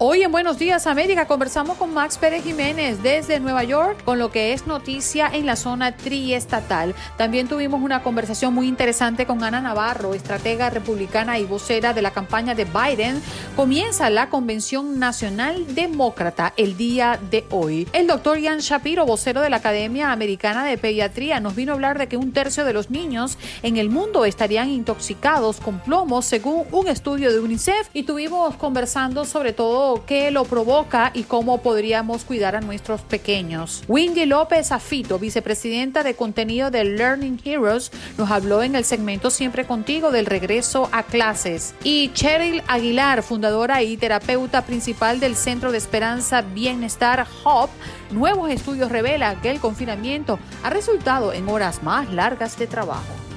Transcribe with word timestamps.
Hoy 0.00 0.22
en 0.22 0.30
Buenos 0.30 0.60
Días 0.60 0.86
América 0.86 1.26
conversamos 1.26 1.76
con 1.76 1.92
Max 1.92 2.18
Pérez 2.18 2.44
Jiménez 2.44 3.02
desde 3.02 3.40
Nueva 3.40 3.64
York 3.64 4.04
con 4.04 4.20
lo 4.20 4.30
que 4.30 4.52
es 4.52 4.64
noticia 4.64 5.26
en 5.26 5.44
la 5.44 5.56
zona 5.56 5.96
triestatal. 5.96 6.94
También 7.16 7.48
tuvimos 7.48 7.82
una 7.82 8.04
conversación 8.04 8.54
muy 8.54 8.68
interesante 8.68 9.26
con 9.26 9.42
Ana 9.42 9.60
Navarro, 9.60 10.14
estratega 10.14 10.70
republicana 10.70 11.40
y 11.40 11.46
vocera 11.46 11.94
de 11.94 12.02
la 12.02 12.12
campaña 12.12 12.54
de 12.54 12.64
Biden. 12.64 13.20
Comienza 13.56 14.08
la 14.08 14.30
Convención 14.30 15.00
Nacional 15.00 15.74
Demócrata 15.74 16.54
el 16.56 16.76
día 16.76 17.18
de 17.32 17.44
hoy. 17.50 17.88
El 17.92 18.06
doctor 18.06 18.38
Ian 18.38 18.60
Shapiro, 18.60 19.04
vocero 19.04 19.40
de 19.40 19.50
la 19.50 19.56
Academia 19.56 20.12
Americana 20.12 20.64
de 20.64 20.78
Pediatría, 20.78 21.40
nos 21.40 21.56
vino 21.56 21.72
a 21.72 21.74
hablar 21.74 21.98
de 21.98 22.06
que 22.06 22.16
un 22.16 22.30
tercio 22.30 22.64
de 22.64 22.72
los 22.72 22.90
niños 22.90 23.36
en 23.64 23.78
el 23.78 23.90
mundo 23.90 24.26
estarían 24.26 24.70
intoxicados 24.70 25.58
con 25.58 25.80
plomo 25.80 26.22
según 26.22 26.66
un 26.70 26.86
estudio 26.86 27.32
de 27.32 27.40
UNICEF 27.40 27.88
y 27.94 28.04
tuvimos 28.04 28.54
conversando 28.54 29.24
sobre 29.24 29.52
todo 29.52 29.87
qué 30.06 30.30
lo 30.30 30.44
provoca 30.44 31.10
y 31.14 31.24
cómo 31.24 31.58
podríamos 31.58 32.24
cuidar 32.24 32.56
a 32.56 32.60
nuestros 32.60 33.00
pequeños. 33.00 33.82
Wendy 33.88 34.26
López 34.26 34.72
Afito, 34.72 35.18
vicepresidenta 35.18 36.02
de 36.02 36.14
contenido 36.14 36.70
de 36.70 36.84
Learning 36.84 37.40
Heroes, 37.44 37.90
nos 38.16 38.30
habló 38.30 38.62
en 38.62 38.74
el 38.74 38.84
segmento 38.84 39.30
Siempre 39.30 39.64
Contigo 39.64 40.10
del 40.10 40.26
regreso 40.26 40.88
a 40.92 41.02
clases. 41.02 41.74
Y 41.82 42.10
Cheryl 42.12 42.62
Aguilar, 42.66 43.22
fundadora 43.22 43.82
y 43.82 43.96
terapeuta 43.96 44.64
principal 44.64 45.20
del 45.20 45.36
Centro 45.36 45.72
de 45.72 45.78
Esperanza 45.78 46.42
Bienestar 46.42 47.26
Hub, 47.44 47.70
nuevos 48.10 48.50
estudios 48.50 48.90
revelan 48.90 49.40
que 49.40 49.50
el 49.50 49.60
confinamiento 49.60 50.38
ha 50.62 50.70
resultado 50.70 51.32
en 51.32 51.48
horas 51.48 51.82
más 51.82 52.10
largas 52.12 52.58
de 52.58 52.66
trabajo. 52.66 53.27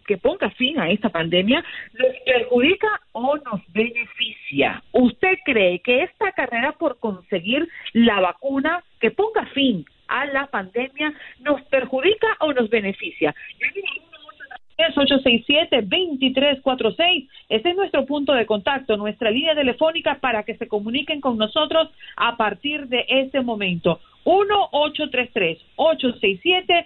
que 0.05 0.17
ponga 0.17 0.49
fin 0.49 0.77
a 0.77 0.89
esta 0.89 1.07
pandemia 1.07 1.63
nos 1.93 2.13
perjudica 2.25 2.99
o 3.13 3.37
nos 3.37 3.61
beneficia? 3.71 4.83
¿Usted 4.91 5.37
cree 5.45 5.79
que 5.79 6.03
esta 6.03 6.33
carrera 6.33 6.73
por 6.73 6.99
conseguir 6.99 7.69
la 7.93 8.19
vacuna 8.19 8.83
que 8.99 9.11
ponga 9.11 9.45
fin 9.53 9.85
a 10.09 10.25
la 10.25 10.47
pandemia 10.47 11.13
nos 11.39 11.61
perjudica 11.63 12.35
o 12.39 12.51
nos 12.51 12.69
beneficia? 12.69 13.33
867-2346. 14.79 17.27
Ese 17.49 17.69
es 17.69 17.75
nuestro 17.75 18.05
punto 18.05 18.33
de 18.33 18.45
contacto, 18.45 18.95
nuestra 18.97 19.31
línea 19.31 19.55
telefónica 19.55 20.19
para 20.19 20.43
que 20.43 20.55
se 20.55 20.67
comuniquen 20.67 21.21
con 21.21 21.37
nosotros 21.37 21.89
a 22.15 22.37
partir 22.37 22.87
de 22.87 23.05
ese 23.07 23.41
momento. 23.41 23.99
1-833-867-2346. 24.25 26.85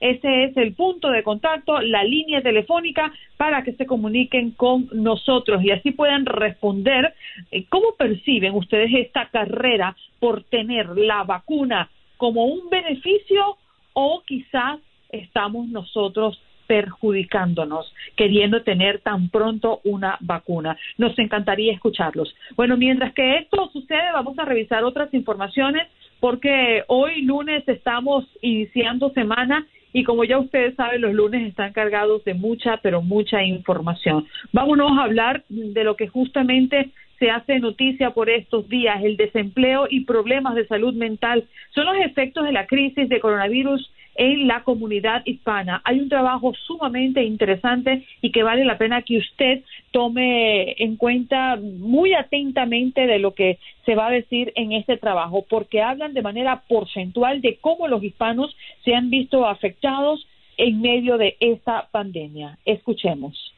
Ese 0.00 0.44
es 0.44 0.56
el 0.56 0.74
punto 0.74 1.10
de 1.10 1.22
contacto, 1.22 1.80
la 1.80 2.04
línea 2.04 2.42
telefónica 2.42 3.12
para 3.36 3.62
que 3.62 3.72
se 3.72 3.86
comuniquen 3.86 4.52
con 4.52 4.88
nosotros 4.92 5.62
y 5.62 5.70
así 5.70 5.90
puedan 5.90 6.26
responder 6.26 7.14
eh, 7.50 7.64
cómo 7.68 7.94
perciben 7.98 8.54
ustedes 8.54 8.90
esta 8.94 9.28
carrera 9.28 9.96
por 10.20 10.44
tener 10.44 10.88
la 10.96 11.24
vacuna 11.24 11.90
como 12.16 12.46
un 12.46 12.68
beneficio 12.70 13.56
o 13.92 14.22
quizás 14.26 14.78
estamos 15.10 15.68
nosotros 15.68 16.40
perjudicándonos, 16.66 17.92
queriendo 18.16 18.62
tener 18.62 19.00
tan 19.00 19.28
pronto 19.28 19.80
una 19.84 20.16
vacuna. 20.20 20.76
Nos 20.98 21.18
encantaría 21.18 21.72
escucharlos. 21.72 22.34
Bueno, 22.56 22.76
mientras 22.76 23.14
que 23.14 23.38
esto 23.38 23.70
sucede, 23.72 24.12
vamos 24.12 24.38
a 24.38 24.44
revisar 24.44 24.84
otras 24.84 25.12
informaciones 25.14 25.86
porque 26.20 26.84
hoy 26.88 27.22
lunes 27.22 27.66
estamos 27.68 28.24
iniciando 28.40 29.10
semana 29.10 29.66
y 29.92 30.04
como 30.04 30.24
ya 30.24 30.38
ustedes 30.38 30.74
saben, 30.74 31.00
los 31.00 31.14
lunes 31.14 31.48
están 31.48 31.72
cargados 31.72 32.22
de 32.24 32.34
mucha, 32.34 32.78
pero 32.82 33.00
mucha 33.00 33.42
información. 33.42 34.26
Vámonos 34.52 34.92
a 34.98 35.04
hablar 35.04 35.44
de 35.48 35.84
lo 35.84 35.96
que 35.96 36.08
justamente 36.08 36.90
se 37.18 37.30
hace 37.30 37.58
noticia 37.60 38.10
por 38.10 38.28
estos 38.28 38.68
días, 38.68 39.02
el 39.02 39.16
desempleo 39.16 39.86
y 39.88 40.04
problemas 40.04 40.54
de 40.54 40.66
salud 40.66 40.94
mental. 40.94 41.44
Son 41.74 41.86
los 41.86 41.96
efectos 41.96 42.44
de 42.44 42.52
la 42.52 42.66
crisis 42.66 43.08
de 43.08 43.20
coronavirus 43.20 43.90
en 44.16 44.46
la 44.46 44.62
comunidad 44.62 45.22
hispana. 45.24 45.82
Hay 45.84 46.00
un 46.00 46.08
trabajo 46.08 46.52
sumamente 46.66 47.22
interesante 47.24 48.04
y 48.22 48.32
que 48.32 48.42
vale 48.42 48.64
la 48.64 48.78
pena 48.78 49.02
que 49.02 49.18
usted 49.18 49.62
tome 49.90 50.72
en 50.82 50.96
cuenta 50.96 51.56
muy 51.56 52.14
atentamente 52.14 53.06
de 53.06 53.18
lo 53.18 53.34
que 53.34 53.58
se 53.84 53.94
va 53.94 54.08
a 54.08 54.10
decir 54.10 54.52
en 54.56 54.72
este 54.72 54.96
trabajo, 54.96 55.44
porque 55.48 55.82
hablan 55.82 56.14
de 56.14 56.22
manera 56.22 56.62
porcentual 56.68 57.40
de 57.40 57.56
cómo 57.60 57.88
los 57.88 58.02
hispanos 58.02 58.56
se 58.84 58.94
han 58.94 59.10
visto 59.10 59.46
afectados 59.46 60.26
en 60.56 60.80
medio 60.80 61.18
de 61.18 61.36
esta 61.40 61.88
pandemia. 61.90 62.58
Escuchemos. 62.64 63.55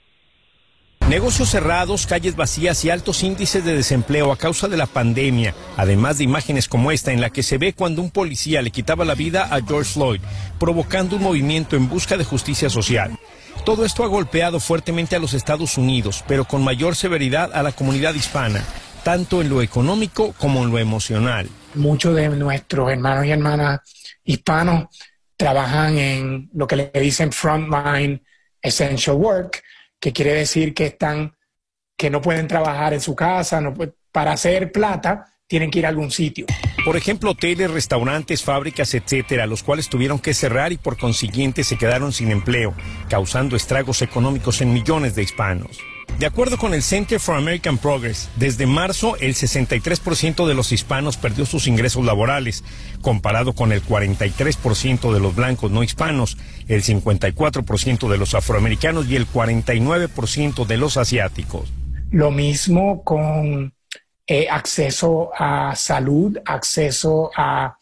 Negocios 1.09 1.49
cerrados, 1.49 2.07
calles 2.07 2.37
vacías 2.37 2.85
y 2.85 2.91
altos 2.91 3.23
índices 3.23 3.65
de 3.65 3.75
desempleo 3.75 4.31
a 4.31 4.37
causa 4.37 4.69
de 4.69 4.77
la 4.77 4.85
pandemia, 4.85 5.55
además 5.79 6.19
de 6.19 6.25
imágenes 6.25 6.69
como 6.69 6.91
esta 6.91 7.13
en 7.13 7.23
la 7.23 7.31
que 7.31 7.43
se 7.43 7.57
ve 7.57 7.73
cuando 7.73 8.03
un 8.03 8.11
policía 8.11 8.61
le 8.61 8.71
quitaba 8.71 9.07
la 9.07 9.15
vida 9.15 9.45
a 9.45 9.63
George 9.63 9.95
Floyd, 9.95 10.21
provocando 10.61 11.17
un 11.17 11.23
movimiento 11.23 11.77
en 11.77 11.89
busca 11.89 12.19
de 12.19 12.25
justicia 12.25 12.69
social. 12.69 13.19
Todo 13.65 13.87
esto 13.87 14.05
ha 14.05 14.07
golpeado 14.07 14.61
fuertemente 14.61 15.17
a 15.17 15.19
los 15.19 15.33
Estados 15.33 15.79
Unidos, 15.79 16.23
pero 16.29 16.45
con 16.45 16.63
mayor 16.63 16.95
severidad 16.95 17.55
a 17.55 17.63
la 17.63 17.73
comunidad 17.73 18.15
hispana, 18.15 18.63
tanto 19.03 19.41
en 19.41 19.49
lo 19.49 19.63
económico 19.63 20.35
como 20.37 20.63
en 20.63 20.71
lo 20.71 20.79
emocional. 20.79 21.49
Muchos 21.75 22.15
de 22.17 22.29
nuestros 22.29 22.91
hermanos 22.91 23.25
y 23.25 23.31
hermanas 23.31 23.81
hispanos 24.25 24.89
trabajan 25.39 25.97
en 25.97 26.51
lo 26.53 26.67
que 26.67 26.77
le 26.77 26.91
dicen 27.01 27.33
frontline 27.33 28.23
essential 28.61 29.17
work, 29.17 29.63
que 30.01 30.13
quiere 30.13 30.35
decir 30.35 30.75
que 30.75 30.87
están, 30.87 31.37
que 31.97 32.11
no 32.11 32.21
pueden 32.21 32.49
trabajar 32.49 32.95
en 32.95 33.01
su 33.01 33.15
casa, 33.15 33.61
no, 33.61 33.75
para 34.13 34.33
hacer 34.33 34.73
plata 34.73 35.27
tienen 35.47 35.71
que 35.71 35.79
ir 35.79 35.87
a 35.87 35.89
algún 35.89 36.11
sitio. 36.11 36.47
Por 36.85 36.97
ejemplo, 36.97 37.31
hoteles, 37.31 37.71
restaurantes, 37.71 38.45
fábricas, 38.45 38.95
etcétera, 38.95 39.47
los 39.47 39.63
cuales 39.63 39.89
tuvieron 39.89 40.19
que 40.19 40.35
cerrar 40.35 40.73
y 40.73 40.77
por 40.77 40.99
consiguiente 40.99 41.65
se 41.65 41.77
quedaron 41.77 42.13
sin 42.13 42.31
empleo, 42.31 42.75
causando 43.09 43.57
estragos 43.57 44.03
económicos 44.03 44.61
en 44.61 44.73
millones 44.73 45.15
de 45.15 45.23
hispanos. 45.23 45.79
De 46.19 46.27
acuerdo 46.27 46.59
con 46.59 46.75
el 46.75 46.83
Center 46.83 47.21
for 47.21 47.37
American 47.37 47.79
Progress, 47.79 48.29
desde 48.35 48.67
marzo 48.67 49.17
el 49.21 49.37
63% 49.37 50.49
de 50.49 50.55
los 50.55 50.73
hispanos 50.73 51.17
perdió 51.17 51.47
sus 51.47 51.69
ingresos 51.69 52.05
laborales, 52.05 52.65
comparado 53.03 53.53
con 53.53 53.71
el 53.71 53.85
43% 53.85 55.13
de 55.13 55.21
los 55.21 55.37
blancos 55.37 55.71
no 55.71 55.85
hispanos, 55.85 56.37
el 56.67 56.83
54% 56.83 58.09
de 58.09 58.19
los 58.19 58.35
afroamericanos 58.35 59.07
y 59.07 59.15
el 59.15 59.29
49% 59.29 60.67
de 60.67 60.77
los 60.77 60.97
asiáticos. 60.97 61.73
Lo 62.11 62.33
mismo 62.33 63.05
con 63.05 63.73
eh, 64.27 64.49
acceso 64.51 65.31
a 65.39 65.77
salud, 65.77 66.37
acceso 66.45 67.31
a 67.37 67.79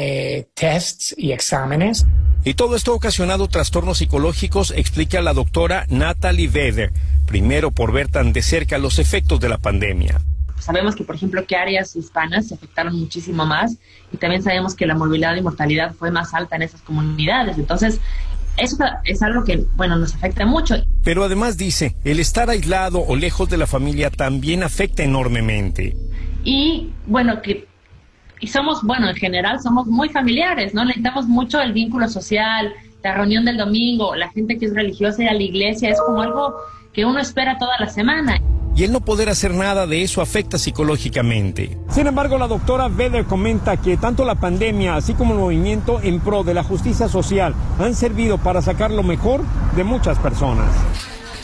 eh, 0.00 0.46
tests 0.54 1.12
y 1.18 1.32
exámenes. 1.32 2.06
Y 2.44 2.54
todo 2.54 2.76
esto 2.76 2.92
ha 2.92 2.94
ocasionado 2.94 3.48
trastornos 3.48 3.98
psicológicos, 3.98 4.72
explica 4.76 5.20
la 5.22 5.34
doctora 5.34 5.86
Natalie 5.88 6.46
Vedder, 6.46 6.92
primero 7.26 7.72
por 7.72 7.92
ver 7.92 8.06
tan 8.06 8.32
de 8.32 8.42
cerca 8.42 8.78
los 8.78 9.00
efectos 9.00 9.40
de 9.40 9.48
la 9.48 9.58
pandemia. 9.58 10.20
Sabemos 10.60 10.94
que, 10.94 11.02
por 11.02 11.16
ejemplo, 11.16 11.44
que 11.46 11.56
áreas 11.56 11.96
hispanas 11.96 12.46
se 12.46 12.54
afectaron 12.54 12.96
muchísimo 12.96 13.44
más 13.44 13.76
y 14.12 14.18
también 14.18 14.42
sabemos 14.42 14.76
que 14.76 14.86
la 14.86 14.94
movilidad 14.94 15.34
y 15.34 15.42
mortalidad 15.42 15.92
fue 15.94 16.12
más 16.12 16.32
alta 16.32 16.54
en 16.54 16.62
esas 16.62 16.80
comunidades. 16.82 17.58
Entonces, 17.58 18.00
eso 18.56 18.76
es 19.04 19.20
algo 19.22 19.42
que, 19.42 19.64
bueno, 19.76 19.96
nos 19.96 20.14
afecta 20.14 20.46
mucho. 20.46 20.76
Pero 21.02 21.24
además 21.24 21.56
dice, 21.56 21.96
el 22.04 22.20
estar 22.20 22.50
aislado 22.50 23.00
o 23.00 23.16
lejos 23.16 23.48
de 23.48 23.56
la 23.56 23.66
familia 23.66 24.10
también 24.10 24.62
afecta 24.62 25.02
enormemente. 25.02 25.96
Y 26.44 26.92
bueno, 27.06 27.42
que 27.42 27.67
y 28.40 28.46
somos, 28.46 28.82
bueno, 28.82 29.08
en 29.08 29.16
general 29.16 29.60
somos 29.60 29.86
muy 29.86 30.08
familiares, 30.08 30.74
¿no? 30.74 30.84
Necesitamos 30.84 31.26
mucho 31.26 31.60
el 31.60 31.72
vínculo 31.72 32.08
social, 32.08 32.72
la 33.02 33.14
reunión 33.14 33.44
del 33.44 33.56
domingo, 33.56 34.14
la 34.14 34.28
gente 34.30 34.58
que 34.58 34.66
es 34.66 34.74
religiosa 34.74 35.24
y 35.24 35.26
a 35.28 35.34
la 35.34 35.42
iglesia, 35.42 35.90
es 35.90 36.00
como 36.00 36.22
algo 36.22 36.54
que 36.92 37.04
uno 37.04 37.20
espera 37.20 37.58
toda 37.58 37.78
la 37.78 37.88
semana 37.88 38.40
y 38.78 38.84
el 38.84 38.92
no 38.92 39.00
poder 39.00 39.28
hacer 39.28 39.52
nada 39.52 39.88
de 39.88 40.02
eso 40.02 40.22
afecta 40.22 40.56
psicológicamente. 40.56 41.76
Sin 41.90 42.06
embargo, 42.06 42.38
la 42.38 42.46
doctora 42.46 42.86
Vedder 42.86 43.24
comenta 43.24 43.76
que 43.76 43.96
tanto 43.96 44.24
la 44.24 44.36
pandemia 44.36 44.94
así 44.94 45.14
como 45.14 45.32
el 45.32 45.40
movimiento 45.40 46.00
en 46.00 46.20
pro 46.20 46.44
de 46.44 46.54
la 46.54 46.62
justicia 46.62 47.08
social 47.08 47.56
han 47.80 47.96
servido 47.96 48.38
para 48.38 48.62
sacar 48.62 48.92
lo 48.92 49.02
mejor 49.02 49.42
de 49.74 49.82
muchas 49.82 50.16
personas 50.20 50.68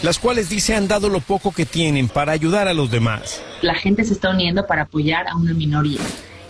las 0.05 0.19
cuales 0.19 0.51
dice 0.51 0.75
han 0.75 0.87
dado 0.87 1.09
lo 1.09 1.21
poco 1.21 1.51
que 1.51 1.65
tienen 1.65 2.09
para 2.09 2.33
ayudar 2.33 2.69
a 2.69 2.75
los 2.75 2.91
demás. 2.91 3.43
La 3.63 3.75
gente 3.75 4.05
se 4.05 4.13
está 4.13 4.31
uniendo 4.31 4.67
para 4.67 4.83
apoyar 4.83 5.27
a 5.27 5.35
una 5.35 5.55
minoría. 5.55 6.01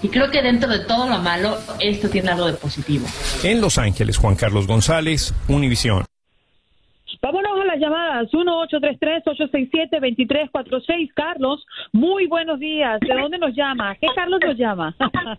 Y 0.03 0.09
creo 0.09 0.31
que 0.31 0.43
dentro 0.43 0.69
de 0.69 0.81
todo 0.81 1.09
lo 1.09 1.19
malo, 1.19 1.59
esto 1.81 2.09
tiene 2.09 2.31
algo 2.31 2.47
de 2.47 2.55
positivo. 2.55 3.07
En 3.43 3.61
Los 3.61 3.79
Ángeles, 3.79 4.19
Juan 4.19 4.37
Carlos 4.37 4.67
González, 4.67 5.35
Univisión. 5.49 6.05
Vámonos 7.25 7.59
a 7.59 7.65
las 7.65 7.79
llamadas. 7.79 8.31
1-833-867-2346. 8.33 11.15
Carlos, 11.15 11.65
muy 11.93 12.27
buenos 12.27 12.61
días. 12.61 13.01
¿De 13.01 13.15
dónde 13.15 13.39
nos 13.39 13.55
llama? 13.55 13.95
¿Qué 13.95 14.09
Carlos 14.15 14.41
nos 14.45 14.59
llama? 14.59 14.95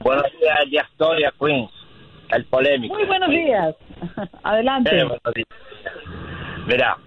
buenos 0.00 0.26
días, 0.38 0.58
ya 0.70 0.82
estoy 0.82 1.24
a 1.24 1.32
Queens, 1.40 1.70
el 2.30 2.44
polémico. 2.44 2.94
Muy 2.94 3.06
buenos 3.06 3.30
días. 3.30 3.74
Adelante. 4.42 5.02
Mira, 6.66 6.98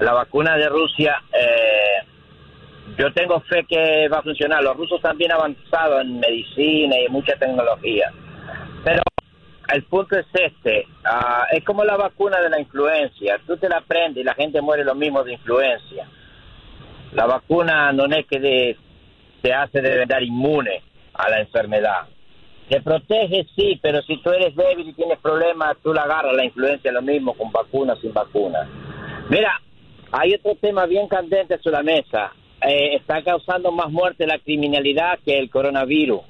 la 0.00 0.14
vacuna 0.14 0.56
de 0.56 0.70
Rusia, 0.70 1.22
eh, 1.32 1.98
yo 2.96 3.12
tengo 3.12 3.40
fe 3.40 3.64
que 3.68 4.08
va 4.08 4.18
a 4.18 4.22
funcionar. 4.22 4.62
Los 4.62 4.76
rusos 4.76 5.00
también 5.00 5.32
han 5.32 5.38
avanzado 5.38 6.00
en 6.00 6.18
medicina 6.18 6.96
y 6.98 7.08
mucha 7.10 7.36
tecnología. 7.36 8.12
Pero 8.84 9.02
el 9.72 9.82
punto 9.84 10.16
es 10.18 10.26
este, 10.32 10.86
ah, 11.04 11.46
es 11.52 11.62
como 11.64 11.84
la 11.84 11.96
vacuna 11.96 12.40
de 12.40 12.48
la 12.48 12.60
influencia, 12.60 13.38
tú 13.46 13.56
te 13.56 13.68
la 13.68 13.82
prendes 13.82 14.22
y 14.22 14.24
la 14.24 14.34
gente 14.34 14.62
muere 14.62 14.84
lo 14.84 14.94
mismo 14.94 15.22
de 15.24 15.34
influencia. 15.34 16.08
La 17.12 17.26
vacuna 17.26 17.92
no 17.92 18.04
es 18.06 18.26
que 18.26 18.76
te 19.42 19.52
hace 19.52 19.80
de 19.80 19.96
verdad 19.96 20.20
inmune 20.20 20.82
a 21.14 21.28
la 21.28 21.40
enfermedad. 21.40 22.06
Te 22.68 22.82
protege, 22.82 23.46
sí, 23.56 23.78
pero 23.82 24.02
si 24.02 24.18
tú 24.22 24.30
eres 24.30 24.54
débil 24.54 24.88
y 24.88 24.92
tienes 24.92 25.18
problemas, 25.20 25.76
tú 25.82 25.94
la 25.94 26.02
agarras 26.02 26.34
la 26.34 26.44
influencia, 26.44 26.92
lo 26.92 27.00
mismo 27.02 27.34
con 27.34 27.50
vacuna, 27.50 27.96
sin 27.96 28.12
vacuna. 28.12 28.68
Mira, 29.30 29.60
hay 30.12 30.34
otro 30.34 30.54
tema 30.56 30.86
bien 30.86 31.08
candente 31.08 31.58
sobre 31.58 31.76
la 31.76 31.82
mesa. 31.82 32.32
Eh, 32.62 32.96
está 32.96 33.22
causando 33.22 33.70
más 33.70 33.90
muerte 33.90 34.26
la 34.26 34.38
criminalidad 34.38 35.18
que 35.24 35.38
el 35.38 35.50
coronavirus. 35.50 36.20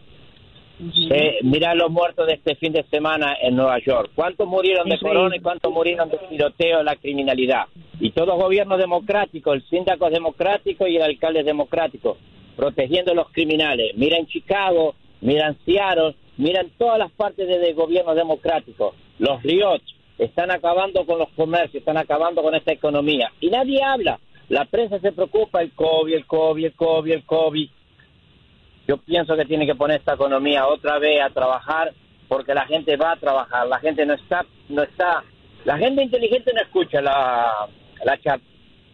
Eh, 1.11 1.39
mira 1.43 1.75
los 1.75 1.91
muertos 1.91 2.27
de 2.29 2.35
este 2.35 2.55
fin 2.55 2.73
de 2.73 2.85
semana 2.85 3.37
en 3.41 3.57
Nueva 3.57 3.79
York. 3.81 4.13
¿Cuántos 4.15 4.47
murieron 4.47 4.89
de 4.89 4.99
corona 4.99 5.37
y 5.37 5.41
cuántos 5.41 5.73
murieron 5.73 6.09
de 6.09 6.19
tiroteo 6.29 6.79
de 6.79 6.85
la 6.85 6.95
criminalidad? 6.97 7.65
Y 7.99 8.13
todos 8.13 8.39
gobiernos 8.39 8.79
democráticos, 8.79 9.55
el 9.57 9.63
síndico 9.69 10.09
democrático 10.09 10.87
y 10.87 10.97
el 10.97 11.03
alcalde 11.03 11.43
democrático, 11.43 12.17
protegiendo 12.57 13.11
a 13.11 13.15
los 13.17 13.31
criminales. 13.31 13.93
Mira 13.97 14.19
en 14.19 14.27
Chicago, 14.27 14.95
mira 15.21 15.49
en 15.49 15.59
Seattle, 15.65 16.15
mira 16.37 16.61
en 16.61 16.71
todas 16.79 16.99
las 16.99 17.11
partes 17.11 17.49
del 17.49 17.61
de 17.61 17.73
gobierno 17.73 18.15
democrático. 18.15 18.95
Los 19.19 19.43
ríos 19.43 19.81
están 20.17 20.53
acabando 20.53 21.05
con 21.07 21.19
los 21.19 21.29
comercios, 21.31 21.81
están 21.81 21.97
acabando 21.97 22.43
con 22.43 22.55
esta 22.55 22.73
economía. 22.73 23.33
Y 23.41 23.51
nadie 23.51 23.83
habla. 23.83 24.21
La 24.49 24.65
prensa 24.65 24.99
se 24.99 25.13
preocupa, 25.13 25.63
el 25.63 25.73
COVID, 25.73 26.15
el 26.15 26.27
COVID, 26.27 26.65
el 26.65 26.75
COVID, 26.75 27.13
el 27.13 27.25
COVID 27.25 27.69
yo 28.89 28.97
pienso 28.97 29.37
que 29.37 29.45
tiene 29.45 29.67
que 29.67 29.75
poner 29.75 29.99
esta 29.99 30.15
economía 30.15 30.67
otra 30.67 30.99
vez 30.99 31.21
a 31.21 31.29
trabajar 31.29 31.93
porque 32.27 32.55
la 32.55 32.65
gente 32.67 32.97
va 32.97 33.13
a 33.13 33.17
trabajar, 33.17 33.67
la 33.67 33.79
gente 33.81 34.07
no 34.07 34.15
está, 34.15 34.47
no 34.71 34.83
está, 34.83 35.23
la 35.67 35.77
gente 35.77 36.03
inteligente 36.03 36.53
no 36.55 36.63
escucha 36.63 37.03
la, 37.03 37.69
la 38.03 38.19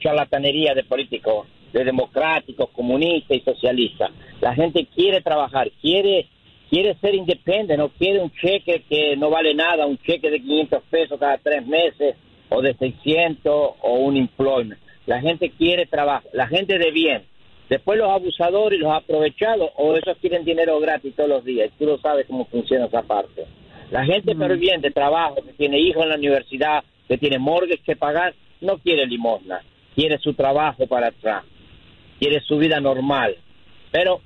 charlatanería 0.00 0.74
de 0.74 0.82
políticos, 0.82 1.46
de 1.72 1.84
democráticos, 1.84 2.70
comunistas 2.70 3.36
y 3.36 3.40
socialistas. 3.40 4.10
La 4.40 4.52
gente 4.54 4.84
quiere 4.92 5.20
trabajar, 5.20 5.70
quiere 5.80 6.26
quiere 6.68 6.96
ser 6.96 7.14
independiente, 7.14 7.76
no 7.76 7.90
quiere 7.90 8.20
un 8.20 8.32
cheque 8.32 8.82
que 8.88 9.16
no 9.16 9.30
vale 9.30 9.54
nada, 9.54 9.86
un 9.86 9.98
cheque 9.98 10.28
de 10.28 10.40
500 10.40 10.82
pesos 10.90 11.20
cada 11.20 11.38
tres 11.38 11.64
meses 11.64 12.16
o 12.48 12.60
de 12.60 12.74
600 12.74 13.52
o 13.80 13.94
un 13.98 14.16
employment. 14.16 14.80
La 15.06 15.20
gente 15.20 15.50
quiere 15.50 15.86
trabajar, 15.86 16.30
la 16.32 16.46
gente 16.46 16.78
de 16.78 16.90
bien 16.90 17.22
Después 17.68 17.98
los 17.98 18.10
abusadores 18.10 18.78
y 18.78 18.82
los 18.82 18.92
aprovechados, 18.92 19.70
o 19.76 19.96
esos 19.96 20.18
quieren 20.18 20.44
dinero 20.44 20.78
gratis 20.80 21.14
todos 21.16 21.30
los 21.30 21.44
días. 21.44 21.70
Tú 21.78 21.86
lo 21.86 21.98
sabes 21.98 22.26
cómo 22.26 22.44
funciona 22.46 22.86
esa 22.86 23.02
parte. 23.02 23.46
La 23.90 24.04
gente 24.04 24.34
pero 24.34 24.56
bien 24.56 24.80
de 24.80 24.90
trabajo, 24.90 25.36
que 25.36 25.52
tiene 25.54 25.78
hijos 25.78 26.02
en 26.02 26.10
la 26.10 26.16
universidad, 26.16 26.84
que 27.08 27.16
tiene 27.16 27.38
morgues 27.38 27.80
que 27.84 27.96
pagar, 27.96 28.34
no 28.60 28.78
quiere 28.78 29.06
limosna. 29.06 29.60
Quiere 29.94 30.18
su 30.18 30.34
trabajo 30.34 30.86
para 30.86 31.08
atrás. 31.08 31.44
Quiere 32.18 32.40
su 32.40 32.58
vida 32.58 32.80
normal. 32.80 33.36
Pero, 33.90 34.20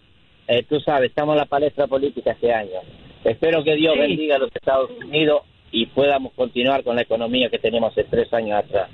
eh, 0.48 0.64
tú 0.64 0.80
sabes, 0.80 1.10
estamos 1.10 1.34
en 1.34 1.38
la 1.38 1.46
palestra 1.46 1.86
política 1.86 2.32
este 2.32 2.52
año. 2.52 2.80
Espero 3.24 3.62
que 3.62 3.76
Dios 3.76 3.96
bendiga 3.96 4.36
a 4.36 4.38
los 4.38 4.50
Estados 4.54 4.90
Unidos 4.90 5.42
y 5.70 5.86
podamos 5.86 6.32
continuar 6.32 6.82
con 6.82 6.96
la 6.96 7.02
economía 7.02 7.50
que 7.50 7.58
tenemos 7.58 7.92
hace 7.92 8.04
tres 8.04 8.32
años 8.32 8.64
atrás. 8.64 8.88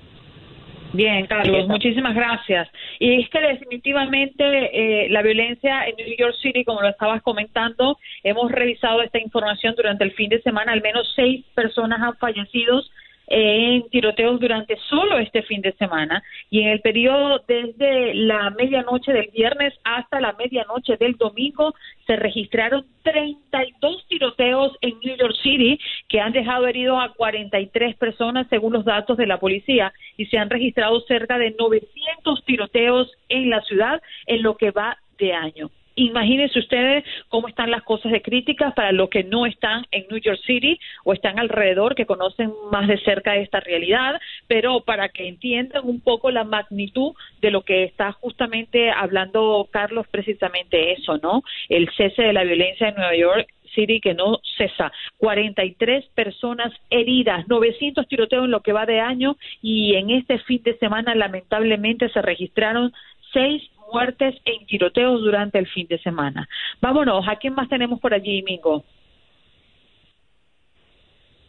Bien, 0.94 1.26
Carlos, 1.26 1.66
muchísimas 1.66 2.14
gracias. 2.14 2.68
Y 3.00 3.20
es 3.20 3.28
que 3.28 3.40
definitivamente 3.40 4.44
eh, 4.44 5.08
la 5.10 5.22
violencia 5.22 5.88
en 5.88 5.96
New 5.96 6.16
York 6.16 6.36
City, 6.40 6.64
como 6.64 6.82
lo 6.82 6.88
estabas 6.88 7.20
comentando, 7.20 7.98
hemos 8.22 8.52
revisado 8.52 9.02
esta 9.02 9.18
información 9.18 9.74
durante 9.76 10.04
el 10.04 10.12
fin 10.12 10.28
de 10.28 10.40
semana, 10.42 10.72
al 10.72 10.82
menos 10.82 11.12
seis 11.16 11.44
personas 11.54 12.00
han 12.00 12.16
fallecido 12.16 12.80
en 13.26 13.88
tiroteos 13.88 14.38
durante 14.38 14.76
solo 14.88 15.18
este 15.18 15.42
fin 15.42 15.62
de 15.62 15.72
semana 15.72 16.22
y 16.50 16.60
en 16.62 16.68
el 16.68 16.80
periodo 16.80 17.42
desde 17.46 18.14
la 18.14 18.50
medianoche 18.50 19.12
del 19.12 19.30
viernes 19.30 19.72
hasta 19.84 20.20
la 20.20 20.34
medianoche 20.34 20.96
del 20.96 21.16
domingo 21.16 21.74
se 22.06 22.16
registraron 22.16 22.84
32 23.02 24.06
tiroteos 24.08 24.76
en 24.80 24.98
New 25.02 25.16
York 25.16 25.36
City 25.42 25.78
que 26.08 26.20
han 26.20 26.32
dejado 26.32 26.66
heridos 26.66 26.98
a 27.02 27.12
43 27.14 27.96
personas 27.96 28.46
según 28.50 28.72
los 28.72 28.84
datos 28.84 29.16
de 29.16 29.26
la 29.26 29.38
policía 29.38 29.92
y 30.16 30.26
se 30.26 30.38
han 30.38 30.50
registrado 30.50 31.00
cerca 31.02 31.38
de 31.38 31.54
900 31.58 32.44
tiroteos 32.44 33.10
en 33.28 33.50
la 33.50 33.60
ciudad 33.62 34.02
en 34.26 34.42
lo 34.42 34.56
que 34.56 34.70
va 34.70 34.98
de 35.18 35.32
año. 35.32 35.70
Imagínense 35.96 36.58
ustedes 36.58 37.04
cómo 37.28 37.48
están 37.48 37.70
las 37.70 37.82
cosas 37.82 38.10
de 38.10 38.22
críticas 38.22 38.74
para 38.74 38.92
los 38.92 39.08
que 39.08 39.22
no 39.24 39.46
están 39.46 39.86
en 39.92 40.06
New 40.10 40.18
York 40.18 40.40
City 40.44 40.78
o 41.04 41.12
están 41.12 41.38
alrededor, 41.38 41.94
que 41.94 42.06
conocen 42.06 42.52
más 42.72 42.88
de 42.88 42.98
cerca 42.98 43.36
esta 43.36 43.60
realidad, 43.60 44.20
pero 44.48 44.80
para 44.80 45.08
que 45.08 45.28
entiendan 45.28 45.84
un 45.84 46.00
poco 46.00 46.30
la 46.30 46.44
magnitud 46.44 47.14
de 47.40 47.50
lo 47.50 47.62
que 47.62 47.84
está 47.84 48.12
justamente 48.12 48.90
hablando 48.90 49.68
Carlos, 49.70 50.06
precisamente 50.10 50.92
eso, 50.92 51.18
¿no? 51.18 51.42
El 51.68 51.88
cese 51.96 52.22
de 52.22 52.32
la 52.32 52.44
violencia 52.44 52.88
en 52.88 52.96
Nueva 52.96 53.16
York 53.16 53.48
City 53.74 54.00
que 54.00 54.14
no 54.14 54.40
cesa. 54.56 54.92
43 55.18 56.06
personas 56.14 56.72
heridas, 56.90 57.46
900 57.48 58.06
tiroteos 58.08 58.44
en 58.44 58.50
lo 58.50 58.60
que 58.60 58.72
va 58.72 58.86
de 58.86 59.00
año 59.00 59.36
y 59.62 59.94
en 59.94 60.10
este 60.10 60.38
fin 60.40 60.62
de 60.62 60.76
semana 60.78 61.14
lamentablemente 61.14 62.08
se 62.08 62.22
registraron 62.22 62.92
seis 63.32 63.62
muertes 63.94 64.34
en 64.44 64.66
tiroteos 64.66 65.20
durante 65.22 65.60
el 65.60 65.68
fin 65.68 65.86
de 65.86 65.98
semana. 66.00 66.48
Vámonos, 66.80 67.28
¿a 67.28 67.36
quién 67.36 67.54
más 67.54 67.68
tenemos 67.68 68.00
por 68.00 68.12
allí, 68.12 68.42
Mingo? 68.42 68.82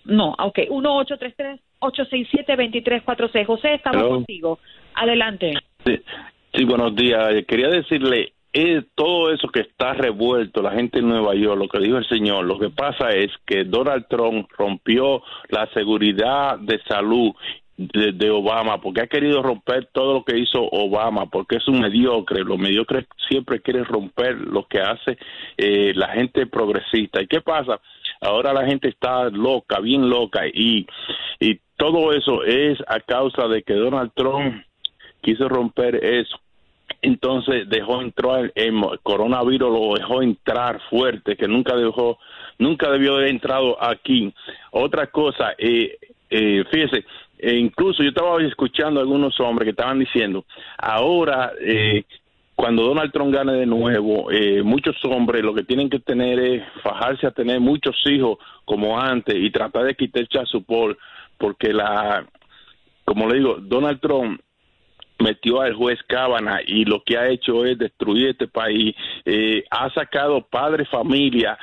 No, 0.05 0.35
ok, 0.37 0.59
1-833-867-2346. 1.81 3.45
José, 3.47 3.73
estamos 3.73 4.07
contigo. 4.07 4.59
Adelante. 4.93 5.53
Sí, 5.83 5.99
sí, 6.53 6.65
buenos 6.65 6.95
días. 6.95 7.43
Quería 7.47 7.69
decirle, 7.69 8.33
es 8.53 8.85
todo 8.93 9.31
eso 9.33 9.47
que 9.47 9.61
está 9.61 9.93
revuelto, 9.93 10.61
la 10.61 10.73
gente 10.73 10.99
en 10.99 11.09
Nueva 11.09 11.33
York, 11.33 11.59
lo 11.59 11.67
que 11.67 11.79
dijo 11.79 11.97
el 11.97 12.07
señor, 12.07 12.45
lo 12.45 12.59
que 12.59 12.69
pasa 12.69 13.09
es 13.09 13.31
que 13.47 13.63
Donald 13.63 14.05
Trump 14.07 14.47
rompió 14.55 15.23
la 15.49 15.67
seguridad 15.73 16.59
de 16.59 16.79
salud 16.83 17.33
de, 17.77 18.29
Obama, 18.29 18.79
porque 18.79 19.01
ha 19.01 19.07
querido 19.07 19.41
romper 19.41 19.89
todo 19.91 20.13
lo 20.13 20.23
que 20.23 20.37
hizo 20.37 20.63
Obama, 20.63 21.25
porque 21.25 21.57
es 21.57 21.67
un 21.67 21.81
mediocre. 21.81 22.43
Los 22.43 22.57
mediocres 22.57 23.05
siempre 23.27 23.61
quieren 23.61 23.85
romper 23.85 24.35
lo 24.35 24.65
que 24.67 24.79
hace 24.79 25.17
eh, 25.57 25.93
la 25.95 26.09
gente 26.09 26.47
progresista. 26.47 27.21
¿Y 27.21 27.27
qué 27.27 27.41
pasa? 27.41 27.79
Ahora 28.21 28.53
la 28.53 28.65
gente 28.65 28.87
está 28.87 29.29
loca, 29.29 29.79
bien 29.79 30.09
loca, 30.09 30.47
y, 30.47 30.87
y 31.39 31.59
todo 31.75 32.13
eso 32.13 32.43
es 32.43 32.79
a 32.87 32.99
causa 33.01 33.47
de 33.47 33.61
que 33.63 33.73
Donald 33.73 34.11
Trump 34.15 34.63
quiso 35.21 35.49
romper 35.49 36.03
eso. 36.03 36.39
Entonces 37.01 37.67
dejó 37.69 38.01
entrar 38.01 38.51
el 38.55 38.81
coronavirus, 39.03 39.69
lo 39.69 39.95
dejó 39.95 40.21
entrar 40.21 40.79
fuerte, 40.89 41.35
que 41.35 41.47
nunca 41.47 41.75
dejó, 41.75 42.17
nunca 42.57 42.89
debió 42.89 43.15
haber 43.15 43.27
entrado 43.27 43.77
aquí. 43.83 44.33
Otra 44.71 45.07
cosa, 45.07 45.53
eh, 45.57 45.97
eh, 46.29 46.63
fíjese, 46.71 47.05
e 47.37 47.55
incluso 47.55 48.03
yo 48.03 48.09
estaba 48.09 48.41
escuchando 48.43 48.99
a 48.99 49.03
algunos 49.03 49.39
hombres 49.39 49.65
que 49.65 49.71
estaban 49.71 49.99
diciendo, 49.99 50.45
ahora 50.77 51.51
eh, 51.59 52.03
cuando 52.55 52.83
Donald 52.83 53.11
Trump 53.11 53.33
gane 53.33 53.53
de 53.53 53.65
nuevo, 53.65 54.31
eh, 54.31 54.63
muchos 54.63 54.95
hombres 55.03 55.43
lo 55.43 55.53
que 55.53 55.63
tienen 55.63 55.89
que 55.89 55.99
tener 55.99 56.39
es 56.39 56.63
fajarse 56.81 57.27
a 57.27 57.31
tener 57.31 57.59
muchos 57.59 57.95
hijos 58.05 58.37
como 58.63 58.99
antes 58.99 59.35
y 59.35 59.51
tratar 59.51 59.83
de 59.83 59.95
quitar 59.95 60.25
support, 60.47 60.97
porque 61.37 61.73
la, 61.73 62.25
como 63.03 63.27
le 63.27 63.39
digo, 63.39 63.57
Donald 63.59 63.99
Trump 63.99 64.39
metió 65.19 65.61
al 65.61 65.73
juez 65.73 65.99
Cábana 66.07 66.59
y 66.65 66.85
lo 66.85 67.03
que 67.03 67.17
ha 67.17 67.27
hecho 67.27 67.65
es 67.65 67.77
destruir 67.77 68.29
este 68.29 68.47
país, 68.47 68.95
eh, 69.25 69.63
ha 69.69 69.89
sacado 69.91 70.41
padre, 70.41 70.85
familia 70.85 71.57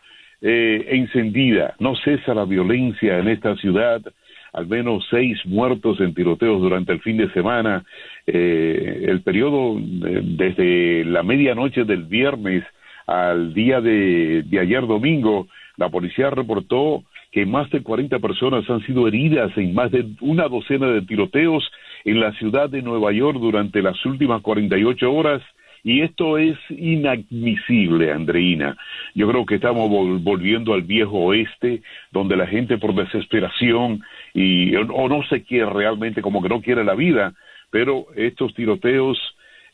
eh, 0.43 0.85
encendida. 0.89 1.73
No 1.79 1.95
cesa 1.95 2.35
la 2.35 2.45
violencia 2.45 3.17
en 3.17 3.27
esta 3.27 3.55
ciudad 3.55 4.03
al 4.53 4.67
menos 4.67 5.05
seis 5.09 5.37
muertos 5.45 5.99
en 5.99 6.13
tiroteos 6.13 6.61
durante 6.61 6.93
el 6.93 7.01
fin 7.01 7.17
de 7.17 7.31
semana. 7.31 7.83
Eh, 8.25 9.05
el 9.07 9.21
periodo 9.21 9.77
desde 9.79 11.05
la 11.05 11.23
medianoche 11.23 11.83
del 11.83 12.03
viernes 12.03 12.63
al 13.09 13.55
día 13.55 13.81
de, 13.81 14.45
ayer 14.61 14.85
domingo, 14.85 15.47
la 15.77 15.89
policía 15.89 16.29
reportó 16.29 17.03
que 17.31 17.45
más 17.45 17.69
de 17.71 17.81
40 17.81 18.19
personas 18.19 18.69
han 18.69 18.85
sido 18.85 19.07
heridas 19.07 19.51
en 19.57 19.73
más 19.73 19.91
de 19.91 20.05
una 20.21 20.47
docena 20.47 20.87
de 20.87 21.01
tiroteos 21.01 21.71
en 22.05 22.19
la 22.19 22.31
ciudad 22.33 22.69
de 22.69 22.83
Nueva 22.83 23.11
York 23.11 23.39
durante 23.39 23.81
las 23.81 24.03
últimas 24.05 24.41
48 24.41 25.11
horas. 25.11 25.41
Y 25.83 26.01
esto 26.01 26.37
es 26.37 26.57
inadmisible, 26.69 28.11
Andreina. 28.11 28.77
Yo 29.15 29.27
creo 29.29 29.45
que 29.45 29.55
estamos 29.55 29.89
volviendo 30.21 30.73
al 30.73 30.81
viejo 30.83 31.17
oeste, 31.19 31.81
donde 32.11 32.35
la 32.35 32.45
gente 32.47 32.77
por 32.77 32.93
desesperación 32.93 34.01
y 34.33 34.75
o 34.75 35.09
no 35.09 35.23
sé 35.29 35.43
qué 35.43 35.65
realmente, 35.65 36.21
como 36.21 36.41
que 36.41 36.49
no 36.49 36.61
quiere 36.61 36.83
la 36.83 36.95
vida, 36.95 37.33
pero 37.71 38.07
estos 38.15 38.53
tiroteos 38.53 39.17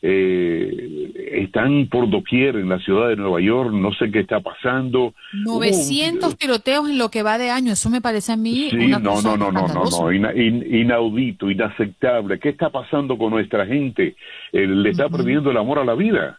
eh, 0.02 1.40
están 1.42 1.88
por 1.88 2.08
doquier 2.08 2.56
en 2.56 2.68
la 2.68 2.78
ciudad 2.78 3.08
de 3.08 3.16
Nueva 3.16 3.40
York, 3.40 3.72
no 3.72 3.92
sé 3.94 4.10
qué 4.10 4.20
está 4.20 4.40
pasando. 4.40 5.14
900 5.44 6.36
tiroteos 6.36 6.88
en 6.90 6.98
lo 6.98 7.10
que 7.10 7.22
va 7.22 7.38
de 7.38 7.50
año, 7.50 7.72
eso 7.72 7.88
me 7.90 8.00
parece 8.00 8.32
a 8.32 8.36
mí 8.36 8.68
sí, 8.70 8.76
no, 8.88 8.98
no, 8.98 9.20
no, 9.22 9.36
no, 9.36 9.50
no, 9.50 9.66
no, 9.68 10.12
inaudito, 10.12 11.50
inaceptable. 11.50 12.38
¿Qué 12.38 12.50
está 12.50 12.70
pasando 12.70 13.16
con 13.16 13.30
nuestra 13.30 13.66
gente? 13.66 14.16
Eh, 14.52 14.66
le 14.66 14.90
está 14.90 15.08
perdiendo 15.08 15.50
el 15.50 15.56
amor 15.56 15.78
a 15.78 15.84
la 15.84 15.94
vida. 15.94 16.38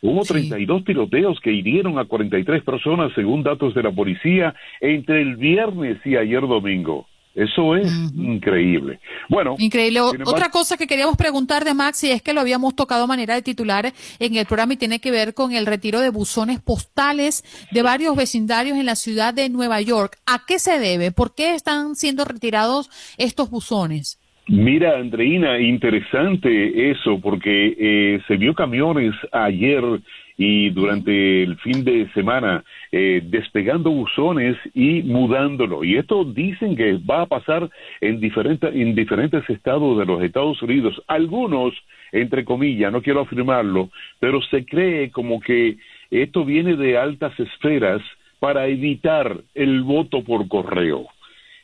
Hubo 0.00 0.22
32 0.22 0.84
tiroteos 0.84 1.40
que 1.40 1.50
hirieron 1.50 1.98
a 1.98 2.04
43 2.04 2.62
personas, 2.62 3.12
según 3.14 3.42
datos 3.42 3.74
de 3.74 3.82
la 3.82 3.90
policía, 3.90 4.54
entre 4.80 5.22
el 5.22 5.36
viernes 5.36 5.98
y 6.04 6.16
ayer 6.16 6.42
domingo. 6.42 7.06
Eso 7.34 7.74
es 7.74 7.90
increíble. 8.14 9.00
Bueno. 9.28 9.56
Increíble. 9.58 10.00
Otra 10.00 10.50
cosa 10.50 10.76
que 10.76 10.86
queríamos 10.86 11.16
preguntar 11.16 11.64
de 11.64 11.74
Maxi 11.74 12.10
es 12.10 12.22
que 12.22 12.32
lo 12.32 12.40
habíamos 12.40 12.76
tocado 12.76 13.04
a 13.04 13.06
manera 13.08 13.34
de 13.34 13.42
titular 13.42 13.92
en 14.20 14.36
el 14.36 14.46
programa 14.46 14.74
y 14.74 14.76
tiene 14.76 15.00
que 15.00 15.10
ver 15.10 15.34
con 15.34 15.52
el 15.52 15.66
retiro 15.66 16.00
de 16.00 16.10
buzones 16.10 16.60
postales 16.60 17.44
de 17.72 17.82
varios 17.82 18.14
vecindarios 18.14 18.78
en 18.78 18.86
la 18.86 18.94
ciudad 18.94 19.34
de 19.34 19.48
Nueva 19.48 19.80
York. 19.80 20.16
¿A 20.26 20.44
qué 20.46 20.60
se 20.60 20.78
debe? 20.78 21.10
¿Por 21.10 21.34
qué 21.34 21.54
están 21.54 21.96
siendo 21.96 22.24
retirados 22.24 22.88
estos 23.18 23.50
buzones? 23.50 24.20
Mira, 24.46 24.98
Andreina, 24.98 25.58
interesante 25.58 26.90
eso, 26.90 27.18
porque 27.20 27.74
eh, 27.78 28.20
se 28.28 28.36
vio 28.36 28.54
camiones 28.54 29.14
ayer 29.32 29.82
y 30.36 30.70
durante 30.70 31.42
el 31.42 31.56
fin 31.58 31.84
de 31.84 32.10
semana 32.12 32.64
eh, 32.90 33.22
despegando 33.24 33.90
buzones 33.90 34.56
y 34.74 35.02
mudándolo. 35.02 35.84
Y 35.84 35.96
esto 35.96 36.24
dicen 36.24 36.76
que 36.76 36.98
va 36.98 37.22
a 37.22 37.26
pasar 37.26 37.70
en, 38.00 38.20
diferentes 38.20 38.74
en 38.74 38.94
diferentes 38.94 39.48
estados 39.48 39.98
de 39.98 40.06
los 40.06 40.22
Estados 40.22 40.60
Unidos. 40.62 41.00
Algunos, 41.06 41.74
entre 42.12 42.44
comillas, 42.44 42.92
no 42.92 43.02
quiero 43.02 43.20
afirmarlo, 43.20 43.90
pero 44.18 44.42
se 44.42 44.64
cree 44.64 45.10
como 45.10 45.40
que 45.40 45.76
esto 46.10 46.44
viene 46.44 46.76
de 46.76 46.98
altas 46.98 47.38
esferas 47.38 48.02
para 48.40 48.66
evitar 48.66 49.40
el 49.54 49.82
voto 49.82 50.22
por 50.22 50.46
correo. 50.48 51.06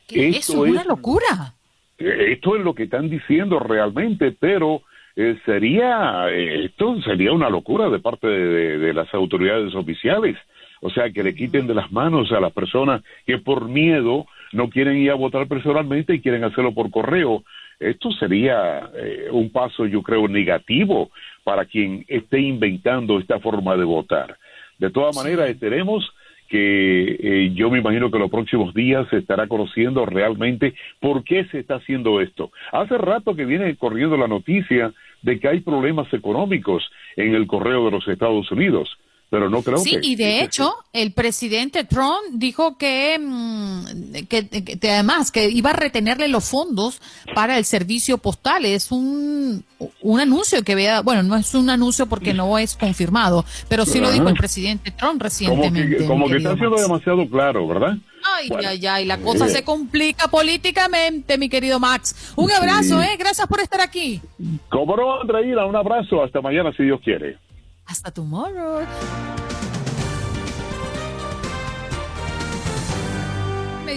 Esto 0.08 0.64
es 0.64 0.70
una 0.70 0.84
locura. 0.84 1.54
Esto 1.98 2.56
es 2.56 2.64
lo 2.64 2.74
que 2.74 2.84
están 2.84 3.10
diciendo 3.10 3.58
realmente, 3.58 4.32
pero 4.32 4.82
eh, 5.16 5.38
sería 5.44 6.28
eh, 6.30 6.66
esto 6.66 7.00
sería 7.02 7.32
una 7.32 7.50
locura 7.50 7.88
de 7.88 7.98
parte 7.98 8.26
de, 8.26 8.94
las 8.94 9.12
autoridades 9.14 9.74
oficiales. 9.74 10.36
O 10.82 10.90
sea 10.90 11.10
que 11.10 11.22
le 11.22 11.34
quiten 11.34 11.66
de 11.66 11.74
las 11.74 11.92
manos 11.92 12.32
a 12.32 12.40
las 12.40 12.52
personas 12.52 13.02
que 13.26 13.38
por 13.38 13.68
miedo 13.68 14.26
no 14.52 14.70
quieren 14.70 14.96
ir 14.96 15.10
a 15.10 15.14
votar 15.14 15.46
personalmente 15.46 16.14
y 16.14 16.20
quieren 16.20 16.44
hacerlo 16.44 16.72
por 16.72 16.90
correo. 16.90 17.44
Esto 17.78 18.10
sería 18.12 18.90
eh, 18.94 19.28
un 19.30 19.50
paso 19.50 19.86
yo 19.86 20.02
creo 20.02 20.26
negativo 20.28 21.10
para 21.44 21.64
quien 21.66 22.04
esté 22.08 22.40
inventando 22.40 23.18
esta 23.18 23.40
forma 23.40 23.76
de 23.76 23.84
votar. 23.84 24.36
De 24.78 24.90
todas 24.90 25.14
maneras 25.14 25.50
esperemos 25.50 26.10
que 26.50 27.16
eh, 27.20 27.52
yo 27.54 27.70
me 27.70 27.78
imagino 27.78 28.10
que 28.10 28.18
los 28.18 28.30
próximos 28.30 28.74
días 28.74 29.06
se 29.08 29.18
estará 29.18 29.46
conociendo 29.46 30.04
realmente 30.04 30.74
por 30.98 31.22
qué 31.22 31.44
se 31.44 31.60
está 31.60 31.76
haciendo 31.76 32.20
esto. 32.20 32.50
Hace 32.72 32.98
rato 32.98 33.36
que 33.36 33.44
viene 33.44 33.76
corriendo 33.76 34.16
la 34.16 34.26
noticia 34.26 34.92
de 35.22 35.38
que 35.38 35.48
hay 35.48 35.60
problemas 35.60 36.12
económicos 36.12 36.90
en 37.16 37.34
el 37.34 37.46
correo 37.46 37.84
de 37.84 37.92
los 37.92 38.06
Estados 38.08 38.50
Unidos 38.50 38.98
pero 39.30 39.48
no 39.48 39.62
creo 39.62 39.78
sí, 39.78 39.96
y 40.02 40.16
de 40.16 40.42
hecho, 40.42 40.74
el 40.92 41.12
presidente 41.12 41.84
Trump 41.84 42.18
dijo 42.32 42.76
que, 42.76 43.16
mm, 43.16 44.26
que, 44.28 44.78
además 44.90 45.30
que 45.30 45.48
iba 45.48 45.70
a 45.70 45.72
retenerle 45.72 46.26
los 46.26 46.48
fondos 46.48 47.00
para 47.32 47.56
el 47.56 47.64
servicio 47.64 48.18
postal. 48.18 48.64
Es 48.64 48.90
un, 48.90 49.64
un 50.02 50.20
anuncio 50.20 50.64
que 50.64 50.74
vea, 50.74 51.02
bueno, 51.02 51.22
no 51.22 51.36
es 51.36 51.54
un 51.54 51.70
anuncio 51.70 52.06
porque 52.06 52.34
no 52.34 52.58
es 52.58 52.74
confirmado, 52.74 53.44
pero 53.68 53.86
sí 53.86 54.00
lo 54.00 54.10
dijo 54.10 54.28
el 54.28 54.34
presidente 54.34 54.90
Trump 54.90 55.22
recientemente. 55.22 56.04
Como 56.06 56.28
que, 56.28 56.38
está 56.38 56.56
siendo 56.56 56.76
demasiado 56.76 57.28
claro, 57.30 57.68
¿verdad? 57.68 57.96
Ay, 58.36 58.50
ay, 58.66 58.86
ay, 58.86 59.04
la 59.06 59.18
cosa 59.18 59.48
se 59.48 59.62
complica 59.62 60.26
políticamente, 60.26 61.38
mi 61.38 61.48
querido 61.48 61.78
Max. 61.78 62.34
Un 62.34 62.50
abrazo, 62.50 63.00
¿eh? 63.00 63.16
Gracias 63.16 63.46
por 63.46 63.60
estar 63.60 63.80
aquí. 63.80 64.20
Como 64.68 64.96
no, 64.96 65.20
Andreina, 65.20 65.64
un 65.66 65.76
abrazo. 65.76 66.22
Hasta 66.22 66.40
mañana, 66.40 66.72
si 66.76 66.82
Dios 66.82 67.00
quiere. 67.02 67.38
Hasta 67.90 68.12
tomorrow. 68.12 68.86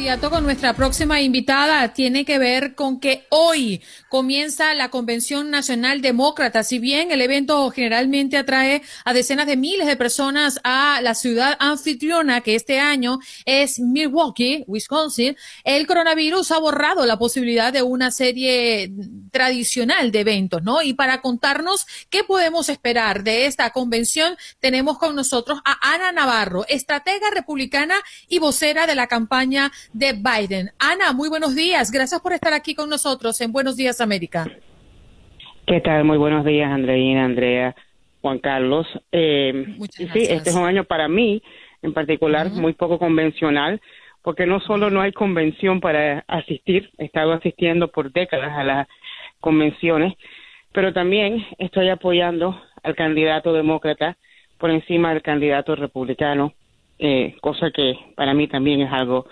inmediato 0.03 0.31
con 0.31 0.43
nuestra 0.43 0.73
próxima 0.73 1.21
invitada. 1.21 1.93
Tiene 1.93 2.25
que 2.25 2.39
ver 2.39 2.73
con 2.73 2.99
que 2.99 3.27
hoy 3.29 3.81
comienza 4.09 4.73
la 4.73 4.89
Convención 4.89 5.51
Nacional 5.51 6.01
Demócrata. 6.01 6.63
Si 6.63 6.79
bien 6.79 7.11
el 7.11 7.21
evento 7.21 7.69
generalmente 7.69 8.37
atrae 8.37 8.81
a 9.05 9.13
decenas 9.13 9.45
de 9.45 9.55
miles 9.55 9.85
de 9.85 9.95
personas 9.95 10.59
a 10.63 10.99
la 11.01 11.13
ciudad 11.13 11.55
anfitriona, 11.59 12.41
que 12.41 12.55
este 12.55 12.79
año 12.79 13.19
es 13.45 13.79
Milwaukee, 13.79 14.63
Wisconsin, 14.65 15.37
el 15.63 15.85
coronavirus 15.85 16.51
ha 16.51 16.59
borrado 16.59 17.05
la 17.05 17.19
posibilidad 17.19 17.71
de 17.71 17.83
una 17.83 18.09
serie 18.09 18.91
tradicional 19.33 20.11
de 20.11 20.19
eventos, 20.21 20.63
¿no? 20.63 20.81
Y 20.81 20.93
para 20.93 21.19
contarnos 21.19 21.85
qué 22.09 22.23
podemos 22.23 22.69
esperar 22.69 23.23
de 23.23 23.47
esta 23.47 23.71
convención, 23.71 24.35
tenemos 24.61 24.99
con 24.99 25.15
nosotros 25.15 25.59
a 25.65 25.95
Ana 25.95 26.11
Navarro, 26.11 26.63
estratega 26.69 27.31
republicana 27.33 27.95
y 28.29 28.39
vocera 28.39 28.85
de 28.85 28.95
la 28.95 29.07
campaña 29.07 29.71
de 29.91 30.13
Biden. 30.13 30.69
Ana, 30.79 31.11
muy 31.13 31.29
buenos 31.29 31.55
días. 31.55 31.91
Gracias 31.91 32.21
por 32.21 32.33
estar 32.33 32.53
aquí 32.53 32.75
con 32.75 32.89
nosotros 32.89 33.41
en 33.41 33.51
Buenos 33.51 33.75
Días 33.75 33.99
América. 33.99 34.45
¿Qué 35.65 35.81
tal? 35.81 36.03
Muy 36.03 36.17
buenos 36.17 36.45
días, 36.45 36.71
Andreina, 36.71 37.25
Andrea, 37.25 37.75
Juan 38.21 38.37
Carlos. 38.37 38.85
Eh, 39.11 39.75
sí, 39.89 40.27
este 40.29 40.49
es 40.51 40.55
un 40.55 40.65
año 40.65 40.83
para 40.83 41.07
mí, 41.07 41.41
en 41.81 41.93
particular, 41.93 42.51
muy 42.51 42.73
poco 42.73 42.99
convencional, 42.99 43.81
porque 44.21 44.45
no 44.45 44.59
solo 44.59 44.91
no 44.91 45.01
hay 45.01 45.11
convención 45.11 45.79
para 45.79 46.23
asistir, 46.27 46.91
he 46.99 47.05
estado 47.05 47.33
asistiendo 47.33 47.89
por 47.89 48.11
décadas 48.11 48.51
a 48.55 48.63
las 48.63 48.87
convenciones, 49.43 50.13
pero 50.71 50.93
también 50.93 51.45
estoy 51.59 51.89
apoyando 51.89 52.59
al 52.81 52.95
candidato 52.95 53.51
demócrata 53.51 54.17
por 54.57 54.71
encima 54.71 55.09
del 55.13 55.21
candidato 55.21 55.75
republicano, 55.75 56.53
eh, 56.97 57.35
cosa 57.41 57.69
que 57.75 57.93
para 58.15 58.33
mí 58.33 58.47
también 58.47 58.81
es 58.81 58.91
algo 58.91 59.27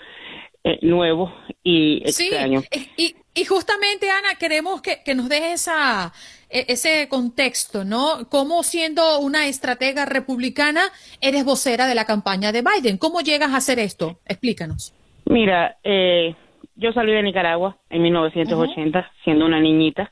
eh, 0.66 0.80
nuevo 0.82 1.34
y 1.64 2.04
extraño. 2.06 2.62
Sí, 2.62 3.16
y, 3.34 3.46
justamente, 3.46 4.10
Ana, 4.10 4.36
queremos 4.38 4.82
que, 4.82 5.16
nos 5.16 5.30
deje 5.30 5.54
esa, 5.54 6.12
e, 6.50 6.66
ese 6.68 7.08
contexto, 7.08 7.86
¿no? 7.86 8.28
¿Cómo 8.30 8.64
siendo 8.64 9.20
una 9.20 9.48
estratega 9.48 10.06
republicana 10.06 10.82
eres 11.22 11.46
vocera 11.46 11.88
de 11.88 11.96
la 11.96 12.04
campaña 12.04 12.52
de 12.52 12.62
Biden? 12.62 12.98
¿Cómo 12.98 13.22
llegas 13.22 13.52
a 13.52 13.58
hacer 13.58 13.80
esto? 13.80 14.20
Explícanos. 14.28 14.94
Mira, 15.26 15.78
eh, 15.86 16.36
yo 16.82 16.92
salí 16.94 17.14
de 17.14 17.22
Nicaragua 17.22 17.78
en 17.92 18.02
1980, 18.02 19.12
siendo 19.24 19.46
una 19.46 19.60
niñita, 19.60 20.10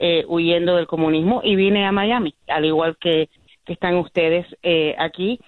eh, 0.00 0.24
huyendo 0.26 0.74
del 0.74 0.88
comunismo 0.88 1.40
y 1.44 1.54
vine 1.54 1.86
a 1.86 1.92
Miami, 1.92 2.34
al 2.48 2.64
igual 2.64 2.96
que, 3.00 3.28
que 3.64 3.72
están 3.74 3.96
ustedes 3.96 4.44
eh, 4.64 4.96
aquí. 4.98 5.38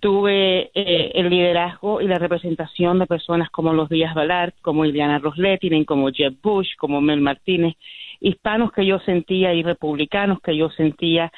Tuve 0.00 0.70
eh, 0.74 1.12
el 1.14 1.30
liderazgo 1.30 2.00
y 2.00 2.08
la 2.08 2.18
representación 2.18 2.98
de 2.98 3.06
personas 3.06 3.48
como 3.50 3.72
los 3.72 3.88
Díaz 3.88 4.14
Balart, 4.14 4.56
como 4.60 4.84
Ileana 4.84 5.20
Rosletinen, 5.20 5.84
como 5.84 6.10
Jeb 6.10 6.34
Bush, 6.42 6.74
como 6.76 7.00
Mel 7.00 7.20
Martínez, 7.20 7.74
hispanos 8.20 8.72
que 8.72 8.86
yo 8.86 8.98
sentía 9.00 9.54
y 9.54 9.62
republicanos 9.62 10.40
que 10.40 10.56
yo 10.56 10.68
sentía 10.70 11.32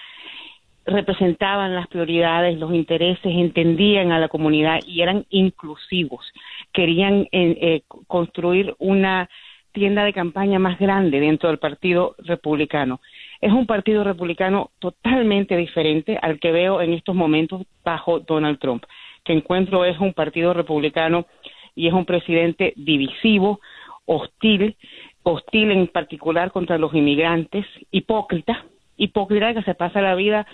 representaban 0.87 1.75
las 1.75 1.87
prioridades, 1.89 2.59
los 2.59 2.73
intereses, 2.75 3.25
entendían 3.25 4.13
a 4.13 4.19
la 4.19 4.29
comunidad 4.29 4.81
y 4.87 5.03
eran 5.03 5.27
inclusivos. 5.31 6.25
Querían 6.73 7.29
eh, 7.33 7.59
eh, 7.61 7.83
construir 8.07 8.75
una 8.79 9.29
tienda 9.73 10.05
de 10.05 10.13
campaña 10.13 10.59
más 10.59 10.79
grande 10.79 11.21
dentro 11.21 11.49
del 11.49 11.59
Partido 11.59 12.17
Republicano 12.19 13.01
es 13.41 13.53
un 13.53 13.67
partido 13.67 14.05
republicano 14.05 14.71
totalmente 14.79 15.57
diferente 15.57 16.19
al 16.21 16.39
que 16.39 16.53
veo 16.53 16.83
en 16.83 16.93
estos 16.93 17.15
momentos 17.15 17.63
bajo 17.83 18.21
Donald 18.21 18.59
Trump, 18.59 18.85
que 19.25 19.33
encuentro 19.33 19.85
es 19.85 19.99
un 19.99 20.13
partido 20.13 20.53
republicano 20.53 21.27
y 21.75 21.89
es 21.89 21.95
un 21.95 22.05
presidente 22.05 22.75
divisivo, 22.77 23.61
hostil, 24.05 24.77
hostil 25.23 25.71
en 25.71 25.87
particular 25.87 26.53
contra 26.53 26.77
los 26.77 26.93
inmigrantes, 26.95 27.65
hipócrita, 27.91 28.67
hipócrita 28.97 29.55
que 29.55 29.63
se 29.63 29.75
pasa 29.75 30.03
la 30.03 30.15
vida 30.15 30.47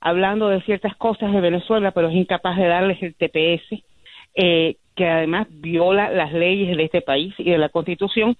hablando 0.00 0.48
de 0.48 0.60
ciertas 0.62 0.96
cosas 0.96 1.32
de 1.32 1.40
Venezuela, 1.40 1.90
pero 1.90 2.08
es 2.08 2.14
incapaz 2.14 2.56
de 2.56 2.66
darles 2.66 3.02
el 3.02 3.14
TPS, 3.14 3.82
eh, 4.34 4.76
que 4.94 5.08
además 5.08 5.46
viola 5.50 6.10
las 6.10 6.32
leyes 6.32 6.76
de 6.76 6.84
este 6.84 7.02
país 7.02 7.34
y 7.38 7.50
de 7.50 7.58
la 7.58 7.68
Constitución, 7.68 8.36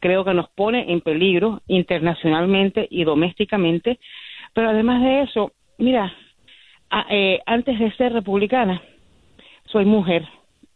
creo 0.00 0.24
que 0.24 0.34
nos 0.34 0.48
pone 0.50 0.92
en 0.92 1.00
peligro 1.00 1.60
internacionalmente 1.68 2.86
y 2.90 3.04
domésticamente. 3.04 3.98
Pero 4.54 4.70
además 4.70 5.02
de 5.02 5.22
eso, 5.22 5.52
mira, 5.78 6.12
eh, 7.10 7.40
antes 7.46 7.78
de 7.78 7.92
ser 7.92 8.12
republicana, 8.12 8.82
soy 9.66 9.84
mujer 9.84 10.26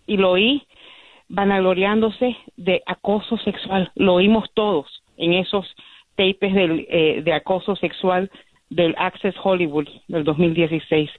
y 0.07 0.17
lo 0.17 0.33
oí 0.33 0.63
vanagloriándose 1.29 2.37
de 2.57 2.83
acoso 2.87 3.37
sexual. 3.39 3.91
Lo 3.97 4.15
oímos 4.15 4.51
todos 4.55 5.03
en 5.17 5.33
esos 5.33 5.67
tapes 6.17 6.53
eh, 6.55 7.23
de 7.25 7.33
acoso 7.33 7.75
sexual 7.77 8.31
del 8.71 8.95
Access 8.99 9.35
Hollywood 9.43 9.89
del 10.09 10.25
2016. 10.25 11.11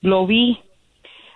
Lo 0.00 0.26
vi 0.26 0.58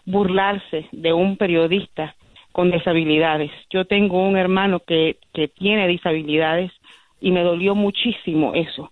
burlarse 0.04 0.86
de 0.92 1.12
un 1.12 1.36
periodista 1.36 2.14
con 2.52 2.70
disabilidades. 2.70 3.50
Yo 3.70 3.84
tengo 3.84 4.26
un 4.26 4.36
hermano 4.36 4.80
que, 4.80 5.16
que 5.32 5.48
tiene 5.48 5.86
disabilidades 5.86 6.72
y 7.20 7.30
me 7.30 7.42
dolió 7.42 7.74
muchísimo 7.74 8.54
eso. 8.54 8.90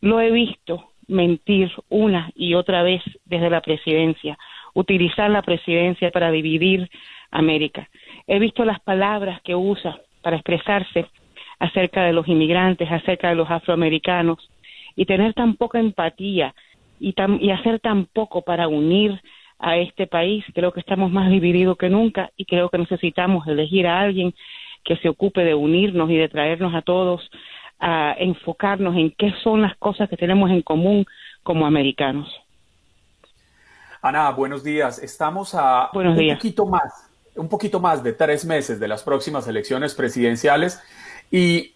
Lo 0.00 0.20
he 0.20 0.30
visto 0.30 0.90
mentir 1.08 1.70
una 1.88 2.30
y 2.34 2.54
otra 2.54 2.82
vez 2.82 3.02
desde 3.24 3.50
la 3.50 3.60
presidencia, 3.60 4.36
utilizar 4.74 5.30
la 5.30 5.42
presidencia 5.42 6.10
para 6.10 6.30
dividir 6.30 6.90
América. 7.30 7.88
He 8.26 8.38
visto 8.38 8.64
las 8.64 8.80
palabras 8.80 9.40
que 9.42 9.54
usa 9.54 10.00
para 10.22 10.36
expresarse 10.36 11.06
acerca 11.58 12.04
de 12.04 12.12
los 12.12 12.28
inmigrantes, 12.28 12.90
acerca 12.90 13.28
de 13.28 13.36
los 13.36 13.50
afroamericanos, 13.50 14.50
y 14.96 15.04
tener 15.04 15.34
tan 15.34 15.56
poca 15.56 15.78
empatía 15.78 16.54
y, 16.98 17.14
y 17.40 17.50
hacer 17.50 17.80
tan 17.80 18.06
poco 18.06 18.42
para 18.42 18.66
unir 18.68 19.20
a 19.58 19.76
este 19.76 20.06
país. 20.06 20.44
Creo 20.54 20.72
que 20.72 20.80
estamos 20.80 21.12
más 21.12 21.30
divididos 21.30 21.76
que 21.76 21.88
nunca 21.88 22.30
y 22.36 22.44
creo 22.44 22.68
que 22.70 22.78
necesitamos 22.78 23.46
elegir 23.46 23.86
a 23.86 24.00
alguien 24.00 24.34
que 24.84 24.96
se 24.96 25.08
ocupe 25.08 25.44
de 25.44 25.54
unirnos 25.54 26.10
y 26.10 26.16
de 26.16 26.28
traernos 26.28 26.74
a 26.74 26.82
todos 26.82 27.28
a 27.78 28.14
enfocarnos 28.18 28.96
en 28.96 29.10
qué 29.10 29.32
son 29.42 29.62
las 29.62 29.76
cosas 29.76 30.08
que 30.08 30.16
tenemos 30.16 30.50
en 30.50 30.62
común 30.62 31.04
como 31.42 31.66
americanos. 31.66 32.28
Ana, 34.00 34.30
buenos 34.30 34.62
días. 34.62 34.98
Estamos 35.02 35.54
a 35.54 35.90
un 35.92 36.28
poquito 36.34 36.66
más, 36.66 37.10
un 37.34 37.48
poquito 37.48 37.80
más 37.80 38.02
de 38.02 38.12
tres 38.12 38.44
meses 38.44 38.80
de 38.80 38.88
las 38.88 39.02
próximas 39.02 39.46
elecciones 39.48 39.94
presidenciales 39.94 40.80
y 41.30 41.75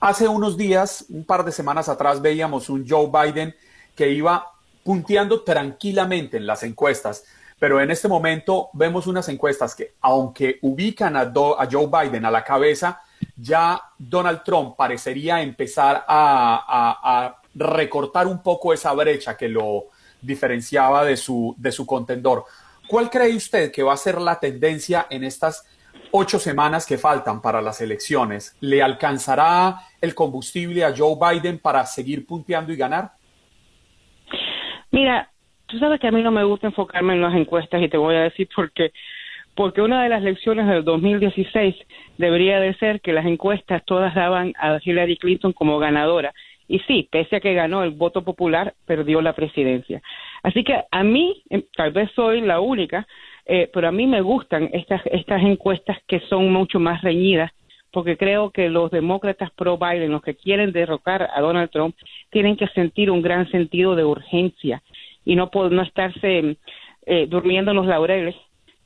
hace 0.00 0.28
unos 0.28 0.56
días, 0.56 1.04
un 1.08 1.24
par 1.24 1.44
de 1.44 1.52
semanas 1.52 1.88
atrás, 1.88 2.20
veíamos 2.22 2.68
un 2.68 2.88
Joe 2.88 3.08
Biden 3.10 3.54
que 3.94 4.10
iba 4.10 4.52
punteando 4.84 5.42
tranquilamente 5.42 6.36
en 6.36 6.46
las 6.46 6.62
encuestas. 6.62 7.24
Pero 7.58 7.80
en 7.80 7.90
este 7.90 8.06
momento 8.06 8.68
vemos 8.72 9.06
unas 9.06 9.28
encuestas 9.28 9.74
que, 9.74 9.94
aunque 10.00 10.58
ubican 10.62 11.16
a, 11.16 11.32
Joe 11.34 11.88
Biden 11.88 12.24
a 12.24 12.30
la 12.30 12.44
cabeza, 12.44 13.02
ya 13.36 13.80
Donald 13.98 14.42
Trump 14.44 14.76
parecería 14.76 15.42
empezar 15.42 16.04
a, 16.06 17.34
recortar 17.54 18.28
un 18.28 18.40
poco 18.40 18.72
esa 18.72 18.92
brecha 18.92 19.36
que 19.36 19.48
lo 19.48 19.86
diferenciaba 20.20 21.04
de 21.04 21.16
su, 21.16 21.54
de 21.58 21.72
su 21.72 21.84
contendor. 21.84 22.44
¿Cuál 22.86 23.10
cree 23.10 23.34
usted 23.34 23.72
que 23.72 23.82
va 23.82 23.94
a 23.94 23.96
ser 23.96 24.20
la 24.20 24.38
tendencia 24.38 25.08
en 25.10 25.24
estas 25.24 25.64
ocho 26.12 26.38
semanas 26.38 26.86
que 26.86 26.98
faltan 26.98 27.40
para 27.40 27.60
las 27.62 27.80
elecciones? 27.80 28.56
¿Le 28.60 28.82
alcanzará 28.82 29.76
el 30.00 30.14
combustible 30.14 30.84
a 30.84 30.94
Joe 30.96 31.16
Biden 31.20 31.58
para 31.58 31.84
seguir 31.86 32.26
punteando 32.26 32.72
y 32.72 32.76
ganar? 32.76 33.10
Mira, 34.90 35.30
tú 35.66 35.78
sabes 35.78 36.00
que 36.00 36.08
a 36.08 36.12
mí 36.12 36.22
no 36.22 36.30
me 36.30 36.44
gusta 36.44 36.66
enfocarme 36.66 37.14
en 37.14 37.22
las 37.22 37.34
encuestas 37.34 37.82
y 37.82 37.88
te 37.88 37.96
voy 37.96 38.16
a 38.16 38.22
decir 38.22 38.48
por 38.54 38.72
qué. 38.72 38.92
Porque 39.54 39.82
una 39.82 40.02
de 40.02 40.08
las 40.08 40.22
lecciones 40.22 40.66
del 40.66 40.84
2016 40.84 41.74
debería 42.16 42.60
de 42.60 42.74
ser 42.74 43.00
que 43.00 43.12
las 43.12 43.26
encuestas 43.26 43.84
todas 43.84 44.14
daban 44.14 44.54
a 44.58 44.78
Hillary 44.82 45.16
Clinton 45.16 45.52
como 45.52 45.78
ganadora. 45.78 46.32
Y 46.68 46.78
sí, 46.80 47.08
pese 47.10 47.36
a 47.36 47.40
que 47.40 47.54
ganó 47.54 47.82
el 47.82 47.90
voto 47.90 48.22
popular, 48.22 48.74
perdió 48.86 49.20
la 49.20 49.32
presidencia. 49.32 50.02
Así 50.42 50.62
que 50.64 50.84
a 50.90 51.02
mí, 51.02 51.42
em, 51.50 51.62
tal 51.76 51.92
vez 51.92 52.10
soy 52.14 52.40
la 52.42 52.60
única, 52.60 53.06
eh, 53.48 53.70
pero 53.72 53.88
a 53.88 53.92
mí 53.92 54.06
me 54.06 54.20
gustan 54.20 54.68
estas, 54.72 55.00
estas 55.06 55.42
encuestas 55.42 55.96
que 56.06 56.20
son 56.28 56.52
mucho 56.52 56.78
más 56.78 57.02
reñidas 57.02 57.50
porque 57.90 58.18
creo 58.18 58.50
que 58.50 58.68
los 58.68 58.90
demócratas 58.90 59.50
pro 59.52 59.78
Biden, 59.78 60.12
los 60.12 60.22
que 60.22 60.36
quieren 60.36 60.72
derrocar 60.72 61.30
a 61.34 61.40
Donald 61.40 61.70
Trump, 61.70 61.96
tienen 62.30 62.56
que 62.56 62.68
sentir 62.68 63.10
un 63.10 63.22
gran 63.22 63.50
sentido 63.50 63.96
de 63.96 64.04
urgencia 64.04 64.82
y 65.24 65.34
no, 65.34 65.50
no 65.52 65.82
estarse 65.82 66.58
eh, 67.06 67.26
durmiendo 67.26 67.70
en 67.70 67.78
los 67.78 67.86
laureles 67.86 68.36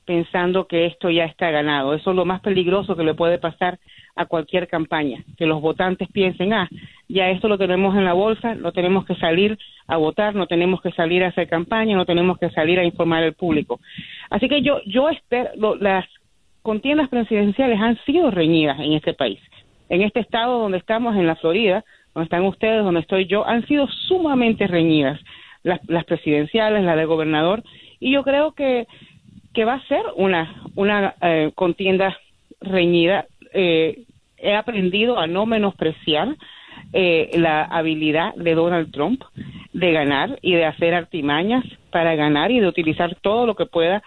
pensando 0.05 0.67
que 0.67 0.87
esto 0.87 1.11
ya 1.11 1.25
está 1.25 1.51
ganado. 1.51 1.95
Eso 1.95 2.11
es 2.11 2.17
lo 2.17 2.25
más 2.25 2.41
peligroso 2.41 2.97
que 2.97 3.05
le 3.05 3.15
puede 3.15 3.39
pasar 3.39 3.79
a 4.15 4.27
cualquier 4.27 4.69
campaña, 4.69 5.25
que 5.39 5.47
los 5.47 5.61
votantes 5.61 6.09
piensen, 6.13 6.53
ah, 6.53 6.69
ya 7.09 7.31
esto 7.31 7.49
lo 7.49 7.59
tenemos 7.59 7.97
en 7.97 8.05
la 8.05 8.13
bolsa, 8.13 8.55
no 8.55 8.73
tenemos 8.73 9.07
que 9.07 9.15
salir 9.15 9.59
a 9.87 9.97
votar, 9.97 10.35
no 10.35 10.47
tenemos 10.47 10.81
que 10.83 10.93
salir 10.93 11.25
a 11.25 11.29
hacer 11.29 11.49
campaña, 11.49 11.97
no 11.97 12.05
tenemos 12.05 12.39
que 12.39 12.51
salir 12.51 12.79
a 12.79 12.85
informar 12.85 13.23
al 13.23 13.35
público. 13.35 13.81
Así 14.31 14.49
que 14.49 14.63
yo, 14.63 14.81
yo 14.87 15.09
espero, 15.09 15.77
las 15.77 16.07
contiendas 16.63 17.09
presidenciales 17.09 17.81
han 17.81 17.99
sido 18.05 18.31
reñidas 18.31 18.79
en 18.81 18.93
este 18.93 19.15
país. 19.15 19.41
En 19.89 20.03
este 20.03 20.21
estado 20.21 20.59
donde 20.59 20.79
estamos, 20.79 21.17
en 21.17 21.27
la 21.27 21.37
Florida, 21.37 21.85
donde 22.15 22.25
están 22.25 22.45
ustedes, 22.45 22.85
donde 22.85 23.01
estoy 23.01 23.27
yo, 23.27 23.47
han 23.47 23.67
sido 23.67 23.89
sumamente 23.89 24.67
reñidas 24.67 25.21
las, 25.63 25.81
las 25.89 26.05
presidenciales, 26.05 26.85
la 26.85 26.97
del 26.97 27.07
gobernador, 27.07 27.63
y 27.99 28.13
yo 28.13 28.23
creo 28.23 28.53
que, 28.53 28.87
que 29.55 29.65
va 29.65 29.75
a 29.75 29.87
ser 29.87 30.03
una, 30.17 30.63
una 30.75 31.15
eh, 31.23 31.53
contienda 31.55 32.17
reñida. 32.61 33.27
Eh, 33.53 34.05
he 34.39 34.55
aprendido 34.55 35.19
a 35.19 35.27
no 35.27 35.47
menospreciar 35.47 36.37
eh, 36.93 37.31
la 37.35 37.65
habilidad 37.65 38.35
de 38.35 38.55
Donald 38.55 38.93
Trump 38.93 39.23
de 39.73 39.93
ganar 39.93 40.39
y 40.43 40.55
de 40.55 40.65
hacer 40.65 40.95
artimañas 40.95 41.65
para 41.91 42.15
ganar 42.15 42.51
y 42.51 42.61
de 42.61 42.67
utilizar 42.67 43.15
todo 43.23 43.47
lo 43.47 43.55
que 43.55 43.67
pueda 43.67 44.03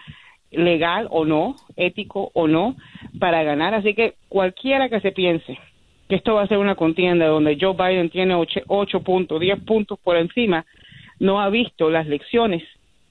legal 0.50 1.08
o 1.10 1.24
no, 1.24 1.56
ético 1.76 2.30
o 2.34 2.46
no, 2.46 2.76
para 3.18 3.42
ganar. 3.42 3.74
Así 3.74 3.94
que 3.94 4.14
cualquiera 4.28 4.88
que 4.88 5.00
se 5.00 5.12
piense 5.12 5.58
que 6.08 6.16
esto 6.16 6.34
va 6.34 6.42
a 6.42 6.48
ser 6.48 6.58
una 6.58 6.76
contienda 6.76 7.26
donde 7.26 7.58
Joe 7.60 7.74
Biden 7.74 8.10
tiene 8.10 8.34
ocho, 8.68 9.00
puntos, 9.00 9.40
diez 9.40 9.60
puntos 9.64 9.98
por 9.98 10.16
encima, 10.16 10.64
no 11.18 11.40
ha 11.40 11.48
visto 11.48 11.90
las 11.90 12.06
lecciones 12.06 12.62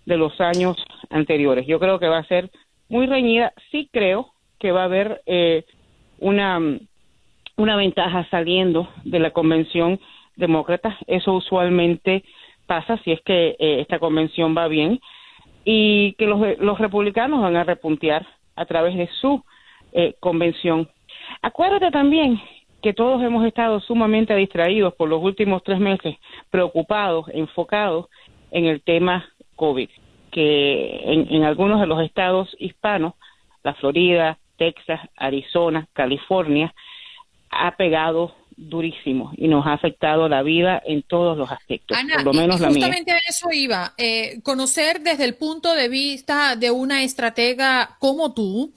de 0.05 0.17
los 0.17 0.39
años 0.39 0.77
anteriores. 1.09 1.67
Yo 1.67 1.79
creo 1.79 1.99
que 1.99 2.07
va 2.07 2.19
a 2.19 2.27
ser 2.27 2.49
muy 2.87 3.07
reñida. 3.07 3.51
Sí 3.71 3.89
creo 3.91 4.31
que 4.59 4.71
va 4.71 4.83
a 4.83 4.85
haber 4.85 5.21
eh, 5.25 5.65
una, 6.19 6.59
una 7.57 7.75
ventaja 7.75 8.27
saliendo 8.29 8.89
de 9.03 9.19
la 9.19 9.31
convención 9.31 9.99
demócrata. 10.35 10.97
Eso 11.07 11.33
usualmente 11.33 12.23
pasa 12.65 12.97
si 13.03 13.11
es 13.11 13.21
que 13.21 13.55
eh, 13.59 13.81
esta 13.81 13.99
convención 13.99 14.55
va 14.57 14.67
bien 14.67 14.99
y 15.63 16.13
que 16.13 16.27
los, 16.27 16.39
los 16.59 16.79
republicanos 16.79 17.41
van 17.41 17.55
a 17.55 17.63
repuntear 17.63 18.25
a 18.55 18.65
través 18.65 18.95
de 18.95 19.09
su 19.19 19.43
eh, 19.93 20.15
convención. 20.19 20.89
Acuérdate 21.41 21.91
también 21.91 22.39
que 22.81 22.93
todos 22.93 23.21
hemos 23.23 23.45
estado 23.45 23.79
sumamente 23.79 24.35
distraídos 24.35 24.93
por 24.93 25.09
los 25.09 25.21
últimos 25.23 25.63
tres 25.63 25.79
meses, 25.79 26.17
preocupados, 26.51 27.25
enfocados 27.33 28.07
en 28.51 28.65
el 28.65 28.81
tema 28.83 29.25
COVID, 29.55 29.89
que 30.31 31.01
en, 31.03 31.33
en 31.33 31.43
algunos 31.43 31.79
de 31.79 31.87
los 31.87 32.01
estados 32.01 32.55
hispanos, 32.59 33.13
la 33.63 33.73
Florida, 33.73 34.37
Texas, 34.57 34.99
Arizona, 35.15 35.87
California, 35.93 36.73
ha 37.49 37.75
pegado 37.75 38.35
durísimo 38.57 39.31
y 39.35 39.47
nos 39.47 39.65
ha 39.65 39.73
afectado 39.73 40.29
la 40.29 40.41
vida 40.41 40.81
en 40.85 41.03
todos 41.03 41.37
los 41.37 41.51
aspectos, 41.51 41.97
por 41.97 42.23
lo 42.23 42.33
menos 42.33 42.59
la 42.61 42.67
justamente 42.67 43.11
a 43.11 43.17
eso 43.17 43.49
iba, 43.51 43.93
eh, 43.97 44.39
conocer 44.43 45.01
desde 45.01 45.25
el 45.25 45.35
punto 45.35 45.73
de 45.73 45.89
vista 45.89 46.55
de 46.55 46.71
una 46.71 47.03
estratega 47.03 47.97
como 47.99 48.33
tú, 48.33 48.73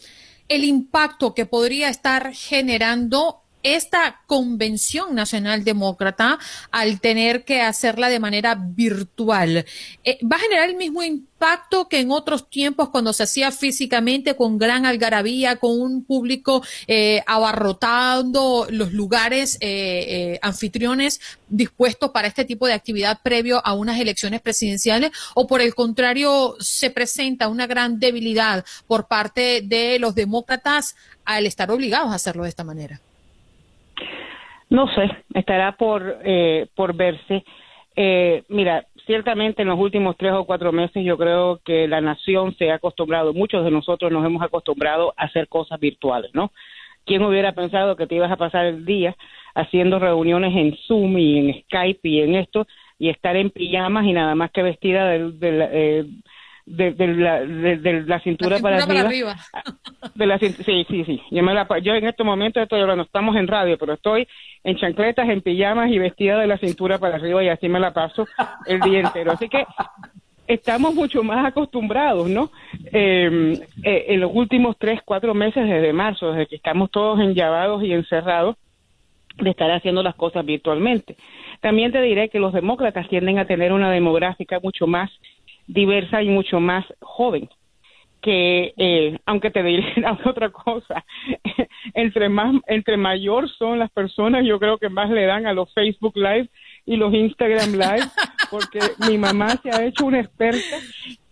el 0.49 0.65
impacto 0.65 1.35
que 1.35 1.47
podría 1.47 1.91
estar 1.91 2.33
generando 2.33 3.43
esta 3.63 4.23
convención 4.27 5.15
nacional 5.15 5.65
demócrata 5.65 6.39
al 6.71 7.01
tener 7.01 7.45
que 7.45 7.61
hacerla 7.61 8.09
de 8.09 8.21
manera 8.21 8.55
virtual 8.55 9.65
eh, 10.05 10.19
va 10.25 10.37
a 10.37 10.41
generar 10.41 10.69
el 10.69 10.77
mismo 10.77 11.03
impacto 11.03 11.89
que 11.89 12.01
en 12.01 12.11
otros 12.11 12.49
tiempos 12.51 12.89
cuando 12.91 13.13
se 13.13 13.25
hacía 13.25 13.51
físicamente 13.51 14.37
con 14.37 14.59
gran 14.59 14.87
algarabía, 14.87 15.57
con 15.57 15.81
un 15.81 16.05
público 16.05 16.63
eh, 16.87 17.23
abarrotando 17.27 18.67
los 18.71 18.93
lugares 18.93 19.59
eh, 19.61 20.39
anfitriones 20.43 21.21
dispuestos 21.49 22.11
para 22.11 22.29
este 22.29 22.45
tipo 22.45 22.67
de 22.67 22.75
actividad 22.75 23.21
previo 23.23 23.61
a 23.65 23.75
unas 23.75 24.01
elecciones 24.01 24.41
presidenciales 24.41 25.11
o 25.35 25.47
por 25.47 25.61
el 25.61 25.75
contrario 25.75 26.57
se 26.61 26.91
presenta 26.91 27.49
una 27.49 27.67
gran 27.67 27.99
debilidad 27.99 28.65
por 28.87 29.09
parte 29.09 29.63
de 29.63 29.99
los 29.99 30.15
demócratas 30.15 30.97
al 31.25 31.47
estar 31.47 31.71
obligados 31.71 32.11
a 32.11 32.15
hacerlo 32.15 32.45
de 32.45 32.49
esta 32.49 32.65
manera. 32.65 33.01
No 34.71 34.87
sé, 34.95 35.11
estará 35.35 35.73
por, 35.77 36.19
eh, 36.25 36.67
por 36.75 36.95
verse. 36.95 37.45
Eh, 37.97 38.43
mira, 38.49 38.87
ciertamente 39.07 39.63
en 39.63 39.69
los 39.69 39.79
últimos 39.79 40.17
tres 40.17 40.33
o 40.33 40.45
cuatro 40.45 40.71
meses 40.73 41.05
yo 41.05 41.17
creo 41.17 41.61
que 41.65 41.89
la 41.89 42.01
nación 42.01 42.55
se 42.57 42.71
ha 42.71 42.75
acostumbrado, 42.75 43.33
muchos 43.33 43.65
de 43.65 43.71
nosotros 43.71 44.13
nos 44.13 44.25
hemos 44.25 44.43
acostumbrado 44.43 45.15
a 45.17 45.25
hacer 45.25 45.49
cosas 45.49 45.81
virtuales, 45.81 46.31
¿no? 46.35 46.53
¿Quién 47.07 47.23
hubiera 47.23 47.53
pensado 47.53 47.97
que 47.97 48.07
te 48.07 48.17
ibas 48.17 48.31
a 48.31 48.37
pasar 48.37 48.67
el 48.67 48.85
día 48.85 49.17
haciendo 49.55 49.99
reuniones 49.99 50.55
en 50.55 50.77
Zoom 50.87 51.17
y 51.17 51.39
en 51.39 51.63
Skype 51.63 52.07
y 52.07 52.21
en 52.21 52.35
esto 52.35 52.67
y 52.99 53.09
estar 53.09 53.35
en 53.37 53.51
pijamas 53.51 54.05
y 54.05 54.13
nada 54.13 54.35
más 54.35 54.51
que 54.51 54.63
vestida 54.63 55.09
del, 55.09 55.41
del, 55.41 55.63
eh, 55.73 56.05
de, 56.69 56.93
de, 56.93 57.07
la, 57.09 57.41
de, 57.41 58.05
la 58.07 58.21
cintura, 58.21 58.59
para, 58.59 58.77
arriba. 58.77 59.37
De 60.15 60.27
la, 60.27 60.39
sí, 60.39 60.51
sí, 60.51 60.85
sí. 61.05 61.23
Yo, 61.31 61.43
me 61.43 61.55
la, 61.55 61.67
yo 61.83 61.95
en 61.95 62.07
este 62.07 62.25
momento 62.25 62.61
estoy 62.61 62.81
hablando, 62.81 63.05
estamos 63.05 63.37
en 63.37 63.47
radio, 63.47 63.79
pero 63.79 63.95
estoy 63.95 64.29
en 64.65 64.77
chancletas, 64.77 65.29
en 65.29 65.41
pijamas 65.41 65.91
y 65.91 65.99
vestida 65.99 66.39
de 66.39 66.47
la 66.47 66.59
cintura 66.59 66.99
para 66.99 67.17
arriba 67.17 67.43
y 67.43 67.49
así 67.49 67.69
me 67.69 67.81
la 67.81 67.93
paso 67.93 68.27
el 68.67 68.81
día 68.81 69.01
entero. 69.01 69.33
Así 69.33 69.49
que 69.49 69.65
estamos 70.47 70.95
mucho 70.95 71.23
más 71.23 71.47
acostumbrados, 71.47 72.29
¿no? 72.29 72.51
Em, 72.93 73.55
eh, 73.83 74.07
en 74.09 74.21
los 74.21 74.31
últimos 74.33 74.77
tres, 74.79 75.01
cuatro 75.05 75.35
meses 75.35 75.67
desde 75.67 75.93
marzo, 75.93 76.33
desde 76.33 76.47
que 76.47 76.57
estamos 76.57 76.91
todos 76.91 77.21
enllavados 77.21 77.83
y 77.83 77.93
encerrados, 77.93 78.57
de 79.37 79.51
estar 79.51 79.71
haciendo 79.71 80.03
las 80.03 80.17
cosas 80.17 80.45
virtualmente. 80.45 81.17
También 81.61 81.93
te 81.93 82.03
diré 82.03 82.29
que 82.29 82.41
los 82.41 82.53
demócratas 82.53 83.09
tienden 83.09 83.39
a 83.39 83.47
tener 83.47 83.73
una 83.73 83.91
demográfica 83.91 84.59
mucho 84.61 84.87
más 84.87 85.11
diversa 85.69 86.23
y 86.23 86.29
mucho 86.29 86.59
más 86.59 86.85
joven 87.01 87.49
que 88.21 88.75
eh, 88.77 89.19
aunque 89.27 89.51
te 89.51 89.63
diré 89.63 89.95
otra 90.25 90.51
cosa 90.51 91.05
entre 91.95 92.29
más 92.29 92.57
entre 92.67 92.97
mayor 92.97 93.49
son 93.49 93.79
las 93.79 93.91
personas 93.91 94.45
yo 94.45 94.59
creo 94.59 94.79
que 94.79 94.89
más 94.89 95.11
le 95.11 95.25
dan 95.25 95.47
a 95.47 95.53
los 95.53 95.73
Facebook 95.73 96.17
Live 96.17 96.49
y 96.85 96.97
los 96.97 97.15
Instagram 97.15 97.73
Live 97.73 98.09
porque 98.51 98.81
mi 99.09 99.19
mamá 99.19 99.51
se 99.63 99.71
ha 99.71 99.85
hecho 99.85 100.07
una 100.07 100.21
experta 100.21 100.79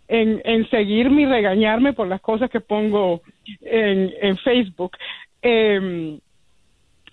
en, 0.08 0.40
en 0.44 0.68
seguirme 0.70 1.22
y 1.22 1.26
regañarme 1.26 1.92
por 1.92 2.06
las 2.06 2.20
cosas 2.20 2.48
que 2.48 2.60
pongo 2.60 3.22
en, 3.62 4.12
en 4.20 4.36
Facebook. 4.36 4.96
Eh, 5.42 6.18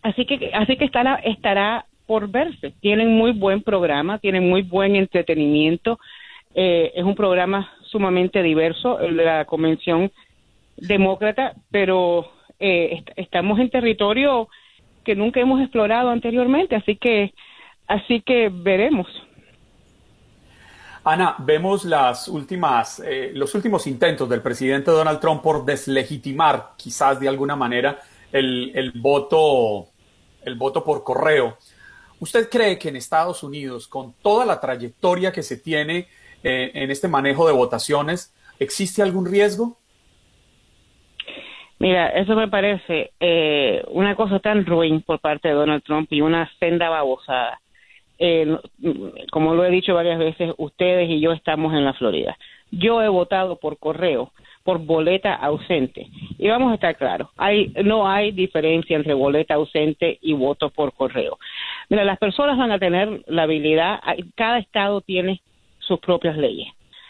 así 0.03 0.25
que 0.25 0.51
así 0.53 0.77
que 0.77 0.86
estará 0.86 1.15
estará 1.15 1.86
por 2.05 2.29
verse. 2.29 2.73
Tienen 2.81 3.15
muy 3.15 3.31
buen 3.31 3.63
programa 3.63 4.19
tienen 4.19 4.47
muy 4.47 4.62
buen 4.62 4.95
entretenimiento 4.95 5.99
eh, 6.55 6.91
es 6.95 7.03
un 7.03 7.15
programa 7.15 7.71
sumamente 7.83 8.41
diverso, 8.43 8.99
el 8.99 9.17
de 9.17 9.25
la 9.25 9.45
Convención 9.45 10.11
Demócrata, 10.77 11.53
pero 11.71 12.31
eh, 12.59 13.03
estamos 13.15 13.59
en 13.59 13.69
territorio 13.69 14.47
que 15.03 15.15
nunca 15.15 15.39
hemos 15.39 15.61
explorado 15.61 16.09
anteriormente, 16.09 16.75
así 16.75 16.95
que, 16.95 17.33
así 17.87 18.21
que 18.21 18.49
veremos. 18.51 19.07
Ana, 21.03 21.35
vemos 21.39 21.83
las 21.83 22.29
últimas, 22.29 23.01
eh, 23.05 23.31
los 23.33 23.53
últimos 23.55 23.85
intentos 23.87 24.29
del 24.29 24.41
presidente 24.41 24.89
Donald 24.89 25.19
Trump 25.19 25.41
por 25.41 25.65
deslegitimar, 25.65 26.71
quizás 26.77 27.19
de 27.19 27.27
alguna 27.27 27.55
manera, 27.57 27.99
el, 28.31 28.71
el 28.73 28.91
voto, 28.91 29.87
el 30.45 30.55
voto 30.55 30.83
por 30.83 31.03
correo. 31.03 31.57
¿Usted 32.19 32.49
cree 32.49 32.79
que 32.79 32.87
en 32.87 32.95
Estados 32.95 33.43
Unidos, 33.43 33.87
con 33.89 34.13
toda 34.21 34.45
la 34.45 34.61
trayectoria 34.61 35.33
que 35.33 35.43
se 35.43 35.57
tiene 35.57 36.07
eh, 36.43 36.71
en 36.73 36.91
este 36.91 37.08
manejo 37.08 37.47
de 37.47 37.53
votaciones, 37.53 38.34
¿existe 38.60 39.01
algún 39.01 39.25
riesgo? 39.25 39.77
Mira, 41.79 42.08
eso 42.10 42.36
me 42.36 42.47
parece 42.47 43.12
eh, 43.19 43.84
una 43.89 44.15
cosa 44.15 44.39
tan 44.39 44.65
ruin 44.65 45.01
por 45.01 45.19
parte 45.19 45.49
de 45.49 45.53
Donald 45.53 45.84
Trump 45.84 46.12
y 46.13 46.21
una 46.21 46.49
senda 46.60 46.89
babosada. 46.89 47.60
Eh, 48.19 48.58
como 49.32 49.53
lo 49.53 49.65
he 49.65 49.69
dicho 49.69 49.93
varias 49.93 50.17
veces, 50.17 50.53
ustedes 50.58 51.10
y 51.10 51.19
yo 51.19 51.34
estamos 51.34 51.73
en 51.73 51.84
la 51.84 51.93
Florida. 51.93 52.38
Yo 52.71 53.01
he 53.01 53.10
votado 53.10 53.58
por 53.58 53.77
correo, 53.79 54.32
por 54.63 54.79
boleta 54.79 55.34
ausente. 55.34 56.08
Y 56.38 56.47
vamos 56.47 56.71
a 56.71 56.75
estar 56.75 56.95
claros, 56.95 57.27
hay, 57.36 57.73
no 57.84 58.08
hay 58.08 58.32
diferencia 58.32 58.95
entre 58.95 59.13
boleta 59.13 59.56
ausente 59.56 60.19
y 60.21 60.32
voto 60.32 60.69
por 60.69 60.93
correo. 60.93 61.38
Mira, 61.89 62.06
las 62.06 62.17
personas 62.17 62.58
van 62.58 62.71
a 62.71 62.79
tener 62.79 63.23
la 63.27 63.43
habilidad, 63.43 63.99
cada 64.36 64.60
estado 64.60 65.01
tiene 65.01 65.41
sus 65.88 66.00
propias 66.00 66.38
leyes. 66.38 66.67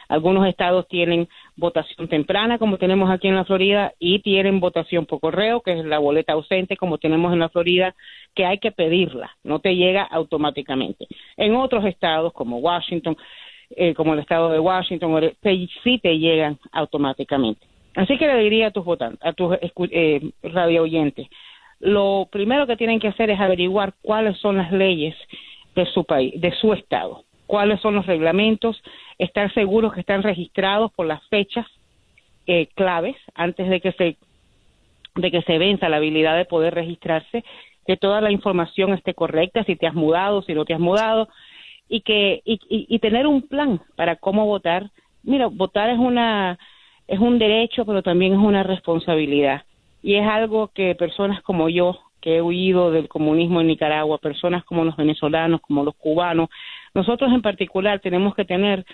Algunos 0.10 0.48
estados 0.48 0.88
tienen 0.88 1.28
votación 1.56 2.08
temprana, 2.08 2.58
como 2.58 2.78
tenemos 2.78 3.10
aquí 3.10 3.28
en 3.28 3.36
la 3.36 3.46
Florida, 3.46 3.94
y 4.00 4.20
tienen 4.20 4.60
votación 4.60 5.06
por 5.06 5.20
correo, 5.20 5.62
que 5.62 5.80
es 5.80 5.86
la 5.86 6.00
boleta 6.00 6.34
ausente, 6.34 6.78
como 6.78 6.98
tenemos 6.98 7.34
en 7.34 7.40
la 7.40 7.50
Florida, 7.50 7.96
que 8.36 8.46
hay 8.46 8.60
que 8.60 8.72
pedirla, 8.72 9.32
no 9.44 9.60
te 9.60 9.76
llega 9.76 10.04
automáticamente. 10.04 11.08
En 11.38 11.56
otros 11.56 11.86
estados, 11.86 12.34
como 12.34 12.58
Washington, 12.58 13.18
eh, 13.76 13.94
como 13.94 14.14
el 14.14 14.20
estado 14.20 14.52
de 14.52 14.60
Washington, 14.60 15.32
sí 15.84 16.00
te 16.00 16.20
llegan 16.20 16.60
automáticamente. 16.72 17.66
Así 17.96 18.18
que 18.18 18.28
le 18.28 18.38
diría 18.38 18.68
a 18.68 18.72
tus 18.72 18.86
votantes, 18.86 19.20
a 19.24 19.34
tus 19.34 19.56
eh, 19.92 20.32
radio 20.44 20.84
oyentes, 20.84 21.28
lo 21.80 22.28
primero 22.32 22.66
que 22.66 22.78
tienen 22.78 23.00
que 23.00 23.10
hacer 23.10 23.30
es 23.30 23.40
averiguar 23.40 23.94
cuáles 24.02 24.38
son 24.38 24.58
las 24.58 24.72
leyes 24.72 25.16
de 25.76 25.86
su 25.88 26.04
país, 26.04 26.40
de 26.40 26.52
su 26.54 26.72
estado 26.74 27.24
cuáles 27.48 27.82
son 27.82 27.96
los 27.96 28.06
reglamentos, 28.06 28.82
estar 29.18 29.54
seguros 29.54 29.94
que 29.94 30.00
están 30.00 30.24
registrados 30.24 30.92
por 30.94 31.06
las 31.06 31.26
fechas 31.28 31.66
eh, 32.48 32.68
claves 32.76 33.16
antes 33.36 33.70
de 33.70 33.82
que 33.82 33.92
se 33.94 34.18
de 35.16 35.30
que 35.30 35.44
se 35.44 35.60
venza 35.60 35.90
la 35.90 35.98
habilidad 35.98 36.36
de 36.36 36.46
poder 36.46 36.74
registrarse, 36.74 37.44
que 37.86 37.98
toda 37.98 38.20
la 38.20 38.32
información 38.32 38.94
esté 38.94 39.14
correcta, 39.14 39.64
si 39.64 39.76
te 39.76 39.86
has 39.86 39.94
mudado, 39.94 40.42
si 40.42 40.56
no 40.56 40.66
te 40.66 40.74
has 40.74 40.80
mudado, 40.80 41.30
y 41.88 42.02
que 42.02 42.42
y, 42.46 42.60
y 42.70 43.00
tener 43.00 43.28
un 43.28 43.44
plan 43.44 43.80
para 43.96 44.16
cómo 44.16 44.46
votar. 44.48 44.90
Mira, 45.22 45.48
votar 45.48 45.90
es 45.90 46.00
una 46.00 46.58
es 47.08 47.20
un 47.20 47.38
derecho, 47.38 47.86
pero 47.86 48.02
también 48.02 48.34
es 48.34 48.40
una 48.40 48.64
responsabilidad 48.64 49.64
y 50.02 50.16
es 50.16 50.28
algo 50.28 50.68
que 50.68 50.96
personas 50.96 51.42
como 51.42 51.70
yo 51.70 51.98
que 52.22 52.38
he 52.38 52.42
huido 52.42 52.92
del 52.92 53.10
comunismo 53.10 53.60
en 53.60 53.68
Nicaragua, 53.68 54.18
personas 54.18 54.64
como 54.64 54.86
los 54.86 54.96
venezolanos, 54.96 55.62
como 55.62 55.84
los 55.84 55.96
cubanos, 55.96 56.50
nosotros 56.94 57.32
en 57.32 57.42
particular 57.42 58.00
tenemos 58.00 58.36
que 58.36 58.46
tener 58.46 58.86